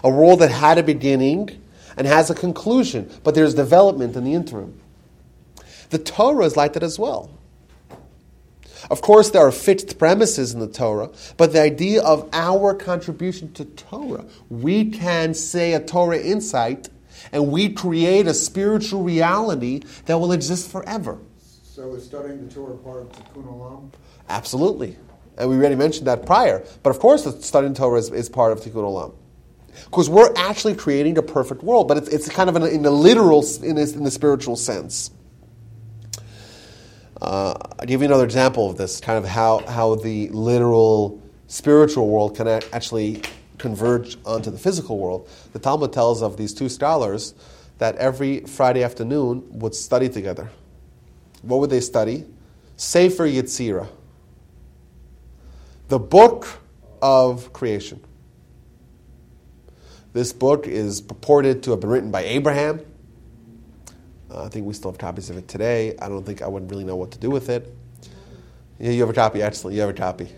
a 0.02 0.10
world 0.10 0.40
that 0.40 0.50
had 0.50 0.78
a 0.78 0.82
beginning 0.82 1.62
and 1.96 2.06
has 2.06 2.30
a 2.30 2.34
conclusion, 2.34 3.10
but 3.24 3.34
there's 3.34 3.54
development 3.54 4.16
in 4.16 4.24
the 4.24 4.34
interim. 4.34 4.80
The 5.90 5.98
Torah 5.98 6.44
is 6.44 6.56
like 6.56 6.72
that 6.74 6.82
as 6.82 6.98
well. 6.98 7.30
Of 8.90 9.02
course, 9.02 9.30
there 9.30 9.46
are 9.46 9.52
fixed 9.52 9.98
premises 9.98 10.54
in 10.54 10.60
the 10.60 10.68
Torah, 10.68 11.10
but 11.36 11.52
the 11.52 11.60
idea 11.60 12.02
of 12.02 12.28
our 12.32 12.74
contribution 12.74 13.52
to 13.52 13.64
Torah, 13.64 14.24
we 14.48 14.90
can 14.90 15.34
say 15.34 15.74
a 15.74 15.80
Torah 15.80 16.18
insight 16.18 16.88
and 17.32 17.52
we 17.52 17.68
create 17.68 18.26
a 18.26 18.34
spiritual 18.34 19.02
reality 19.02 19.82
that 20.06 20.18
will 20.18 20.32
exist 20.32 20.70
forever. 20.70 21.18
So 21.62 21.94
is 21.94 22.04
studying 22.04 22.46
the 22.46 22.52
Torah 22.52 22.76
part 22.76 23.02
of 23.02 23.12
Tikkun 23.12 23.44
Olam? 23.44 23.90
Absolutely. 24.28 24.96
And 25.40 25.48
we 25.48 25.56
already 25.56 25.74
mentioned 25.74 26.06
that 26.06 26.26
prior. 26.26 26.62
But 26.82 26.90
of 26.90 27.00
course, 27.00 27.24
the 27.24 27.32
studying 27.42 27.74
Torah 27.74 27.98
is, 27.98 28.10
is 28.10 28.28
part 28.28 28.52
of 28.52 28.60
Tikkun 28.60 28.74
Olam. 28.74 29.14
Because 29.84 30.10
we're 30.10 30.32
actually 30.36 30.74
creating 30.74 31.16
a 31.16 31.22
perfect 31.22 31.62
world, 31.62 31.88
but 31.88 31.96
it's, 31.96 32.08
it's 32.08 32.28
kind 32.28 32.50
of 32.50 32.56
in 32.56 32.62
a, 32.62 32.66
in 32.66 32.82
literal, 32.82 33.44
in, 33.62 33.78
in 33.78 34.04
the 34.04 34.10
spiritual 34.10 34.56
sense. 34.56 35.10
Uh, 37.20 37.54
I'll 37.78 37.86
give 37.86 38.02
you 38.02 38.06
another 38.06 38.24
example 38.24 38.68
of 38.68 38.76
this, 38.76 39.00
kind 39.00 39.18
of 39.18 39.24
how, 39.24 39.64
how 39.66 39.94
the 39.94 40.28
literal 40.28 41.20
spiritual 41.46 42.08
world 42.08 42.36
can 42.36 42.46
actually 42.46 43.22
converge 43.58 44.16
onto 44.26 44.50
the 44.50 44.58
physical 44.58 44.98
world. 44.98 45.28
The 45.52 45.58
Talmud 45.58 45.92
tells 45.92 46.22
of 46.22 46.36
these 46.36 46.52
two 46.52 46.68
scholars 46.68 47.34
that 47.78 47.96
every 47.96 48.40
Friday 48.40 48.82
afternoon 48.82 49.44
would 49.50 49.74
study 49.74 50.08
together. 50.08 50.50
What 51.42 51.60
would 51.60 51.70
they 51.70 51.80
study? 51.80 52.26
Sefer 52.76 53.26
Yetzirah, 53.26 53.88
the 55.90 55.98
book 55.98 56.46
of 57.02 57.52
creation. 57.52 58.00
This 60.12 60.32
book 60.32 60.68
is 60.68 61.00
purported 61.00 61.64
to 61.64 61.72
have 61.72 61.80
been 61.80 61.90
written 61.90 62.10
by 62.12 62.22
Abraham. 62.22 62.80
Uh, 64.30 64.44
I 64.44 64.48
think 64.48 64.66
we 64.66 64.74
still 64.74 64.92
have 64.92 64.98
copies 64.98 65.30
of 65.30 65.36
it 65.36 65.48
today. 65.48 65.96
I 66.00 66.08
don't 66.08 66.24
think 66.24 66.42
I 66.42 66.46
would 66.46 66.70
really 66.70 66.84
know 66.84 66.94
what 66.94 67.10
to 67.10 67.18
do 67.18 67.28
with 67.28 67.48
it. 67.48 67.74
Yeah, 68.78 68.92
you 68.92 69.00
have 69.00 69.10
a 69.10 69.12
copy. 69.12 69.42
Excellent. 69.42 69.74
You 69.74 69.80
have 69.82 69.90
a 69.90 69.94
copy. 69.94 70.28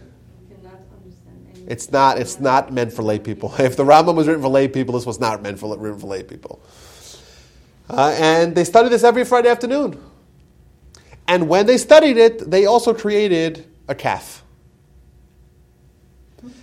It's 1.67 1.93
not. 1.93 2.19
It's 2.19 2.41
not 2.41 2.73
meant 2.73 2.93
for 2.93 3.03
lay 3.03 3.19
people. 3.19 3.55
If 3.59 3.77
the 3.77 3.85
Rambam 3.85 4.15
was 4.15 4.27
written 4.27 4.43
for 4.43 4.49
lay 4.49 4.69
people, 4.69 4.95
this 4.95 5.07
was 5.07 5.21
not 5.21 5.43
meant 5.43 5.59
for 5.59 5.77
written 5.77 5.99
for 5.99 6.07
lay 6.07 6.23
people. 6.23 6.63
Uh, 7.91 8.17
and 8.19 8.55
they 8.55 8.65
studied 8.65 8.91
this 8.91 9.05
every 9.05 9.25
Friday 9.25 9.51
afternoon. 9.51 10.03
And 11.29 11.47
when 11.47 11.67
they 11.67 11.77
studied 11.77 12.17
it, 12.17 12.51
they 12.51 12.65
also 12.65 12.95
created 12.95 13.67
a 13.87 13.95
calf. 13.95 14.43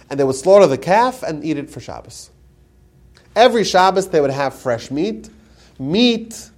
And 0.10 0.20
they 0.20 0.24
would 0.24 0.36
slaughter 0.36 0.68
the 0.68 0.78
calf 0.78 1.24
and 1.24 1.44
eat 1.44 1.58
it 1.58 1.70
for 1.70 1.80
Shabbos. 1.80 2.32
Every 3.36 3.64
Shabbos, 3.64 4.10
they 4.10 4.22
would 4.22 4.32
have 4.32 4.56
fresh 4.56 4.90
meat, 4.90 5.30
meat 5.78 6.50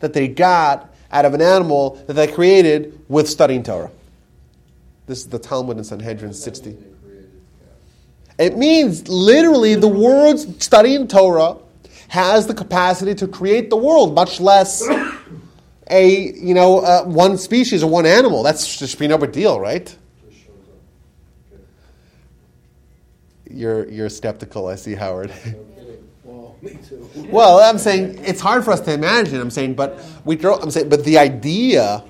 that 0.00 0.12
they 0.12 0.28
got 0.28 0.94
out 1.10 1.24
of 1.24 1.34
an 1.34 1.40
animal 1.40 2.02
that 2.06 2.12
they 2.12 2.26
created 2.26 3.00
with 3.08 3.28
studying 3.28 3.62
Torah. 3.62 3.90
This 5.06 5.20
is 5.20 5.28
the 5.28 5.38
Talmud 5.38 5.78
in 5.78 5.84
Sanhedrin 5.84 6.34
60. 6.34 6.76
It 8.38 8.56
means 8.56 9.08
literally 9.08 9.74
the 9.74 9.88
world 9.88 10.62
studying 10.62 11.08
Torah 11.08 11.56
has 12.08 12.46
the 12.46 12.54
capacity 12.54 13.14
to 13.16 13.26
create 13.26 13.70
the 13.70 13.76
world, 13.76 14.14
much 14.14 14.40
less 14.40 14.86
a 15.90 16.32
you 16.34 16.54
know 16.54 16.80
uh, 16.80 17.04
one 17.04 17.36
species 17.38 17.82
or 17.82 17.90
one 17.90 18.06
animal. 18.06 18.42
That's 18.42 18.94
be 18.94 19.08
no 19.08 19.18
big 19.18 19.32
deal, 19.32 19.58
right? 19.58 19.84
Just 19.84 20.44
shows 20.44 20.54
up. 20.70 21.52
Okay. 21.52 21.62
You're 23.50 23.88
you're 23.88 24.08
skeptical. 24.08 24.66
I 24.66 24.74
see, 24.74 24.94
Howard. 24.94 25.32
Well, 26.22 26.56
me 26.62 26.78
too. 26.88 27.08
well, 27.30 27.58
I'm 27.60 27.78
saying 27.78 28.20
it's 28.24 28.40
hard 28.40 28.64
for 28.64 28.72
us 28.72 28.80
to 28.80 28.92
imagine. 28.92 29.40
I'm 29.40 29.50
saying, 29.50 29.74
but 29.74 30.00
we 30.24 30.36
throw. 30.36 30.56
I'm 30.56 30.70
saying, 30.70 30.88
but 30.88 31.04
the 31.04 31.18
idea 31.18 32.04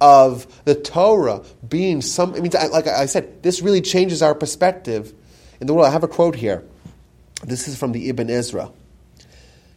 of 0.00 0.46
the 0.64 0.74
Torah 0.74 1.42
being 1.68 2.00
some. 2.00 2.34
I 2.34 2.40
mean, 2.40 2.52
like 2.70 2.86
I 2.86 3.06
said, 3.06 3.42
this 3.42 3.60
really 3.60 3.80
changes 3.80 4.22
our 4.22 4.34
perspective 4.34 5.12
in 5.60 5.66
the 5.66 5.74
world. 5.74 5.88
I 5.88 5.90
have 5.90 6.04
a 6.04 6.08
quote 6.08 6.36
here. 6.36 6.64
This 7.42 7.68
is 7.68 7.76
from 7.76 7.92
the 7.92 8.08
Ibn 8.08 8.30
Ezra. 8.30 8.70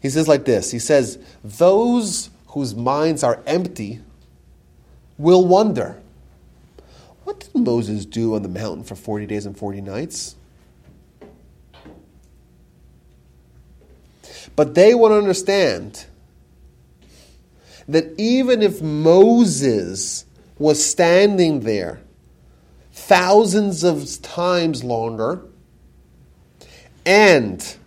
He 0.02 0.10
says 0.10 0.28
like 0.28 0.46
this. 0.46 0.72
He 0.72 0.80
says, 0.80 1.18
"Those 1.44 2.30
whose 2.48 2.76
minds 2.76 3.24
are 3.24 3.42
empty 3.46 4.02
will 5.18 5.46
wonder." 5.46 6.00
What 7.24 7.42
did 7.42 7.62
Moses 7.62 8.06
do 8.06 8.36
on 8.36 8.42
the 8.42 8.48
mountain 8.48 8.86
for 8.86 8.96
40 8.96 9.26
days 9.26 9.46
and 9.46 9.58
40 9.58 9.82
nights? 9.82 10.37
But 14.58 14.74
they 14.74 14.96
want 14.96 15.12
to 15.12 15.18
understand 15.18 16.06
that 17.88 18.14
even 18.18 18.64
if 18.64 18.82
Moses 18.82 20.26
was 20.58 20.84
standing 20.84 21.60
there 21.62 22.02
thousands 22.92 23.84
of 23.84 24.22
times 24.24 24.84
longer 24.84 25.42
and 27.06 27.78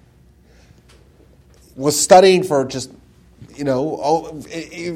was 1.74 2.00
studying 2.00 2.44
for 2.44 2.64
just 2.64 2.92
you 3.56 3.64
know, 3.64 3.98
oh, 4.00 4.40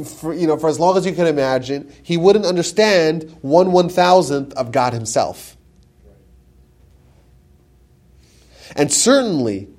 for, 0.05 0.33
you 0.33 0.47
know, 0.47 0.57
for 0.57 0.69
as 0.69 0.79
long 0.79 0.97
as 0.97 1.05
you 1.05 1.13
can 1.13 1.27
imagine, 1.27 1.93
he 2.03 2.17
wouldn't 2.17 2.47
understand 2.47 3.37
one 3.43 3.73
one 3.73 3.89
thousandth 3.89 4.55
of 4.55 4.71
God 4.71 4.93
Himself. 4.93 5.57
And 8.77 8.93
certainly, 8.93 9.74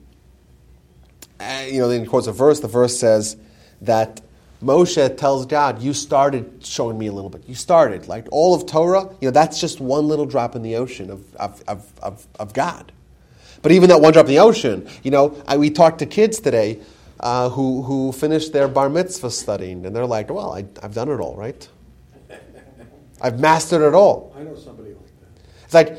you 1.68 1.80
know, 1.80 1.88
then 1.88 2.02
he 2.02 2.08
quotes 2.08 2.28
a 2.28 2.32
verse. 2.32 2.60
The 2.60 2.68
verse 2.68 2.98
says 2.98 3.38
that 3.82 4.22
Moshe 4.64 5.18
tells 5.18 5.46
God, 5.46 5.82
"You 5.82 5.94
started 5.94 6.66
showing 6.66 6.98
me 6.98 7.08
a 7.08 7.12
little 7.12 7.30
bit. 7.30 7.44
You 7.48 7.56
started 7.56 8.08
like 8.08 8.28
all 8.32 8.54
of 8.56 8.66
Torah. 8.66 9.04
You 9.22 9.28
know, 9.28 9.32
that's 9.32 9.60
just 9.60 9.80
one 9.80 10.08
little 10.08 10.26
drop 10.26 10.56
in 10.56 10.62
the 10.62 10.76
ocean 10.76 11.10
of 11.10 11.36
of 11.36 11.64
of, 11.68 11.92
of, 12.02 12.28
of 12.40 12.54
God." 12.54 12.92
But 13.62 13.72
even 13.72 13.90
that 13.90 14.00
one 14.00 14.14
drop 14.14 14.26
in 14.26 14.32
the 14.32 14.40
ocean, 14.40 14.88
you 15.04 15.12
know, 15.12 15.42
I, 15.48 15.58
we 15.58 15.72
talked 15.72 16.00
to 16.00 16.06
kids 16.06 16.40
today 16.40 16.80
uh, 17.20 17.50
who 17.50 17.82
who 17.82 18.12
finished 18.12 18.54
their 18.54 18.68
bar 18.68 18.90
mitzvah 18.90 19.32
studying, 19.32 19.86
and 19.86 19.96
they're 19.96 20.06
like, 20.06 20.30
"Well, 20.30 20.54
I, 20.54 20.66
I've 20.84 20.94
done 20.94 21.10
it 21.10 21.20
all, 21.20 21.36
right? 21.36 21.68
I've 23.22 23.40
mastered 23.40 23.82
it 23.82 23.94
all." 23.94 24.34
I 24.38 24.44
know 24.44 24.56
somebody 24.56 24.90
like 24.90 25.20
that. 25.20 25.64
It's 25.64 25.74
like 25.74 25.98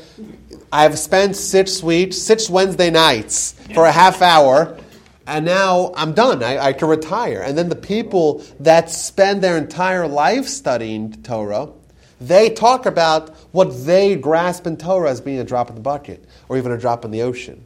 I've 0.71 0.97
spent 0.97 1.35
six 1.35 1.83
weeks, 1.83 2.17
six 2.17 2.49
Wednesday 2.49 2.89
nights 2.89 3.53
for 3.73 3.85
a 3.85 3.91
half 3.91 4.21
hour, 4.21 4.77
and 5.27 5.45
now 5.45 5.91
I'm 5.95 6.13
done. 6.13 6.41
I, 6.41 6.57
I 6.57 6.73
can 6.73 6.87
retire. 6.87 7.41
And 7.41 7.57
then 7.57 7.67
the 7.67 7.75
people 7.75 8.43
that 8.61 8.89
spend 8.89 9.43
their 9.43 9.57
entire 9.57 10.07
life 10.07 10.45
studying 10.45 11.21
Torah, 11.21 11.69
they 12.21 12.49
talk 12.49 12.85
about 12.85 13.35
what 13.51 13.85
they 13.85 14.15
grasp 14.15 14.65
in 14.65 14.77
Torah 14.77 15.11
as 15.11 15.19
being 15.19 15.39
a 15.39 15.43
drop 15.43 15.67
in 15.69 15.75
the 15.75 15.81
bucket 15.81 16.23
or 16.47 16.57
even 16.57 16.71
a 16.71 16.77
drop 16.77 17.03
in 17.03 17.11
the 17.11 17.21
ocean. 17.23 17.61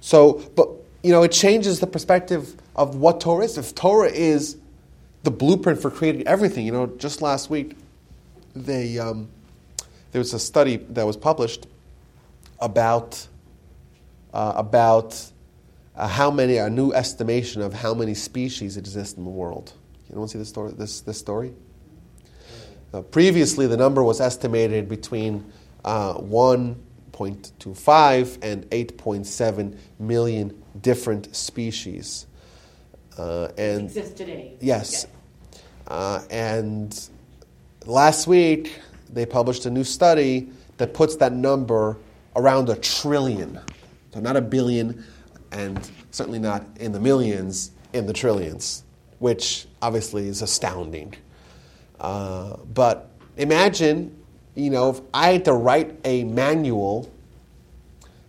So, 0.00 0.42
but 0.56 0.68
you 1.04 1.12
know, 1.12 1.22
it 1.22 1.32
changes 1.32 1.78
the 1.78 1.86
perspective 1.86 2.54
of 2.74 2.96
what 2.96 3.20
Torah 3.20 3.44
is. 3.44 3.56
If 3.56 3.74
Torah 3.74 4.10
is 4.10 4.56
the 5.22 5.30
blueprint 5.30 5.80
for 5.80 5.90
creating 5.90 6.26
everything, 6.26 6.66
you 6.66 6.72
know, 6.72 6.86
just 6.86 7.22
last 7.22 7.48
week, 7.48 7.76
they, 8.56 8.98
um, 8.98 9.28
there 10.10 10.18
was 10.18 10.34
a 10.34 10.38
study 10.40 10.76
that 10.76 11.06
was 11.06 11.16
published 11.16 11.68
about, 12.58 13.28
uh, 14.34 14.54
about 14.56 15.30
uh, 15.96 16.06
how 16.08 16.30
many, 16.30 16.56
a 16.56 16.70
new 16.70 16.92
estimation 16.92 17.60
of 17.62 17.74
how 17.74 17.92
many 17.94 18.14
species 18.14 18.76
exist 18.76 19.16
in 19.16 19.24
the 19.24 19.30
world. 19.30 19.72
You 20.08 20.14
want 20.16 20.30
to 20.30 20.32
see 20.32 20.38
this 20.38 20.48
story? 20.48 20.72
This, 20.72 21.00
this 21.02 21.18
story? 21.18 21.52
Uh, 22.92 23.02
previously, 23.02 23.68
the 23.68 23.76
number 23.76 24.02
was 24.02 24.20
estimated 24.20 24.88
between 24.88 25.44
uh, 25.84 26.14
1.25 26.14 28.38
and 28.42 28.68
8.7 28.70 29.78
million 29.98 30.62
different 30.80 31.36
species. 31.36 32.26
Uh, 33.16 33.48
and 33.56 33.84
Exists 33.84 34.14
today. 34.14 34.54
Yes. 34.60 35.06
Uh, 35.86 36.20
and 36.30 37.08
last 37.86 38.26
week, 38.26 38.80
they 39.12 39.24
published 39.26 39.66
a 39.66 39.70
new 39.70 39.84
study 39.84 40.50
that 40.78 40.94
puts 40.94 41.14
that 41.16 41.32
number 41.32 41.96
around 42.34 42.68
a 42.68 42.74
trillion. 42.76 43.60
So, 44.12 44.20
not 44.20 44.36
a 44.36 44.40
billion, 44.40 45.04
and 45.52 45.90
certainly 46.10 46.38
not 46.38 46.64
in 46.78 46.92
the 46.92 47.00
millions, 47.00 47.72
in 47.92 48.06
the 48.06 48.12
trillions, 48.12 48.84
which 49.18 49.66
obviously 49.82 50.28
is 50.28 50.42
astounding. 50.42 51.14
Uh, 51.98 52.56
but 52.74 53.10
imagine, 53.36 54.16
you 54.54 54.70
know, 54.70 54.90
if 54.90 55.00
I 55.12 55.32
had 55.32 55.44
to 55.46 55.52
write 55.52 55.98
a 56.04 56.24
manual 56.24 57.10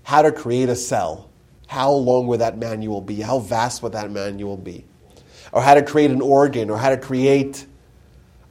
how 0.04 0.22
to 0.22 0.32
create 0.32 0.70
a 0.70 0.76
cell 0.76 1.32
how 1.72 1.90
long 1.94 2.28
would 2.28 2.42
that 2.42 2.58
manual 2.58 3.00
be? 3.00 3.22
How 3.22 3.40
vast 3.40 3.82
would 3.82 3.94
that 3.94 4.12
manual 4.12 4.58
be? 4.58 4.84
Or 5.54 5.62
how 5.62 5.74
to 5.74 5.82
create 5.82 6.12
an 6.12 6.20
organ, 6.20 6.70
or 6.70 6.78
how 6.78 6.90
to 6.90 6.98
create 6.98 7.66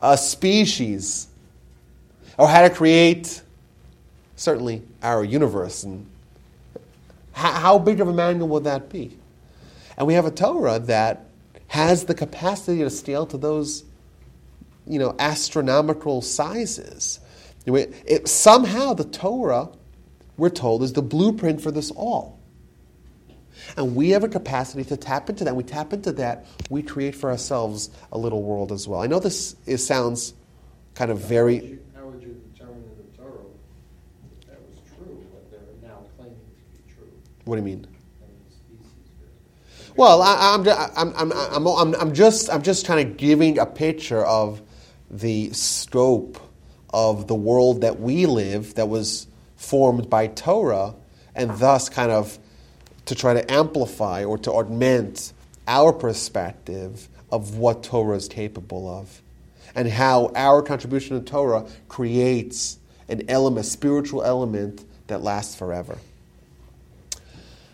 a 0.00 0.16
species, 0.16 1.28
or 2.38 2.48
how 2.48 2.62
to 2.62 2.70
create 2.70 3.42
certainly 4.36 4.80
our 5.02 5.22
universe. 5.22 5.82
And 5.82 6.06
how, 7.48 7.78
big 7.78 8.00
of 8.00 8.08
a 8.08 8.12
manual 8.12 8.48
would 8.48 8.64
that 8.64 8.88
be? 8.88 9.16
And 9.96 10.06
we 10.06 10.14
have 10.14 10.26
a 10.26 10.30
Torah 10.30 10.78
that 10.80 11.26
has 11.68 12.04
the 12.04 12.14
capacity 12.14 12.80
to 12.80 12.90
scale 12.90 13.26
to 13.26 13.36
those, 13.36 13.84
you 14.86 14.98
know, 14.98 15.14
astronomical 15.18 16.22
sizes. 16.22 17.20
It, 17.66 17.94
it, 18.06 18.28
somehow 18.28 18.94
the 18.94 19.04
Torah, 19.04 19.68
we're 20.36 20.50
told, 20.50 20.82
is 20.82 20.94
the 20.94 21.02
blueprint 21.02 21.60
for 21.60 21.70
this 21.70 21.90
all. 21.90 22.40
And 23.76 23.94
we 23.94 24.10
have 24.10 24.24
a 24.24 24.28
capacity 24.28 24.84
to 24.84 24.96
tap 24.96 25.28
into 25.28 25.44
that. 25.44 25.54
We 25.54 25.62
tap 25.62 25.92
into 25.92 26.12
that, 26.12 26.46
we 26.70 26.82
create 26.82 27.14
for 27.14 27.30
ourselves 27.30 27.90
a 28.10 28.18
little 28.18 28.42
world 28.42 28.72
as 28.72 28.88
well. 28.88 29.02
I 29.02 29.06
know 29.06 29.20
this 29.20 29.54
is, 29.66 29.86
sounds 29.86 30.34
kind 30.94 31.10
of 31.10 31.18
very. 31.20 31.78
How 31.94 32.06
would 32.06 32.22
you 32.22 32.40
determine 32.52 32.82
in 32.82 33.12
the 33.12 33.18
Torah 33.18 33.44
that 34.40 34.48
that 34.48 34.60
was 34.68 34.78
true, 34.96 35.14
what 35.30 35.50
they're 35.50 35.88
now 35.88 36.02
claiming 36.16 36.34
to 36.34 36.76
be 36.76 36.92
true? 36.92 37.10
What 37.50 37.56
do 37.56 37.62
you 37.62 37.76
mean? 37.76 37.86
Well, 39.96 40.22
I, 40.22 40.54
I'm, 40.54 40.68
I'm, 40.68 41.12
I'm, 41.16 41.32
I'm, 41.32 41.66
I'm, 41.66 41.94
I'm, 42.00 42.14
just, 42.14 42.48
I'm 42.48 42.62
just 42.62 42.86
kind 42.86 43.04
of 43.04 43.16
giving 43.16 43.58
a 43.58 43.66
picture 43.66 44.24
of 44.24 44.62
the 45.10 45.52
scope 45.52 46.40
of 46.94 47.26
the 47.26 47.34
world 47.34 47.80
that 47.80 47.98
we 47.98 48.26
live 48.26 48.76
that 48.76 48.88
was 48.88 49.26
formed 49.56 50.08
by 50.08 50.28
Torah 50.28 50.94
and 51.34 51.50
thus 51.58 51.88
kind 51.88 52.12
of 52.12 52.38
to 53.06 53.16
try 53.16 53.34
to 53.34 53.50
amplify 53.50 54.22
or 54.22 54.38
to 54.38 54.52
augment 54.52 55.32
our 55.66 55.92
perspective 55.92 57.08
of 57.32 57.56
what 57.56 57.82
Torah 57.82 58.16
is 58.16 58.28
capable 58.28 58.88
of 58.88 59.22
and 59.74 59.88
how 59.88 60.30
our 60.36 60.62
contribution 60.62 61.18
to 61.18 61.28
Torah 61.28 61.66
creates 61.88 62.78
an 63.08 63.28
element, 63.28 63.66
a 63.66 63.68
spiritual 63.68 64.22
element 64.22 64.84
that 65.08 65.24
lasts 65.24 65.56
forever. 65.56 65.98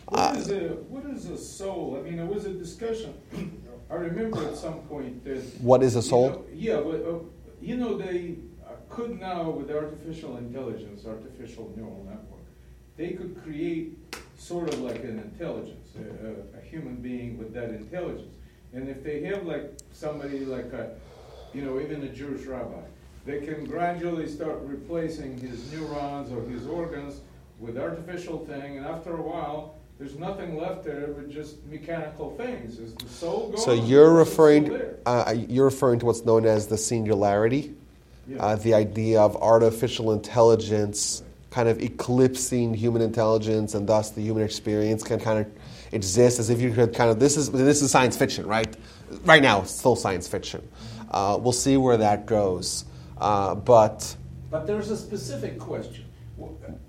What 0.09 0.37
is, 0.37 0.51
a, 0.51 0.69
what 0.89 1.05
is 1.07 1.29
a 1.31 1.37
soul? 1.37 1.97
I 1.99 2.03
mean, 2.03 2.17
there 2.17 2.27
was 2.27 2.45
a 2.45 2.53
discussion. 2.53 3.15
I 3.91 3.95
remember 3.95 4.47
at 4.47 4.57
some 4.57 4.81
point 4.83 5.25
that. 5.25 5.43
What 5.61 5.83
is 5.83 5.97
a 5.97 6.03
soul? 6.03 6.47
You 6.53 6.75
know, 6.75 6.77
yeah, 6.77 6.81
but, 6.81 7.09
uh, 7.09 7.19
you 7.61 7.77
know, 7.77 7.99
they 7.99 8.37
uh, 8.65 8.71
could 8.89 9.19
now, 9.19 9.51
with 9.51 9.71
artificial 9.71 10.37
intelligence, 10.37 11.05
artificial 11.07 11.73
neural 11.77 12.05
network, 12.05 12.45
they 12.97 13.11
could 13.11 13.43
create 13.43 13.99
sort 14.39 14.73
of 14.73 14.81
like 14.81 15.03
an 15.03 15.19
intelligence, 15.19 15.89
a, 15.97 16.59
a, 16.59 16.61
human 16.61 16.97
being 16.97 17.39
with 17.39 17.53
that 17.55 17.71
intelligence. 17.71 18.35
And 18.73 18.89
if 18.89 19.03
they 19.03 19.23
have 19.23 19.45
like 19.45 19.79
somebody 19.93 20.41
like 20.45 20.73
a, 20.73 20.95
you 21.53 21.63
know, 21.63 21.81
even 21.81 22.03
a 22.03 22.09
Jewish 22.09 22.47
rabbi, 22.47 22.83
they 23.25 23.41
can 23.41 23.65
gradually 23.65 24.29
start 24.29 24.59
replacing 24.63 25.39
his 25.39 25.73
neurons 25.73 26.31
or 26.31 26.43
his 26.49 26.67
organs 26.67 27.23
with 27.59 27.79
artificial 27.79 28.45
thing, 28.45 28.77
and 28.77 28.87
after 28.87 29.17
a 29.17 29.23
while, 29.23 29.76
there's 29.99 30.17
nothing 30.17 30.57
left 30.57 30.85
there 30.85 31.09
but 31.09 31.31
just 31.31 31.65
mechanical 31.67 32.37
things. 32.37 32.79
Is 32.79 32.95
the 32.95 33.09
soul 33.09 33.51
gone? 33.51 33.59
So 33.61 33.73
you're 33.73 34.13
referring, 34.13 34.79
uh, 35.07 35.35
you're 35.49 35.65
referring 35.65 35.99
to 36.01 36.07
what's 36.07 36.25
known 36.25 36.45
as 36.47 36.67
the 36.67 36.77
singularity, 36.79 37.75
Yeah. 38.29 38.43
uh, 38.45 38.57
the 38.57 38.75
idea 38.75 39.21
of 39.21 39.37
artificial 39.37 40.13
intelligence 40.13 41.23
kind 41.51 41.69
of 41.71 41.81
eclipsing 41.81 42.75
human 42.75 43.01
intelligence, 43.01 43.75
and 43.75 43.87
thus 43.89 44.11
the 44.11 44.21
human 44.21 44.43
experience 44.43 45.03
can 45.03 45.19
kind 45.19 45.39
of 45.39 45.47
exist 45.93 46.39
as 46.39 46.51
if 46.51 46.61
you 46.61 46.71
could 46.71 46.93
kind 46.93 47.11
of 47.11 47.19
this 47.19 47.39
is 47.39 47.51
this 47.51 47.81
is 47.81 47.91
science 47.91 48.15
fiction, 48.17 48.47
right? 48.47 48.77
Right 49.25 49.43
now, 49.43 49.63
it's 49.63 49.71
still 49.71 49.97
science 49.97 50.29
fiction. 50.29 50.69
Uh, 51.11 51.39
we'll 51.41 51.53
see 51.53 51.79
where 51.79 51.97
that 51.97 52.27
goes. 52.27 52.85
Uh, 53.19 53.55
but 53.55 54.17
But 54.51 54.67
there's 54.67 54.91
a 54.91 54.97
specific 54.97 55.59
question. 55.59 56.05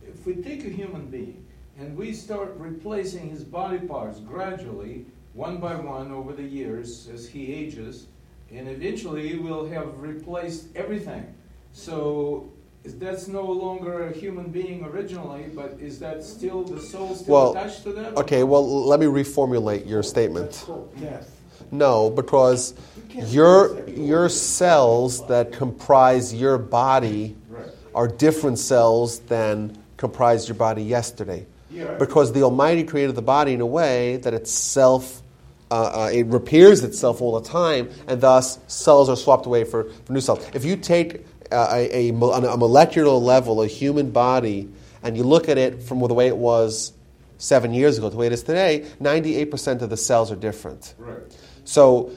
If 0.05 0.25
we 0.25 0.35
take 0.35 0.65
a 0.65 0.69
human 0.69 1.05
being 1.05 1.45
and 1.79 1.95
we 1.95 2.11
start 2.13 2.53
replacing 2.57 3.29
his 3.29 3.43
body 3.43 3.79
parts 3.79 4.19
gradually, 4.19 5.05
one 5.33 5.57
by 5.57 5.75
one 5.75 6.11
over 6.11 6.33
the 6.33 6.43
years 6.43 7.07
as 7.13 7.27
he 7.27 7.53
ages, 7.53 8.07
and 8.51 8.67
eventually 8.67 9.37
we'll 9.37 9.67
have 9.67 9.99
replaced 9.99 10.67
everything. 10.75 11.25
So 11.73 12.49
that's 12.83 13.27
no 13.27 13.43
longer 13.45 14.07
a 14.07 14.11
human 14.11 14.49
being 14.49 14.83
originally, 14.85 15.43
but 15.53 15.77
is 15.79 15.99
that 15.99 16.23
still 16.23 16.63
the 16.63 16.79
soul 16.81 17.13
still 17.15 17.33
Well, 17.33 17.51
attached 17.51 17.83
to 17.83 17.93
that? 17.93 18.17
okay, 18.17 18.43
well, 18.43 18.85
let 18.87 18.99
me 18.99 19.05
reformulate 19.05 19.87
your 19.87 20.01
statement. 20.01 20.51
That's 20.51 20.63
called. 20.63 20.93
No, 21.71 22.09
because 22.09 22.73
You 23.13 23.25
your 23.25 23.89
your 23.89 24.29
cells 24.29 25.25
that 25.27 25.51
comprise 25.51 26.33
your 26.33 26.57
body 26.57 27.35
Right. 27.49 27.65
are 27.93 28.07
different 28.07 28.57
cells 28.57 29.19
than 29.19 29.77
comprised 29.97 30.47
your 30.47 30.55
body 30.55 30.83
yesterday. 30.83 31.45
Yeah. 31.69 31.95
Because 31.95 32.33
the 32.33 32.43
Almighty 32.43 32.83
created 32.83 33.15
the 33.15 33.21
body 33.21 33.53
in 33.53 33.61
a 33.61 33.65
way 33.65 34.17
that 34.17 34.33
it's 34.33 34.51
self, 34.51 35.21
uh, 35.69 36.05
uh, 36.05 36.09
it 36.13 36.27
repairs 36.27 36.83
itself 36.83 37.21
all 37.21 37.39
the 37.39 37.47
time, 37.47 37.89
and 38.07 38.21
thus 38.21 38.59
cells 38.67 39.09
are 39.09 39.17
swapped 39.17 39.45
away 39.45 39.63
for, 39.63 39.89
for 40.05 40.13
new 40.13 40.21
cells. 40.21 40.47
If 40.53 40.63
you 40.65 40.77
take 40.77 41.25
uh, 41.51 41.67
a, 41.71 42.09
a, 42.09 42.09
a 42.09 42.57
molecular 42.57 43.11
level 43.11 43.61
a 43.61 43.67
human 43.67 44.11
body 44.11 44.69
and 45.03 45.15
you 45.15 45.23
look 45.23 45.49
at 45.49 45.57
it 45.57 45.81
from 45.83 45.99
the 45.99 46.13
way 46.13 46.27
it 46.27 46.37
was 46.37 46.93
seven 47.37 47.73
years 47.73 47.97
ago 47.97 48.07
to 48.07 48.11
the 48.11 48.17
way 48.17 48.27
it 48.27 48.33
is 48.33 48.43
today, 48.43 48.85
98% 49.01 49.81
of 49.81 49.89
the 49.89 49.97
cells 49.97 50.31
are 50.31 50.35
different. 50.35 50.93
Right. 50.97 51.19
So, 51.63 52.11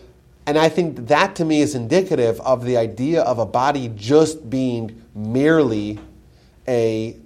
and 0.46 0.59
I 0.59 0.68
think 0.68 1.09
that 1.09 1.36
to 1.36 1.44
me 1.44 1.61
is 1.61 1.74
indicative 1.74 2.40
of 2.40 2.64
the 2.64 2.76
idea 2.76 3.22
of 3.22 3.38
a 3.38 3.46
body 3.46 3.92
just 3.94 4.48
being 4.48 5.03
merely 5.14 5.98
a, 6.66 7.16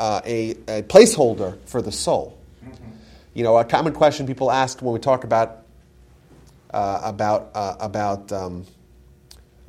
uh, 0.00 0.20
a, 0.24 0.50
a 0.66 0.82
placeholder 0.82 1.58
for 1.66 1.80
the 1.82 1.92
soul. 1.92 2.36
You 3.34 3.44
know, 3.44 3.56
a 3.58 3.64
common 3.64 3.92
question 3.92 4.26
people 4.26 4.50
ask 4.50 4.82
when 4.82 4.92
we 4.92 4.98
talk 4.98 5.22
about 5.22 5.58
uh, 6.72 7.00
about 7.04 7.50
uh, 7.54 7.76
about 7.78 8.32
um, 8.32 8.66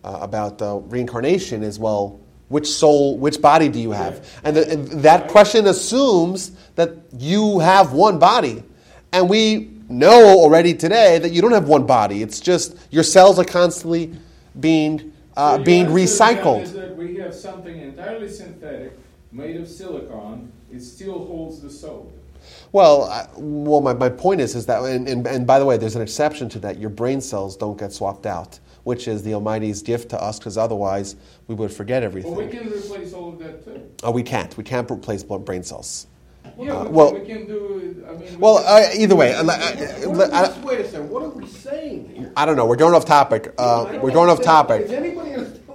uh, 0.03 0.17
about 0.21 0.61
uh, 0.61 0.77
reincarnation 0.77 1.61
is 1.61 1.77
well, 1.77 2.19
which 2.49 2.67
soul, 2.67 3.17
which 3.17 3.39
body 3.41 3.69
do 3.69 3.79
you 3.79 3.91
have? 3.91 4.27
And, 4.43 4.55
the, 4.55 4.71
and 4.71 4.87
that 5.03 5.27
question 5.27 5.67
assumes 5.67 6.51
that 6.75 6.91
you 7.15 7.59
have 7.59 7.93
one 7.93 8.17
body, 8.17 8.63
and 9.11 9.29
we 9.29 9.69
know 9.89 10.39
already 10.39 10.73
today 10.73 11.19
that 11.19 11.31
you 11.31 11.41
don't 11.41 11.51
have 11.51 11.67
one 11.67 11.85
body. 11.85 12.23
It's 12.23 12.39
just 12.39 12.75
your 12.89 13.03
cells 13.03 13.37
are 13.37 13.45
constantly 13.45 14.11
being 14.59 15.13
uh, 15.35 15.57
So 15.57 15.63
being 15.63 15.87
recycled. 15.87 16.97
We 16.97 17.15
have 17.17 17.33
something 17.35 17.79
entirely 17.79 18.29
synthetic, 18.29 18.97
made 19.31 19.57
of 19.57 19.67
silicon. 19.67 20.51
It 20.71 20.81
still 20.81 21.25
holds 21.25 21.59
the 21.61 21.69
soul. 21.69 22.11
Well, 22.71 23.03
I, 23.03 23.27
well, 23.37 23.81
my, 23.81 23.93
my 23.93 24.09
point 24.09 24.41
is 24.41 24.55
is 24.55 24.65
that, 24.65 24.81
and, 24.83 25.07
and, 25.07 25.27
and 25.27 25.45
by 25.45 25.59
the 25.59 25.65
way, 25.65 25.77
there's 25.77 25.95
an 25.95 26.01
exception 26.01 26.49
to 26.49 26.59
that. 26.59 26.79
Your 26.79 26.89
brain 26.89 27.21
cells 27.21 27.55
don't 27.55 27.77
get 27.77 27.93
swapped 27.93 28.25
out, 28.25 28.59
which 28.83 29.07
is 29.07 29.21
the 29.23 29.33
Almighty's 29.35 29.81
gift 29.83 30.09
to 30.09 30.21
us, 30.21 30.39
because 30.39 30.57
otherwise 30.57 31.15
we 31.47 31.53
would 31.55 31.71
forget 31.71 32.01
everything. 32.03 32.35
Well, 32.35 32.45
we 32.45 32.51
can 32.51 32.67
replace 32.71 33.13
all 33.13 33.29
of 33.29 33.39
that 33.39 33.63
too. 33.63 33.87
oh, 34.03 34.11
we 34.11 34.23
can't. 34.23 34.55
We 34.57 34.63
can't 34.63 34.89
replace 34.89 35.23
brain 35.23 35.63
cells. 35.63 36.07
Yeah, 36.57 36.73
Uh, 36.77 36.83
we, 36.85 36.89
well- 36.89 37.13
we 37.13 37.25
can 37.25 37.45
do. 37.45 38.05
I 38.09 38.13
mean, 38.13 38.21
we 38.31 38.37
Well, 38.37 38.57
can- 38.63 38.83
uh, 38.97 39.01
either 39.03 39.15
way, 39.15 39.33
What 39.35 40.33
I, 40.33 40.45
I, 40.45 40.59
Wait 40.61 40.79
a 40.79 40.85
second, 40.89 41.09
what 41.11 41.21
are 41.23 41.29
we 41.29 41.45
saying 41.45 42.11
here? 42.15 42.31
I 42.35 42.45
don't 42.47 42.55
know. 42.55 42.65
We're 42.65 42.75
going 42.75 42.95
off 42.95 43.05
topic. 43.05 43.53
Uh, 43.59 43.99
we're 44.01 44.11
going 44.11 44.29
off 44.31 44.41
topic. 44.41 44.81
Does 44.83 44.91
anybody 44.93 45.31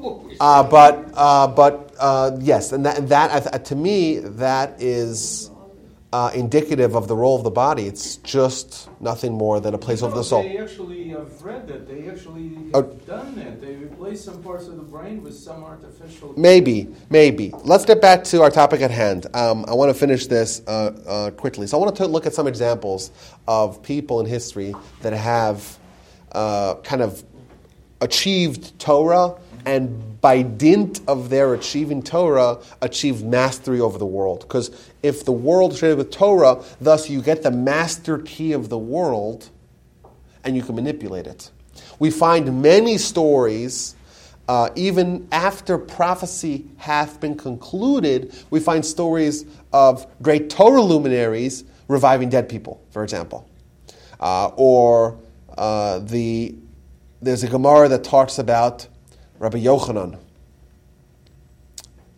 understand 0.08 0.14
what 0.14 0.22
we're 0.24 0.28
saying? 0.30 0.38
Uh, 0.40 0.62
but 0.62 1.10
uh, 1.14 1.46
but 1.48 1.94
uh, 1.98 2.36
yes, 2.40 2.72
and 2.72 2.86
that, 2.86 2.98
and 2.98 3.08
that 3.08 3.64
to 3.66 3.76
me 3.76 4.18
that 4.18 4.80
is 4.80 5.50
uh, 6.12 6.30
indicative 6.34 6.94
of 6.94 7.08
the 7.08 7.16
role 7.16 7.36
of 7.36 7.44
the 7.44 7.50
body. 7.50 7.86
It's 7.86 8.16
just 8.16 8.88
nothing 9.00 9.32
more 9.32 9.60
than 9.60 9.74
a 9.74 9.78
place 9.78 10.02
No, 10.02 10.08
of 10.08 10.14
the 10.14 10.22
soul. 10.22 10.42
They 10.42 10.56
actually 10.56 11.08
have 11.08 11.42
read 11.42 11.66
that. 11.68 11.88
They 11.88 12.08
actually 12.08 12.54
have 12.54 12.74
Oh. 12.74 12.82
done 13.06 13.34
that. 13.36 13.60
They 13.60 13.74
replaced 13.74 14.24
some 14.24 14.42
parts 14.42 14.66
of 14.68 14.76
the 14.76 14.82
brain 14.82 15.22
with 15.22 15.34
some 15.36 15.64
artificial. 15.64 16.32
Maybe, 16.36 16.88
maybe. 17.10 17.52
Let's 17.64 17.84
get 17.84 18.00
back 18.00 18.24
to 18.24 18.42
our 18.42 18.50
topic 18.50 18.80
at 18.80 18.90
hand. 18.90 19.26
Um, 19.34 19.64
I 19.68 19.74
want 19.74 19.90
to 19.90 19.94
finish 19.94 20.26
this 20.26 20.62
uh, 20.66 20.70
uh, 21.06 21.30
quickly. 21.32 21.66
So 21.66 21.76
I 21.78 21.80
want 21.84 21.96
to 21.96 22.06
look 22.06 22.24
at 22.24 22.32
some 22.34 22.46
examples 22.46 23.10
of 23.46 23.82
people 23.82 24.20
in 24.20 24.26
history 24.26 24.74
that 25.02 25.12
have 25.12 25.78
uh, 26.32 26.76
kind 26.76 27.02
of 27.02 27.24
achieved 28.00 28.78
Torah 28.78 29.34
and 29.66 30.20
by 30.20 30.42
dint 30.42 31.00
of 31.08 31.28
their 31.28 31.52
achieving 31.52 32.00
Torah, 32.00 32.58
achieve 32.80 33.24
mastery 33.24 33.80
over 33.80 33.98
the 33.98 34.06
world. 34.06 34.40
Because 34.40 34.70
if 35.02 35.24
the 35.24 35.32
world 35.32 35.72
is 35.72 35.80
created 35.80 35.98
with 35.98 36.12
Torah, 36.12 36.62
thus 36.80 37.10
you 37.10 37.20
get 37.20 37.42
the 37.42 37.50
master 37.50 38.18
key 38.18 38.52
of 38.52 38.68
the 38.68 38.78
world 38.78 39.50
and 40.44 40.56
you 40.56 40.62
can 40.62 40.76
manipulate 40.76 41.26
it. 41.26 41.50
We 41.98 42.12
find 42.12 42.62
many 42.62 42.96
stories, 42.96 43.96
uh, 44.48 44.70
even 44.76 45.26
after 45.32 45.78
prophecy 45.78 46.66
hath 46.76 47.20
been 47.20 47.36
concluded, 47.36 48.34
we 48.50 48.60
find 48.60 48.86
stories 48.86 49.44
of 49.72 50.06
great 50.22 50.48
Torah 50.48 50.80
luminaries 50.80 51.64
reviving 51.88 52.28
dead 52.28 52.48
people, 52.48 52.80
for 52.90 53.02
example. 53.02 53.48
Uh, 54.20 54.52
or 54.54 55.18
uh, 55.58 55.98
the, 55.98 56.54
there's 57.20 57.42
a 57.42 57.48
Gemara 57.48 57.88
that 57.88 58.04
talks 58.04 58.38
about 58.38 58.86
Rabbi 59.38 59.58
Yochanan. 59.58 60.18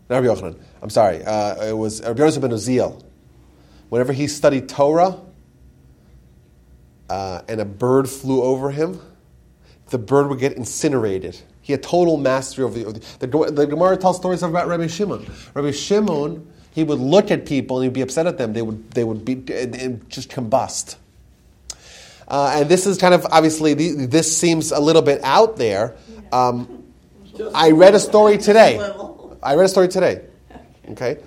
Not 0.09 0.23
Rabbi 0.23 0.27
Yochanan, 0.27 0.59
I'm 0.83 0.91
sorry, 0.91 1.25
uh, 1.25 1.67
it 1.67 1.77
was 1.77 2.03
Rabbi 2.03 2.23
Yosef 2.23 2.43
ben 2.43 2.51
Uziel. 2.51 3.03
Whenever 3.89 4.13
he 4.13 4.27
studied 4.27 4.69
Torah, 4.69 5.19
uh, 7.09 7.43
and 7.49 7.61
a 7.61 7.65
bird 7.65 8.09
flew 8.09 8.43
over 8.43 8.71
him, 8.71 9.01
the 9.91 9.99
bird 9.99 10.29
would 10.29 10.39
get 10.39 10.53
incinerated. 10.53 11.39
He 11.63 11.73
had 11.73 11.83
total 11.83 12.17
mastery 12.17 12.65
over 12.65 12.79
the. 12.79 13.01
The, 13.19 13.27
the, 13.27 13.51
the 13.51 13.67
Gemara 13.67 13.97
tells 13.97 14.17
stories 14.17 14.43
about 14.43 14.69
Rabbi 14.69 14.87
Shimon. 14.87 15.27
Rabbi 15.55 15.71
Shimon, 15.71 16.51
he 16.73 16.85
would 16.85 16.99
look 16.99 17.31
at 17.31 17.47
people 17.47 17.79
and 17.79 17.85
he'd 17.85 17.95
be 17.95 18.03
upset 18.03 18.27
at 18.27 18.39
them. 18.39 18.53
They 18.53 18.63
would, 18.63 18.91
they 18.93 19.05
would 19.05 19.25
be 19.25 19.35
just 20.09 20.31
combust. 20.31 20.97
Uh, 22.27 22.53
and 22.57 22.69
this 22.69 22.87
is 22.87 22.99
kind 22.99 23.15
of 23.15 23.27
obviously 23.31 23.73
the, 23.73 24.07
this 24.07 24.37
seems 24.37 24.71
a 24.71 24.81
little 24.81 25.03
bit 25.03 25.23
out 25.25 25.57
there. 25.57 25.97
Um, 26.31 26.78
I 27.55 27.71
read 27.71 27.95
a 27.95 28.01
story 28.01 28.39
today. 28.49 28.79
I 29.43 29.55
read 29.55 29.67
a 29.67 29.69
story 29.69 29.89
today. 29.89 30.25
Okay, 30.91 31.19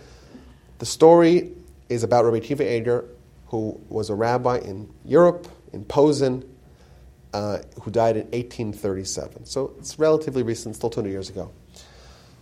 the 0.80 0.86
story 0.86 1.52
is 1.90 2.04
about 2.04 2.26
Rabbi 2.26 2.40
Akiva 2.40 2.62
Eger, 2.62 3.06
who 3.48 3.80
was 3.90 4.10
a 4.10 4.16
rabbi 4.16 4.58
in 4.58 4.92
Europe, 5.06 5.48
in 5.74 5.86
Posen, 5.86 6.44
uh, 7.34 7.60
who 7.82 7.92
died 7.92 8.16
in 8.16 8.24
1837. 8.24 9.46
So 9.46 9.74
it's 9.78 10.00
relatively 10.00 10.44
recent, 10.44 10.76
still 10.76 10.90
200 10.90 11.10
years 11.10 11.30
ago. 11.30 11.52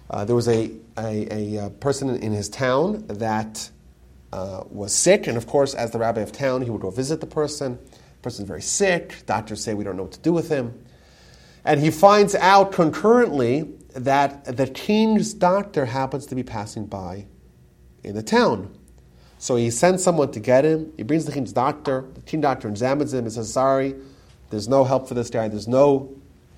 Uh, 0.09 0.25
there 0.25 0.35
was 0.35 0.47
a, 0.47 0.71
a, 0.97 1.27
a, 1.57 1.65
uh, 1.65 1.69
person 1.69 2.09
in 2.09 2.31
his 2.31 2.49
town 2.49 3.05
that 3.07 3.69
uh, 4.33 4.63
was 4.69 4.93
sick, 4.93 5.27
and 5.27 5.37
of 5.37 5.45
course, 5.45 5.73
as 5.75 5.91
the 5.91 5.99
rabbi 5.99 6.21
of 6.21 6.31
town, 6.31 6.61
he 6.61 6.69
would 6.69 6.81
go 6.81 6.89
visit 6.89 7.21
the 7.21 7.27
person. 7.27 7.77
The 7.91 8.21
person's 8.21 8.47
very 8.47 8.61
sick. 8.61 9.23
Doctors 9.25 9.63
say 9.63 9.73
we 9.73 9.83
don't 9.83 9.97
know 9.97 10.03
what 10.03 10.13
to 10.13 10.19
do 10.19 10.33
with 10.33 10.49
him. 10.49 10.85
And 11.65 11.79
he 11.79 11.91
finds 11.91 12.35
out 12.35 12.71
concurrently 12.71 13.69
that 13.93 14.57
the 14.57 14.67
king's 14.67 15.33
doctor 15.33 15.85
happens 15.85 16.25
to 16.27 16.35
be 16.35 16.43
passing 16.43 16.85
by 16.85 17.25
in 18.03 18.15
the 18.15 18.23
town. 18.23 18.75
So 19.37 19.55
he 19.55 19.71
sends 19.71 20.03
someone 20.03 20.31
to 20.31 20.39
get 20.39 20.65
him. 20.65 20.91
He 20.97 21.03
brings 21.03 21.25
the 21.25 21.31
king's 21.31 21.53
doctor. 21.53 22.05
The 22.13 22.21
king 22.21 22.41
doctor 22.41 22.67
examines 22.67 23.13
him 23.13 23.25
and 23.25 23.31
says, 23.31 23.51
Sorry, 23.51 23.95
there's 24.49 24.67
no 24.67 24.83
help 24.83 25.07
for 25.07 25.13
this 25.13 25.29
guy. 25.29 25.47
There's 25.47 25.67
no 25.67 26.13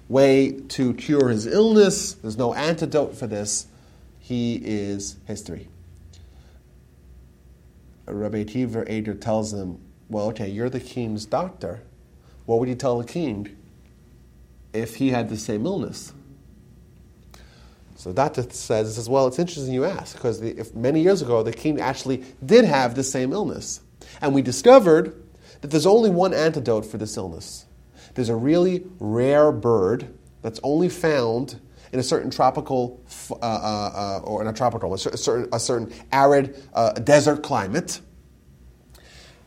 way 0.10 0.52
to 0.52 0.94
cure 0.96 1.30
his 1.30 1.46
illness. 1.46 2.14
There's 2.14 2.38
no 2.38 2.54
antidote 2.54 3.16
for 3.16 3.28
this. 3.28 3.68
He 4.20 4.56
is 4.56 5.18
history. 5.26 5.68
Rabbi 8.08 8.44
Akiva 8.44 8.90
Eger 8.90 9.14
tells 9.14 9.54
him, 9.54 9.80
Well, 10.10 10.28
okay, 10.28 10.50
you're 10.50 10.70
the 10.70 10.80
king's 10.80 11.26
doctor. 11.26 11.82
What 12.46 12.60
would 12.60 12.68
you 12.68 12.76
tell 12.76 12.98
the 12.98 13.06
king 13.06 13.56
if 14.74 14.96
he 14.96 15.10
had 15.10 15.30
the 15.30 15.38
same 15.38 15.66
illness? 15.66 16.14
So 17.96 18.12
doctor 18.12 18.42
says, 18.50 18.96
says, 18.96 19.08
well, 19.08 19.28
it's 19.28 19.38
interesting 19.38 19.74
you 19.74 19.86
ask, 19.86 20.16
because 20.16 20.40
the, 20.40 20.58
if 20.60 20.74
many 20.74 21.02
years 21.02 21.22
ago 21.22 21.44
the 21.44 21.54
king 21.54 21.80
actually 21.80 22.24
did 22.44 22.66
have 22.66 22.96
the 22.96 23.04
same 23.04 23.32
illness. 23.32 23.82
And 24.22 24.34
we 24.34 24.42
discovered 24.42 25.22
that 25.62 25.68
there's 25.68 25.86
only 25.86 26.10
one 26.10 26.34
antidote 26.34 26.86
for 26.86 26.98
this 26.98 27.16
illness. 27.16 27.68
There's 28.16 28.30
a 28.30 28.36
really 28.36 28.86
rare 29.00 29.52
bird 29.52 30.12
that's 30.42 30.60
only 30.64 30.90
found 30.90 31.60
in 31.94 32.00
a 32.00 32.04
certain 32.04 32.32
tropical, 32.32 33.04
uh, 33.30 33.36
uh, 33.36 33.42
uh, 33.46 34.20
or 34.24 34.44
not 34.44 34.56
tropical, 34.56 34.94
a 34.94 34.98
certain, 34.98 35.48
a 35.54 35.60
certain 35.60 35.94
arid 36.12 36.62
uh, 36.74 36.94
desert 36.94 37.44
climate. 37.44 38.02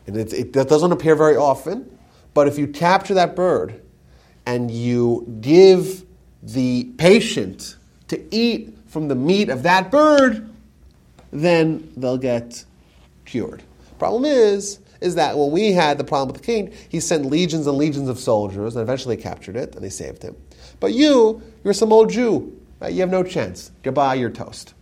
And 0.07 0.15
it, 0.15 0.31
it 0.31 0.53
doesn't 0.53 0.91
appear 0.91 1.15
very 1.15 1.35
often, 1.35 1.97
but 2.33 2.47
if 2.47 2.57
you 2.57 2.67
capture 2.67 3.15
that 3.15 3.35
bird 3.35 3.81
and 4.45 4.69
you 4.69 5.25
give 5.41 6.03
the 6.43 6.85
patient 6.97 7.77
to 8.07 8.35
eat 8.35 8.77
from 8.87 9.07
the 9.07 9.15
meat 9.15 9.49
of 9.49 9.63
that 9.63 9.91
bird, 9.91 10.49
then 11.31 11.91
they'll 11.97 12.17
get 12.17 12.63
cured. 13.25 13.63
Problem 13.97 14.25
is, 14.25 14.79
is 15.01 15.15
that 15.15 15.37
when 15.37 15.51
we 15.51 15.71
had 15.71 15.97
the 15.97 16.03
problem 16.03 16.29
with 16.29 16.41
the 16.41 16.45
king, 16.45 16.73
he 16.89 16.99
sent 16.99 17.25
legions 17.25 17.67
and 17.67 17.77
legions 17.77 18.09
of 18.09 18.19
soldiers, 18.19 18.75
and 18.75 18.83
eventually 18.83 19.17
captured 19.17 19.55
it 19.55 19.75
and 19.75 19.83
they 19.83 19.89
saved 19.89 20.23
him. 20.23 20.35
But 20.79 20.93
you, 20.93 21.41
you're 21.63 21.73
some 21.73 21.91
old 21.91 22.09
Jew. 22.09 22.59
Right? 22.79 22.93
You 22.93 23.01
have 23.01 23.09
no 23.09 23.23
chance. 23.23 23.71
Goodbye, 23.83 24.15
you're 24.15 24.29
toast. 24.29 24.73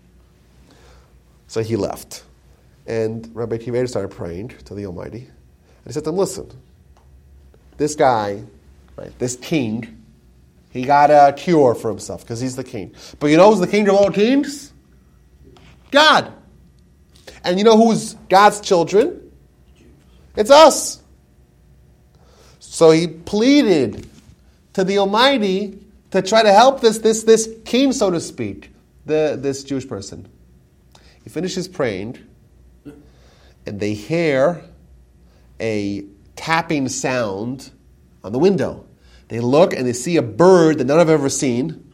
So 1.48 1.62
he 1.62 1.76
left. 1.76 2.24
And 2.88 3.30
Rabbi 3.34 3.58
Akiva 3.58 3.88
started 3.88 4.10
praying 4.10 4.50
to 4.66 4.74
the 4.74 4.86
Almighty. 4.86 5.20
And 5.20 5.86
he 5.86 5.92
said 5.94 6.04
to 6.06 6.10
him, 6.10 6.18
Listen, 6.18 6.50
this 7.78 7.96
guy, 7.96 8.44
right, 8.96 9.18
this 9.20 9.36
king, 9.36 10.04
he 10.72 10.84
got 10.84 11.12
a 11.12 11.34
cure 11.34 11.76
for 11.76 11.90
himself 11.90 12.22
because 12.22 12.40
he's 12.40 12.56
the 12.56 12.64
king. 12.64 12.96
But 13.20 13.28
you 13.28 13.38
know 13.38 13.50
who's 13.50 13.60
the 13.60 13.68
king 13.68 13.88
of 13.88 13.96
all 13.96 14.10
kings? 14.12 14.74
God. 15.92 16.34
And 17.44 17.58
you 17.58 17.64
know 17.64 17.78
who's 17.78 18.16
God's 18.30 18.60
children? 18.62 19.32
It's 20.36 20.50
us. 20.50 21.02
So 22.60 22.90
he 22.92 23.08
pleaded 23.08 24.10
to 24.74 24.84
the 24.84 24.98
Almighty 24.98 25.80
to 26.12 26.22
try 26.22 26.42
to 26.42 26.52
help 26.52 26.82
this, 26.82 27.00
this, 27.00 27.24
this 27.24 27.50
king, 27.66 27.92
so 27.92 28.10
to 28.10 28.20
speak, 28.20 28.74
the, 29.06 29.38
this 29.40 29.64
Jewish 29.64 29.88
person. 29.88 30.28
He 31.24 31.30
finishes 31.30 31.68
praying, 31.68 32.18
and 33.66 33.80
they 33.80 33.94
hear 33.94 34.64
a 35.60 36.06
tapping 36.36 36.90
sound 36.90 37.72
on 38.24 38.32
the 38.32 38.40
window. 38.40 38.86
They 39.28 39.40
look 39.40 39.74
and 39.74 39.88
they 39.88 39.94
see 39.94 40.18
a 40.18 40.22
bird 40.22 40.78
that 40.78 40.86
none 40.86 41.00
have 41.00 41.10
ever 41.10 41.30
seen 41.30 41.92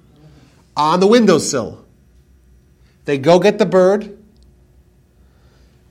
on 0.75 0.99
the 0.99 1.07
windowsill. 1.07 1.85
They 3.05 3.17
go 3.17 3.39
get 3.39 3.57
the 3.57 3.65
bird. 3.65 4.17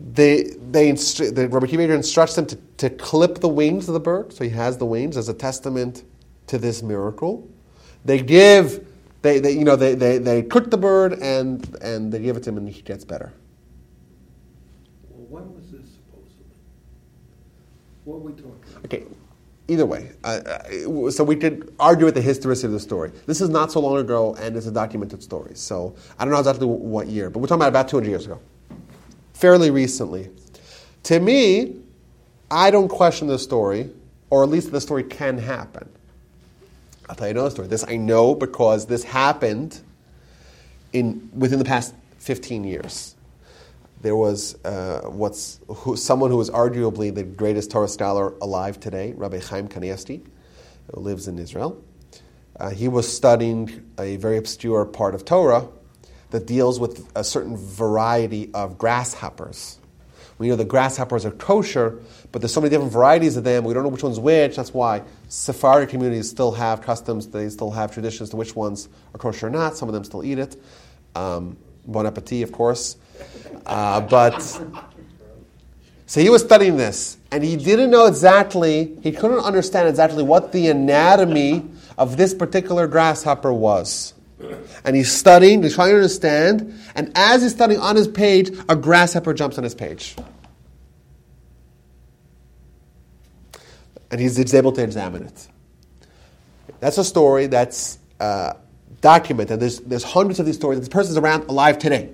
They, 0.00 0.44
they 0.70 0.92
instru- 0.92 1.34
the 1.34 1.48
Rabbi 1.48 1.66
Akiva 1.66 1.90
instructs 1.90 2.36
them 2.36 2.46
to, 2.46 2.56
to 2.76 2.90
clip 2.90 3.38
the 3.38 3.48
wings 3.48 3.88
of 3.88 3.94
the 3.94 4.00
bird, 4.00 4.32
so 4.32 4.44
he 4.44 4.50
has 4.50 4.78
the 4.78 4.86
wings 4.86 5.16
as 5.16 5.28
a 5.28 5.34
testament 5.34 6.04
to 6.46 6.58
this 6.58 6.82
miracle. 6.82 7.48
They 8.04 8.20
give, 8.20 8.86
they, 9.22 9.40
they 9.40 9.52
you 9.52 9.64
know, 9.64 9.74
they, 9.74 9.94
they, 9.94 10.18
they 10.18 10.42
cook 10.42 10.70
the 10.70 10.78
bird 10.78 11.14
and, 11.14 11.76
and 11.82 12.12
they 12.12 12.20
give 12.20 12.36
it 12.36 12.44
to 12.44 12.50
him 12.50 12.58
and 12.58 12.68
he 12.68 12.82
gets 12.82 13.04
better. 13.04 13.32
Well, 15.10 15.42
when 15.42 15.54
was 15.54 15.64
this 15.72 15.90
supposedly? 15.90 16.46
What 18.04 18.14
are 18.16 18.18
we 18.18 18.32
talking 18.32 18.62
about? 18.70 18.84
Okay, 18.84 19.04
either 19.68 19.84
way, 19.84 20.12
uh, 20.24 21.10
so 21.10 21.22
we 21.22 21.36
could 21.36 21.74
argue 21.78 22.06
with 22.06 22.14
the 22.14 22.22
historicity 22.22 22.66
of 22.66 22.72
the 22.72 22.80
story. 22.80 23.12
This 23.26 23.40
is 23.40 23.50
not 23.50 23.70
so 23.70 23.80
long 23.80 23.98
ago, 23.98 24.34
and 24.40 24.56
it's 24.56 24.66
a 24.66 24.72
documented 24.72 25.22
story. 25.22 25.52
So 25.54 25.94
I 26.18 26.24
don't 26.24 26.32
know 26.32 26.40
exactly 26.40 26.66
what 26.66 27.06
year, 27.06 27.28
but 27.28 27.40
we're 27.40 27.46
talking 27.46 27.60
about 27.60 27.68
about 27.68 27.88
200 27.88 28.08
years 28.08 28.24
ago, 28.24 28.40
fairly 29.34 29.70
recently. 29.70 30.30
To 31.04 31.20
me, 31.20 31.76
I 32.50 32.70
don't 32.70 32.88
question 32.88 33.28
the 33.28 33.38
story, 33.38 33.90
or 34.30 34.42
at 34.42 34.48
least 34.48 34.72
the 34.72 34.80
story 34.80 35.04
can 35.04 35.36
happen. 35.36 35.88
I'll 37.08 37.14
tell 37.14 37.28
you 37.28 37.32
another 37.32 37.50
story. 37.50 37.68
This 37.68 37.84
I 37.86 37.96
know 37.96 38.34
because 38.34 38.86
this 38.86 39.04
happened 39.04 39.80
in 40.92 41.30
within 41.34 41.58
the 41.58 41.64
past 41.64 41.94
15 42.18 42.64
years. 42.64 43.14
There 44.00 44.16
was 44.16 44.54
uh, 44.64 45.02
what's 45.08 45.60
who, 45.66 45.96
someone 45.96 46.30
who 46.30 46.36
was 46.36 46.50
arguably 46.50 47.12
the 47.12 47.24
greatest 47.24 47.70
Torah 47.70 47.88
scholar 47.88 48.34
alive 48.40 48.78
today, 48.78 49.12
Rabbi 49.16 49.40
Chaim 49.40 49.68
Kanievsky, 49.68 50.24
who 50.92 51.00
lives 51.00 51.26
in 51.26 51.38
Israel. 51.38 51.82
Uh, 52.58 52.70
he 52.70 52.88
was 52.88 53.12
studying 53.12 53.90
a 53.98 54.16
very 54.16 54.36
obscure 54.36 54.84
part 54.84 55.14
of 55.14 55.24
Torah 55.24 55.68
that 56.30 56.46
deals 56.46 56.78
with 56.78 57.10
a 57.16 57.24
certain 57.24 57.56
variety 57.56 58.50
of 58.54 58.78
grasshoppers. 58.78 59.78
We 60.38 60.48
know 60.48 60.56
the 60.56 60.64
grasshoppers 60.64 61.26
are 61.26 61.32
kosher, 61.32 62.00
but 62.30 62.40
there's 62.40 62.52
so 62.52 62.60
many 62.60 62.70
different 62.70 62.92
varieties 62.92 63.36
of 63.36 63.42
them. 63.42 63.64
We 63.64 63.74
don't 63.74 63.82
know 63.82 63.88
which 63.88 64.04
one's 64.04 64.20
which. 64.20 64.54
That's 64.54 64.72
why 64.72 65.02
Sephardi 65.28 65.90
communities 65.90 66.30
still 66.30 66.52
have 66.52 66.80
customs. 66.82 67.26
They 67.28 67.48
still 67.48 67.72
have 67.72 67.92
traditions 67.92 68.30
to 68.30 68.36
which 68.36 68.54
ones 68.54 68.88
are 69.14 69.18
kosher 69.18 69.48
or 69.48 69.50
not. 69.50 69.76
Some 69.76 69.88
of 69.88 69.94
them 69.94 70.04
still 70.04 70.24
eat 70.24 70.38
it. 70.38 70.56
Um, 71.16 71.56
bon 71.86 72.06
appetit, 72.06 72.42
of 72.42 72.52
course. 72.52 72.96
Uh, 73.66 74.00
but 74.00 74.40
so 76.08 76.22
he 76.22 76.30
was 76.30 76.42
studying 76.42 76.78
this, 76.78 77.18
and 77.30 77.44
he 77.44 77.56
didn't 77.56 77.90
know 77.90 78.06
exactly. 78.06 78.96
He 79.02 79.12
couldn't 79.12 79.40
understand 79.40 79.88
exactly 79.88 80.22
what 80.22 80.52
the 80.52 80.68
anatomy 80.68 81.68
of 81.98 82.16
this 82.16 82.32
particular 82.32 82.86
grasshopper 82.86 83.52
was. 83.52 84.14
And 84.84 84.96
he's 84.96 85.12
studying, 85.12 85.62
he's 85.62 85.74
trying 85.74 85.90
to 85.90 85.96
understand, 85.96 86.80
and 86.94 87.12
as 87.14 87.42
he's 87.42 87.52
studying 87.52 87.80
on 87.80 87.94
his 87.96 88.08
page, 88.08 88.50
a 88.70 88.76
grasshopper 88.76 89.34
jumps 89.34 89.58
on 89.58 89.64
his 89.64 89.74
page. 89.74 90.16
And 94.10 94.18
he's, 94.18 94.54
able 94.54 94.72
to 94.72 94.82
examine 94.82 95.24
it. 95.24 95.48
That's 96.80 96.96
a 96.96 97.04
story 97.04 97.48
that's 97.48 97.98
uh, 98.18 98.54
documented. 99.00 99.60
There's, 99.60 99.80
there's 99.80 100.04
hundreds 100.04 100.40
of 100.40 100.46
these 100.46 100.56
stories. 100.56 100.80
This 100.80 100.88
person's 100.88 101.16
around 101.16 101.44
alive 101.44 101.78
today. 101.78 102.12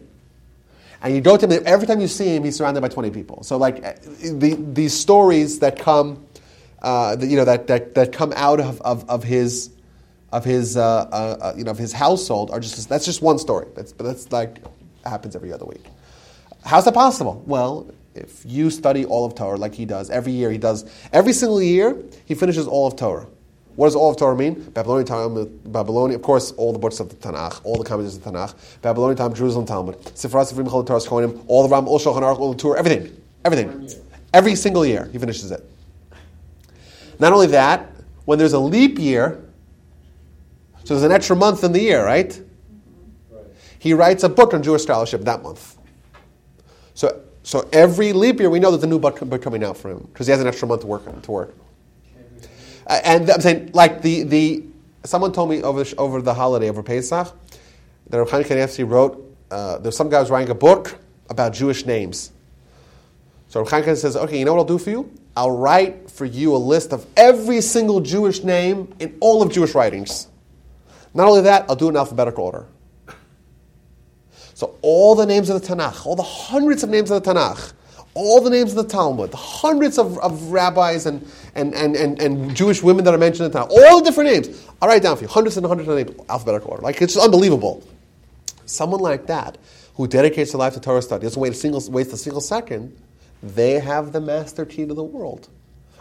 And 1.03 1.15
you 1.15 1.21
go 1.21 1.37
to 1.37 1.47
him, 1.47 1.63
every 1.67 1.87
time 1.87 2.01
you 2.01 2.09
see 2.09 2.35
him, 2.35 2.45
he's 2.45 2.57
surrounded 2.57 2.81
by 2.81 2.89
20 2.89 3.11
people. 3.11 3.43
So, 3.43 3.59
like, 3.59 3.85
uh, 3.85 3.93
the, 4.23 4.57
these 4.73 4.95
stories 4.95 5.59
that 5.59 5.79
come, 5.79 6.27
uh, 6.81 7.17
you 7.21 7.37
know, 7.37 7.45
that, 7.45 7.67
that, 7.67 7.95
that 7.95 8.13
come 8.13 8.33
out 8.35 8.59
of, 8.61 8.81
of, 8.81 9.09
of 9.09 9.23
his 9.23 9.71
of 10.35 10.45
his, 10.45 10.77
uh, 10.77 10.83
uh, 10.83 11.37
uh, 11.41 11.55
you 11.57 11.63
know, 11.63 11.71
of 11.71 11.79
his 11.79 11.93
household 11.93 12.51
are 12.51 12.59
just 12.59 12.89
that's 12.89 13.05
just 13.05 13.23
one 13.23 13.39
story. 13.39 13.69
That's 13.77 13.93
but 13.93 14.03
that's 14.03 14.33
like 14.33 14.59
happens 15.05 15.37
every 15.37 15.53
other 15.53 15.65
week. 15.65 15.85
How's 16.65 16.87
that 16.87 16.95
possible? 16.95 17.41
Well, 17.47 17.89
if 18.17 18.43
you 18.45 18.71
study 18.71 19.05
all 19.05 19.25
of 19.25 19.37
Torah 19.37 19.57
like 19.57 19.75
he 19.75 19.85
does 19.85 20.11
every 20.11 20.33
year, 20.33 20.51
he 20.51 20.59
does 20.59 20.91
every 21.13 21.33
single 21.33 21.63
year 21.63 22.03
he 22.25 22.35
finishes 22.35 22.67
all 22.67 22.89
of 22.89 22.97
Torah. 22.97 23.29
What 23.77 23.87
does 23.87 23.97
all 23.97 24.11
of 24.11 24.17
Torah 24.17 24.37
mean? 24.37 24.71
Babylonian 24.71 25.07
Talmud, 25.07 25.73
Babylonian, 25.73 26.21
of 26.21 26.23
course, 26.23 26.53
all 26.53 26.73
the 26.73 26.79
books 26.79 27.01
of 27.01 27.09
the 27.09 27.17
Tanakh, 27.17 27.61
all 27.65 27.77
the 27.77 27.85
commentaries 27.85 28.17
of 28.17 28.23
the 28.23 28.31
Tanakh, 28.31 28.55
Babylonian 28.83 29.17
Talmud, 29.17 29.37
Jerusalem 29.37 29.67
Talmud, 29.67 29.99
Sifra 30.15 30.45
Sifrim 30.51 30.69
Chol 30.69 30.87
Toras 30.87 31.09
Kohanim, 31.09 31.45
all 31.49 31.67
the 31.67 31.69
Ram, 31.69 31.89
all 31.89 31.99
Shulchan 31.99 32.23
Aruch, 32.23 32.39
all 32.39 32.53
the 32.53 32.59
Torah, 32.59 32.79
everything, 32.79 33.21
everything, 33.45 33.91
every 34.33 34.55
single 34.55 34.87
year 34.87 35.09
he 35.13 35.19
finishes 35.19 35.51
it. 35.51 35.69
Not 37.19 37.33
only 37.33 37.49
that, 37.49 37.91
when 38.25 38.39
there's 38.39 38.53
a 38.53 38.59
leap 38.59 38.99
year, 38.99 39.43
so 40.85 40.95
there's 40.95 41.03
an 41.03 41.13
extra 41.13 41.35
month 41.35 41.65
in 41.65 41.73
the 41.73 41.81
year, 41.81 42.05
right? 42.05 42.41
Right. 43.31 43.45
He 43.79 43.93
writes 43.93 44.23
a 44.23 44.29
book 44.29 44.55
on 44.55 44.63
Jewish 44.63 44.83
scholarship 44.83 45.23
that 45.23 45.43
month. 45.43 45.79
So, 46.95 47.23
so 47.43 47.69
every 47.73 48.13
leap 48.13 48.39
year, 48.39 48.51
we 48.51 48.61
know 48.61 48.71
there's 48.71 48.85
a 48.85 48.87
new 48.87 48.99
book, 48.99 49.21
book 49.21 49.43
coming 49.43 49.65
out 49.65 49.77
for 49.77 49.91
him 49.91 50.09
because 50.13 50.27
he 50.27 50.31
has 50.31 50.41
an 50.41 50.47
extra 50.47 50.69
month 50.69 50.83
to 50.83 50.87
work. 50.87 51.23
To 51.23 51.31
work. 51.31 51.55
Uh, 52.87 53.01
and 53.05 53.31
I'm 53.31 53.41
saying, 53.41 53.71
like 53.73 54.03
the, 54.03 54.23
the 54.25 54.65
someone 55.05 55.33
told 55.33 55.51
me 55.51 55.63
over 55.63 55.85
over 55.99 56.21
the 56.23 56.35
holiday 56.35 56.69
over 56.69 56.83
Pesach 56.83 57.33
that 58.09 58.19
Rav 58.19 58.31
Chaim 58.31 58.45
Kanievsky 58.45 58.89
wrote. 58.89 59.21
Uh, 59.51 59.79
there's 59.79 59.97
some 59.97 60.09
guy 60.09 60.21
who's 60.21 60.31
writing 60.31 60.51
a 60.51 60.55
book 60.55 60.99
about 61.29 61.53
Jewish 61.53 61.87
names. 61.87 62.33
So 63.49 63.61
Rav 63.61 63.71
Chaim 63.71 63.97
says, 63.97 64.17
"Okay, 64.17 64.39
you 64.39 64.45
know 64.45 64.55
what 64.55 64.61
I'll 64.61 64.77
do 64.77 64.79
for 64.79 64.91
you? 64.91 65.11
I'll 65.37 65.57
write 65.57 66.11
for 66.11 66.25
you 66.25 66.55
a 66.55 66.59
list 66.59 66.93
of 66.93 67.07
every 67.17 67.61
single 67.61 68.01
Jewish 68.01 68.43
name 68.43 68.95
in 68.99 69.17
all 69.21 69.43
of 69.43 69.53
Jewish 69.53 69.75
writings." 69.75 70.29
Not 71.15 71.29
only 71.29 71.43
that, 71.43 71.67
I'll 71.69 71.77
do 71.77 71.87
it 71.87 71.91
in 71.91 71.97
alphabetical 71.97 72.45
order. 72.45 72.67
So 74.55 74.77
all 74.83 75.15
the 75.15 75.27
names 75.27 75.51
of 75.51 75.61
the 75.61 75.67
Tanakh, 75.67 76.07
all 76.07 76.17
the 76.17 76.23
hundreds 76.23 76.83
of 76.83 76.91
names 76.91 77.11
of 77.11 77.23
the 77.23 77.35
Tanakh, 77.35 77.73
all 78.15 78.41
the 78.41 78.51
names 78.51 78.71
of 78.71 78.77
the 78.77 78.91
Talmud, 78.91 79.33
the 79.33 79.37
hundreds 79.37 79.99
of, 79.99 80.19
of 80.19 80.51
rabbis 80.51 81.07
and, 81.07 81.27
and, 81.55 81.75
and, 81.75 81.97
and, 81.97 82.21
and 82.21 82.57
Jewish 82.57 82.83
women 82.83 83.05
that 83.05 83.15
are 83.15 83.19
mentioned 83.19 83.47
in 83.47 83.53
the 83.53 83.59
Tanakh, 83.59 83.71
all 83.71 83.99
the 83.99 84.05
different 84.05 84.31
names, 84.31 84.67
I'll 84.81 84.89
write 84.89 85.03
down 85.03 85.17
for 85.17 85.23
you, 85.23 85.29
hundreds 85.29 85.57
and 85.57 85.67
hundreds 85.67 85.89
of 85.89 85.97
names, 85.97 86.21
alphabetical 86.29 86.71
order. 86.71 86.83
Like, 86.83 87.03
it's 87.03 87.15
just 87.15 87.25
unbelievable. 87.25 87.87
Someone 88.67 89.01
like 89.01 89.27
that, 89.27 89.59
who 89.97 90.07
dedicates 90.07 90.53
their 90.53 90.59
life 90.59 90.75
to 90.75 90.81
Torah 90.81 91.03
study, 91.03 91.23
doesn't 91.25 91.41
wait 91.41 91.53
a 91.53 91.57
single, 91.57 91.83
waste 91.91 92.13
a 92.13 92.17
single 92.17 92.41
second, 92.41 92.97
they 93.43 93.79
have 93.79 94.13
the 94.13 94.21
master 94.21 94.65
key 94.65 94.87
to 94.87 94.95
the 94.95 95.05
world. 95.05 95.49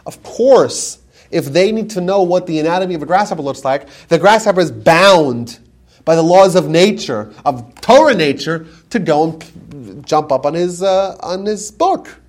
Of 0.06 0.22
course, 0.22 0.98
if 1.30 1.46
they 1.46 1.72
need 1.72 1.90
to 1.90 2.00
know 2.00 2.22
what 2.22 2.46
the 2.46 2.58
anatomy 2.60 2.94
of 2.94 3.02
a 3.02 3.06
grasshopper 3.06 3.42
looks 3.42 3.64
like, 3.64 3.88
the 4.08 4.18
grasshopper 4.18 4.60
is 4.60 4.70
bound 4.70 5.58
by 6.04 6.14
the 6.14 6.22
laws 6.22 6.54
of 6.54 6.68
nature, 6.68 7.32
of 7.44 7.74
Torah 7.80 8.14
nature, 8.14 8.66
to 8.90 8.98
go 8.98 9.40
and 9.70 10.06
jump 10.06 10.30
up 10.30 10.46
on 10.46 10.54
his, 10.54 10.82
uh, 10.82 11.16
on 11.20 11.46
his 11.46 11.70
book. 11.70 12.20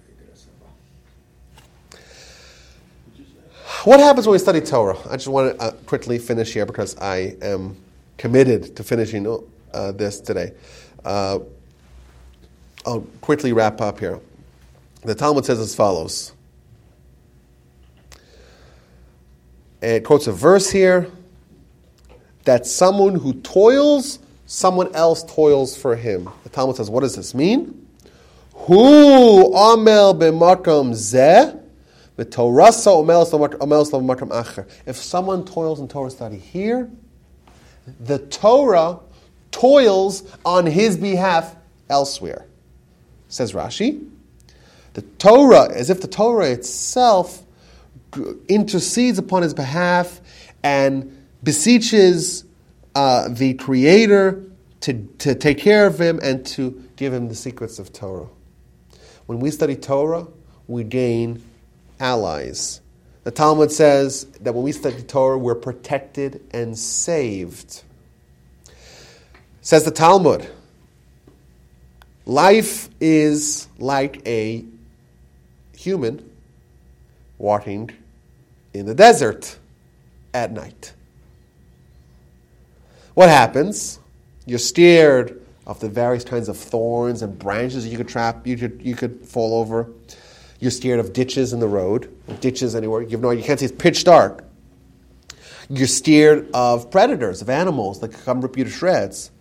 What 3.83 3.99
happens 3.99 4.25
when 4.25 4.33
we 4.33 4.39
study 4.39 4.61
Torah? 4.61 4.97
I 5.09 5.15
just 5.15 5.27
want 5.27 5.57
to 5.57 5.63
uh, 5.63 5.71
quickly 5.85 6.17
finish 6.17 6.53
here 6.53 6.65
because 6.65 6.97
I 6.97 7.35
am 7.41 7.77
committed 8.17 8.75
to 8.77 8.83
finishing 8.83 9.27
uh, 9.73 9.91
this 9.91 10.19
today. 10.19 10.53
Uh, 11.03 11.39
I'll 12.85 13.01
quickly 13.21 13.53
wrap 13.53 13.81
up 13.81 13.99
here. 13.99 14.19
The 15.03 15.13
Talmud 15.13 15.45
says 15.45 15.59
as 15.59 15.75
follows. 15.75 16.31
It 19.81 20.03
quotes 20.03 20.25
a 20.25 20.31
verse 20.31 20.71
here. 20.71 21.11
That 22.45 22.65
someone 22.65 23.15
who 23.15 23.33
toils, 23.33 24.19
someone 24.45 24.95
else 24.95 25.23
toils 25.23 25.75
for 25.75 25.95
him. 25.95 26.29
The 26.43 26.49
Talmud 26.49 26.77
says, 26.77 26.89
what 26.89 27.01
does 27.01 27.15
this 27.15 27.33
mean? 27.33 27.87
Who 28.53 29.53
amel 29.53 30.15
b'makom 30.15 30.91
zeh, 30.93 31.59
v'torasa 32.17 33.03
omelos 33.03 33.31
b'makom 33.31 34.29
acher. 34.29 34.67
If 34.85 34.95
someone 34.95 35.43
toils 35.45 35.79
in 35.79 35.87
Torah 35.87 36.09
study 36.09 36.37
here, 36.37 36.89
the 37.99 38.19
Torah 38.19 38.99
toils 39.51 40.23
on 40.45 40.65
his 40.65 40.97
behalf 40.97 41.55
elsewhere. 41.89 42.45
Says 43.27 43.53
Rashi, 43.53 44.07
the 44.93 45.01
Torah, 45.01 45.71
as 45.73 45.89
if 45.89 46.01
the 46.01 46.07
Torah 46.07 46.49
itself 46.49 47.43
intercedes 48.47 49.17
upon 49.17 49.43
his 49.43 49.53
behalf 49.53 50.21
and 50.63 51.24
beseeches 51.45 52.43
uh, 52.95 53.29
the 53.29 53.53
Creator 53.53 54.43
to, 54.81 55.07
to 55.19 55.35
take 55.35 55.59
care 55.59 55.87
of 55.87 55.99
him 55.99 56.19
and 56.21 56.45
to 56.47 56.83
give 56.97 57.13
him 57.13 57.29
the 57.29 57.35
secrets 57.35 57.79
of 57.79 57.93
Torah. 57.93 58.27
When 59.27 59.39
we 59.39 59.51
study 59.51 59.75
Torah, 59.75 60.27
we 60.67 60.83
gain 60.83 61.41
allies. 61.99 62.81
The 63.23 63.31
Talmud 63.31 63.71
says 63.71 64.25
that 64.41 64.53
when 64.53 64.63
we 64.63 64.71
study 64.71 65.01
Torah, 65.01 65.37
we're 65.37 65.55
protected 65.55 66.43
and 66.51 66.77
saved. 66.77 67.83
Says 69.61 69.83
the 69.83 69.91
Talmud, 69.91 70.47
life 72.25 72.89
is 72.99 73.67
like 73.79 74.21
a 74.27 74.63
human 75.75 76.29
walking 77.37 77.89
in 78.73 78.85
the 78.85 78.93
desert 78.93 79.57
at 80.33 80.51
night. 80.51 80.93
What 83.15 83.29
happens? 83.29 83.99
You're 84.45 84.59
scared 84.59 85.41
of 85.65 85.79
the 85.79 85.89
various 85.89 86.23
kinds 86.23 86.49
of 86.49 86.57
thorns 86.57 87.21
and 87.21 87.39
branches 87.39 87.87
you 87.87 87.97
could 87.97 88.09
trap, 88.09 88.45
you 88.45 88.57
could, 88.57 88.81
you 88.83 88.93
could 88.93 89.25
fall 89.25 89.55
over. 89.59 89.89
You're 90.59 90.71
scared 90.71 90.99
of 90.99 91.13
ditches 91.13 91.53
in 91.53 91.59
the 91.59 91.67
road, 91.67 92.13
ditches 92.41 92.75
anywhere. 92.75 93.01
You 93.01 93.11
have 93.11 93.21
no, 93.21 93.31
you 93.31 93.41
can't 93.41 93.59
see. 93.59 93.65
It's 93.65 93.75
pitch 93.75 94.03
dark. 94.03 94.43
You're 95.69 95.87
scared 95.87 96.49
of 96.53 96.91
predators, 96.91 97.41
of 97.41 97.49
animals 97.49 98.01
that 98.01 98.09
could 98.09 98.23
come 98.25 98.41
rip 98.41 98.57
you 98.57 98.65
to 98.65 98.69
shreds. 98.69 99.31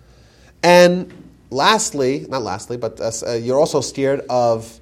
And 0.63 1.13
lastly, 1.51 2.27
not 2.29 2.43
lastly, 2.43 2.77
but 2.77 3.01
uh, 3.01 3.11
uh, 3.27 3.33
you're 3.35 3.59
also 3.59 3.81
scared 3.81 4.21
of, 4.31 4.81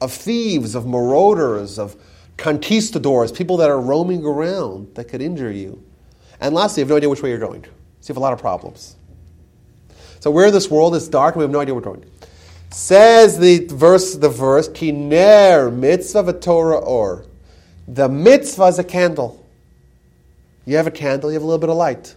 of 0.00 0.12
thieves, 0.12 0.74
of 0.74 0.86
marauders, 0.86 1.78
of 1.78 1.96
conquistadors, 2.36 3.30
people 3.30 3.56
that 3.58 3.70
are 3.70 3.80
roaming 3.80 4.24
around 4.24 4.94
that 4.96 5.04
could 5.04 5.22
injure 5.22 5.52
you. 5.52 5.82
And 6.40 6.54
lastly, 6.54 6.80
you 6.80 6.84
have 6.84 6.90
no 6.90 6.96
idea 6.96 7.08
which 7.08 7.22
way 7.22 7.30
you're 7.30 7.38
going. 7.38 7.64
So 8.08 8.12
you 8.12 8.14
have 8.14 8.22
a 8.22 8.24
lot 8.24 8.32
of 8.32 8.40
problems. 8.40 8.96
So 10.20 10.30
we're 10.30 10.46
in 10.46 10.54
this 10.54 10.70
world, 10.70 10.96
it's 10.96 11.08
dark, 11.08 11.36
we 11.36 11.44
have 11.44 11.50
no 11.50 11.60
idea 11.60 11.74
where 11.74 11.82
we're 11.82 11.92
going. 11.92 12.10
Says 12.70 13.38
the 13.38 13.66
verse, 13.66 14.14
the 14.14 14.30
verse, 14.30 14.66
Kiner 14.70 15.70
mitzvah 15.70 16.32
Torah 16.32 16.78
or. 16.78 17.26
The 17.86 18.08
mitzvah 18.08 18.64
is 18.64 18.78
a 18.78 18.84
candle. 18.84 19.44
You 20.64 20.78
have 20.78 20.86
a 20.86 20.90
candle, 20.90 21.30
you 21.30 21.34
have 21.34 21.42
a 21.42 21.44
little 21.44 21.58
bit 21.58 21.68
of 21.68 21.76
light. 21.76 22.14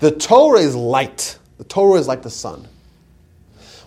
The 0.00 0.10
Torah 0.10 0.60
is 0.60 0.76
light. 0.76 1.38
The 1.56 1.64
Torah 1.64 1.98
is 1.98 2.06
like 2.06 2.20
the 2.20 2.28
sun. 2.28 2.68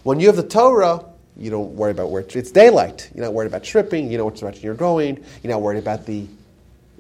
When 0.02 0.20
you 0.20 0.26
have 0.26 0.36
the 0.36 0.42
Torah, 0.42 1.06
you 1.38 1.52
don't 1.52 1.76
worry 1.76 1.92
about 1.92 2.10
where 2.10 2.26
it's 2.28 2.52
daylight. 2.52 3.08
You're 3.14 3.26
not 3.26 3.36
worried 3.36 3.50
about 3.50 3.64
tripping. 3.64 4.12
You 4.12 4.18
know 4.18 4.26
which 4.26 4.40
direction 4.40 4.64
you're 4.64 4.74
going. 4.74 5.24
You're 5.44 5.54
not 5.54 5.62
worried 5.62 5.78
about 5.78 6.08
the, 6.08 6.26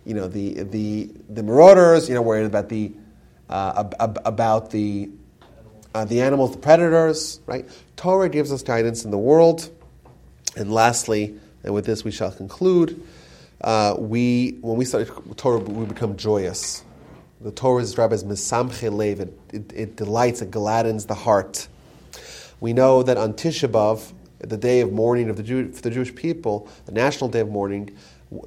you 0.05 0.13
know, 0.13 0.27
the 0.27 0.61
the 0.61 1.09
the 1.29 1.41
marauders. 1.41 2.07
You're 2.07 2.19
not 2.19 2.25
worried 2.25 2.45
about 2.45 2.69
the 2.69 2.91
uh, 3.49 3.73
ab- 3.77 3.95
ab- 3.99 4.21
about 4.25 4.71
the 4.71 5.09
uh, 5.95 6.05
the 6.05 6.21
animals, 6.21 6.51
the 6.51 6.57
predators. 6.57 7.39
Right? 7.45 7.69
Torah 7.95 8.29
gives 8.29 8.51
us 8.51 8.63
guidance 8.63 9.05
in 9.05 9.11
the 9.11 9.17
world. 9.17 9.69
And 10.55 10.71
lastly, 10.71 11.39
and 11.63 11.73
with 11.73 11.85
this 11.85 12.03
we 12.03 12.11
shall 12.11 12.31
conclude. 12.31 13.01
Uh, 13.61 13.95
we 13.97 14.57
when 14.61 14.77
we 14.77 14.85
study 14.85 15.09
Torah, 15.35 15.59
we 15.59 15.85
become 15.85 16.15
joyous. 16.17 16.83
The 17.41 17.51
Torah 17.51 17.81
is 17.81 17.89
described 17.89 18.13
as 18.13 18.23
misamche. 18.23 19.19
It, 19.19 19.39
it, 19.51 19.73
it 19.73 19.95
delights, 19.95 20.41
it 20.41 20.51
gladdens 20.51 21.05
the 21.07 21.15
heart. 21.15 21.67
We 22.59 22.71
know 22.71 23.03
that 23.03 23.17
on 23.17 23.33
Tisha 23.33 23.67
B'av, 23.67 24.13
the 24.39 24.57
day 24.57 24.79
of 24.81 24.93
mourning 24.93 25.29
of 25.29 25.37
the 25.37 25.43
Jew, 25.43 25.71
for 25.71 25.81
the 25.81 25.89
Jewish 25.89 26.13
people, 26.15 26.69
the 26.85 26.93
national 26.93 27.29
day 27.29 27.41
of 27.41 27.49
mourning, 27.49 27.97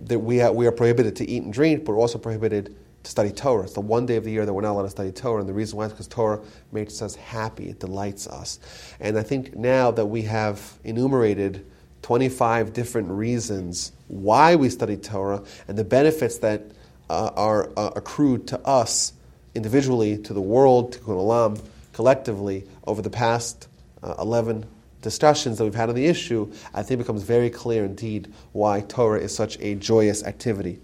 that 0.00 0.20
we 0.20 0.40
are, 0.40 0.52
we 0.52 0.66
are 0.66 0.72
prohibited 0.72 1.16
to 1.16 1.28
eat 1.28 1.42
and 1.42 1.52
drink, 1.52 1.84
but 1.84 1.92
we're 1.92 1.98
also 1.98 2.18
prohibited 2.18 2.74
to 3.06 3.10
study 3.10 3.30
Torah. 3.30 3.62
It's 3.62 3.74
the 3.74 3.80
one 3.80 4.04
day 4.04 4.16
of 4.16 4.24
the 4.24 4.32
year 4.32 4.44
that 4.44 4.52
we're 4.52 4.62
not 4.62 4.72
allowed 4.72 4.82
to 4.82 4.90
study 4.90 5.12
Torah, 5.12 5.40
and 5.40 5.48
the 5.48 5.54
reason 5.54 5.78
why 5.78 5.86
is 5.86 5.92
because 5.92 6.08
Torah 6.08 6.40
makes 6.72 7.00
us 7.00 7.14
happy, 7.14 7.68
it 7.68 7.78
delights 7.78 8.26
us. 8.26 8.58
And 8.98 9.16
I 9.16 9.22
think 9.22 9.54
now 9.54 9.92
that 9.92 10.06
we 10.06 10.22
have 10.22 10.78
enumerated 10.82 11.64
25 12.02 12.72
different 12.72 13.08
reasons 13.08 13.92
why 14.08 14.56
we 14.56 14.68
study 14.68 14.96
Torah 14.96 15.42
and 15.68 15.78
the 15.78 15.84
benefits 15.84 16.38
that 16.38 16.62
uh, 17.08 17.30
are 17.36 17.70
uh, 17.76 17.92
accrued 17.94 18.48
to 18.48 18.60
us 18.66 19.12
individually, 19.54 20.18
to 20.18 20.34
the 20.34 20.40
world, 20.40 20.92
to 20.92 20.98
Kulam, 20.98 21.62
collectively, 21.92 22.64
over 22.88 23.02
the 23.02 23.10
past 23.10 23.68
uh, 24.02 24.14
11 24.18 24.66
discussions 25.02 25.58
that 25.58 25.64
we've 25.64 25.76
had 25.76 25.88
on 25.88 25.94
the 25.94 26.06
issue, 26.06 26.52
I 26.74 26.82
think 26.82 27.00
it 27.00 27.04
becomes 27.04 27.22
very 27.22 27.50
clear 27.50 27.84
indeed 27.84 28.32
why 28.50 28.80
Torah 28.80 29.20
is 29.20 29.32
such 29.32 29.58
a 29.60 29.76
joyous 29.76 30.24
activity. 30.24 30.80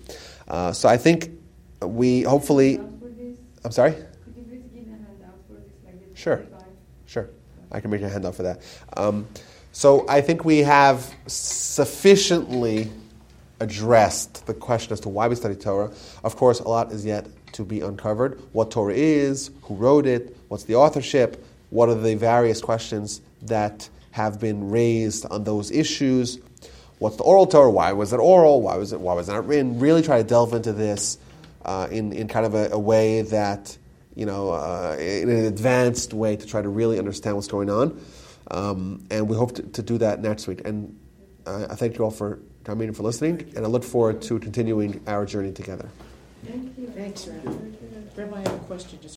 Uh, 0.46 0.72
so 0.72 0.88
I 0.88 0.96
think 0.96 1.41
we 1.86 2.22
hopefully. 2.22 2.78
Out 2.78 2.90
for 3.00 3.08
this? 3.08 3.38
I'm 3.64 3.72
sorry? 3.72 3.92
Could 3.92 4.36
you 4.36 4.42
please 4.44 4.62
give 4.74 4.86
a 4.88 4.90
handout 4.90 5.38
for 5.46 5.54
this, 5.54 5.72
like 5.84 6.08
the 6.08 6.16
Sure. 6.16 6.42
Sure. 7.06 7.28
I 7.70 7.80
can 7.80 7.90
make 7.90 8.02
a 8.02 8.08
handout 8.08 8.34
for 8.34 8.42
that. 8.42 8.60
Um, 8.96 9.26
so 9.72 10.06
I 10.08 10.20
think 10.20 10.44
we 10.44 10.58
have 10.58 11.10
sufficiently 11.26 12.90
addressed 13.60 14.46
the 14.46 14.54
question 14.54 14.92
as 14.92 15.00
to 15.00 15.08
why 15.08 15.28
we 15.28 15.34
study 15.34 15.54
Torah. 15.54 15.92
Of 16.24 16.36
course, 16.36 16.60
a 16.60 16.68
lot 16.68 16.92
is 16.92 17.04
yet 17.04 17.26
to 17.52 17.64
be 17.64 17.80
uncovered. 17.80 18.40
What 18.52 18.70
Torah 18.70 18.94
is, 18.94 19.50
who 19.62 19.74
wrote 19.74 20.06
it, 20.06 20.36
what's 20.48 20.64
the 20.64 20.74
authorship, 20.74 21.44
what 21.70 21.88
are 21.88 21.94
the 21.94 22.14
various 22.14 22.60
questions 22.60 23.20
that 23.42 23.88
have 24.12 24.38
been 24.38 24.70
raised 24.70 25.26
on 25.26 25.44
those 25.44 25.70
issues. 25.70 26.38
What's 26.98 27.16
the 27.16 27.24
oral 27.24 27.46
Torah? 27.46 27.70
Why 27.70 27.92
was 27.92 28.12
it 28.12 28.18
oral? 28.18 28.62
Why 28.62 28.76
was 28.76 28.92
it? 28.92 29.00
Why 29.00 29.14
was 29.14 29.28
it 29.28 29.32
not 29.32 29.46
written? 29.46 29.80
Really 29.80 30.02
try 30.02 30.18
to 30.18 30.24
delve 30.24 30.54
into 30.54 30.72
this 30.72 31.18
uh, 31.64 31.88
in 31.90 32.12
in 32.12 32.28
kind 32.28 32.46
of 32.46 32.54
a, 32.54 32.70
a 32.70 32.78
way 32.78 33.22
that 33.22 33.76
you 34.14 34.26
know 34.26 34.50
uh, 34.50 34.96
in 34.98 35.28
an 35.28 35.44
advanced 35.44 36.12
way 36.12 36.36
to 36.36 36.46
try 36.46 36.62
to 36.62 36.68
really 36.68 36.98
understand 36.98 37.36
what's 37.36 37.48
going 37.48 37.70
on. 37.70 38.00
Um, 38.50 39.06
and 39.10 39.28
we 39.28 39.36
hope 39.36 39.54
to, 39.54 39.62
to 39.62 39.82
do 39.82 39.98
that 39.98 40.20
next 40.20 40.46
week. 40.46 40.62
And 40.66 40.98
uh, 41.46 41.68
I 41.70 41.74
thank 41.74 41.96
you 41.96 42.04
all 42.04 42.10
for 42.10 42.40
coming 42.64 42.88
and 42.88 42.96
for 42.96 43.02
listening. 43.02 43.52
And 43.56 43.64
I 43.64 43.68
look 43.68 43.84
forward 43.84 44.20
to 44.22 44.38
continuing 44.38 45.00
our 45.06 45.24
journey 45.24 45.52
together. 45.52 45.88
Thank 46.44 46.76
you. 46.76 46.88
Thanks, 46.88 47.26
Rabbi. 47.26 47.50
Rabbi, 48.16 48.36
I 48.36 48.40
have 48.40 48.54
a 48.54 48.58
question 48.66 48.98
just 49.00 49.10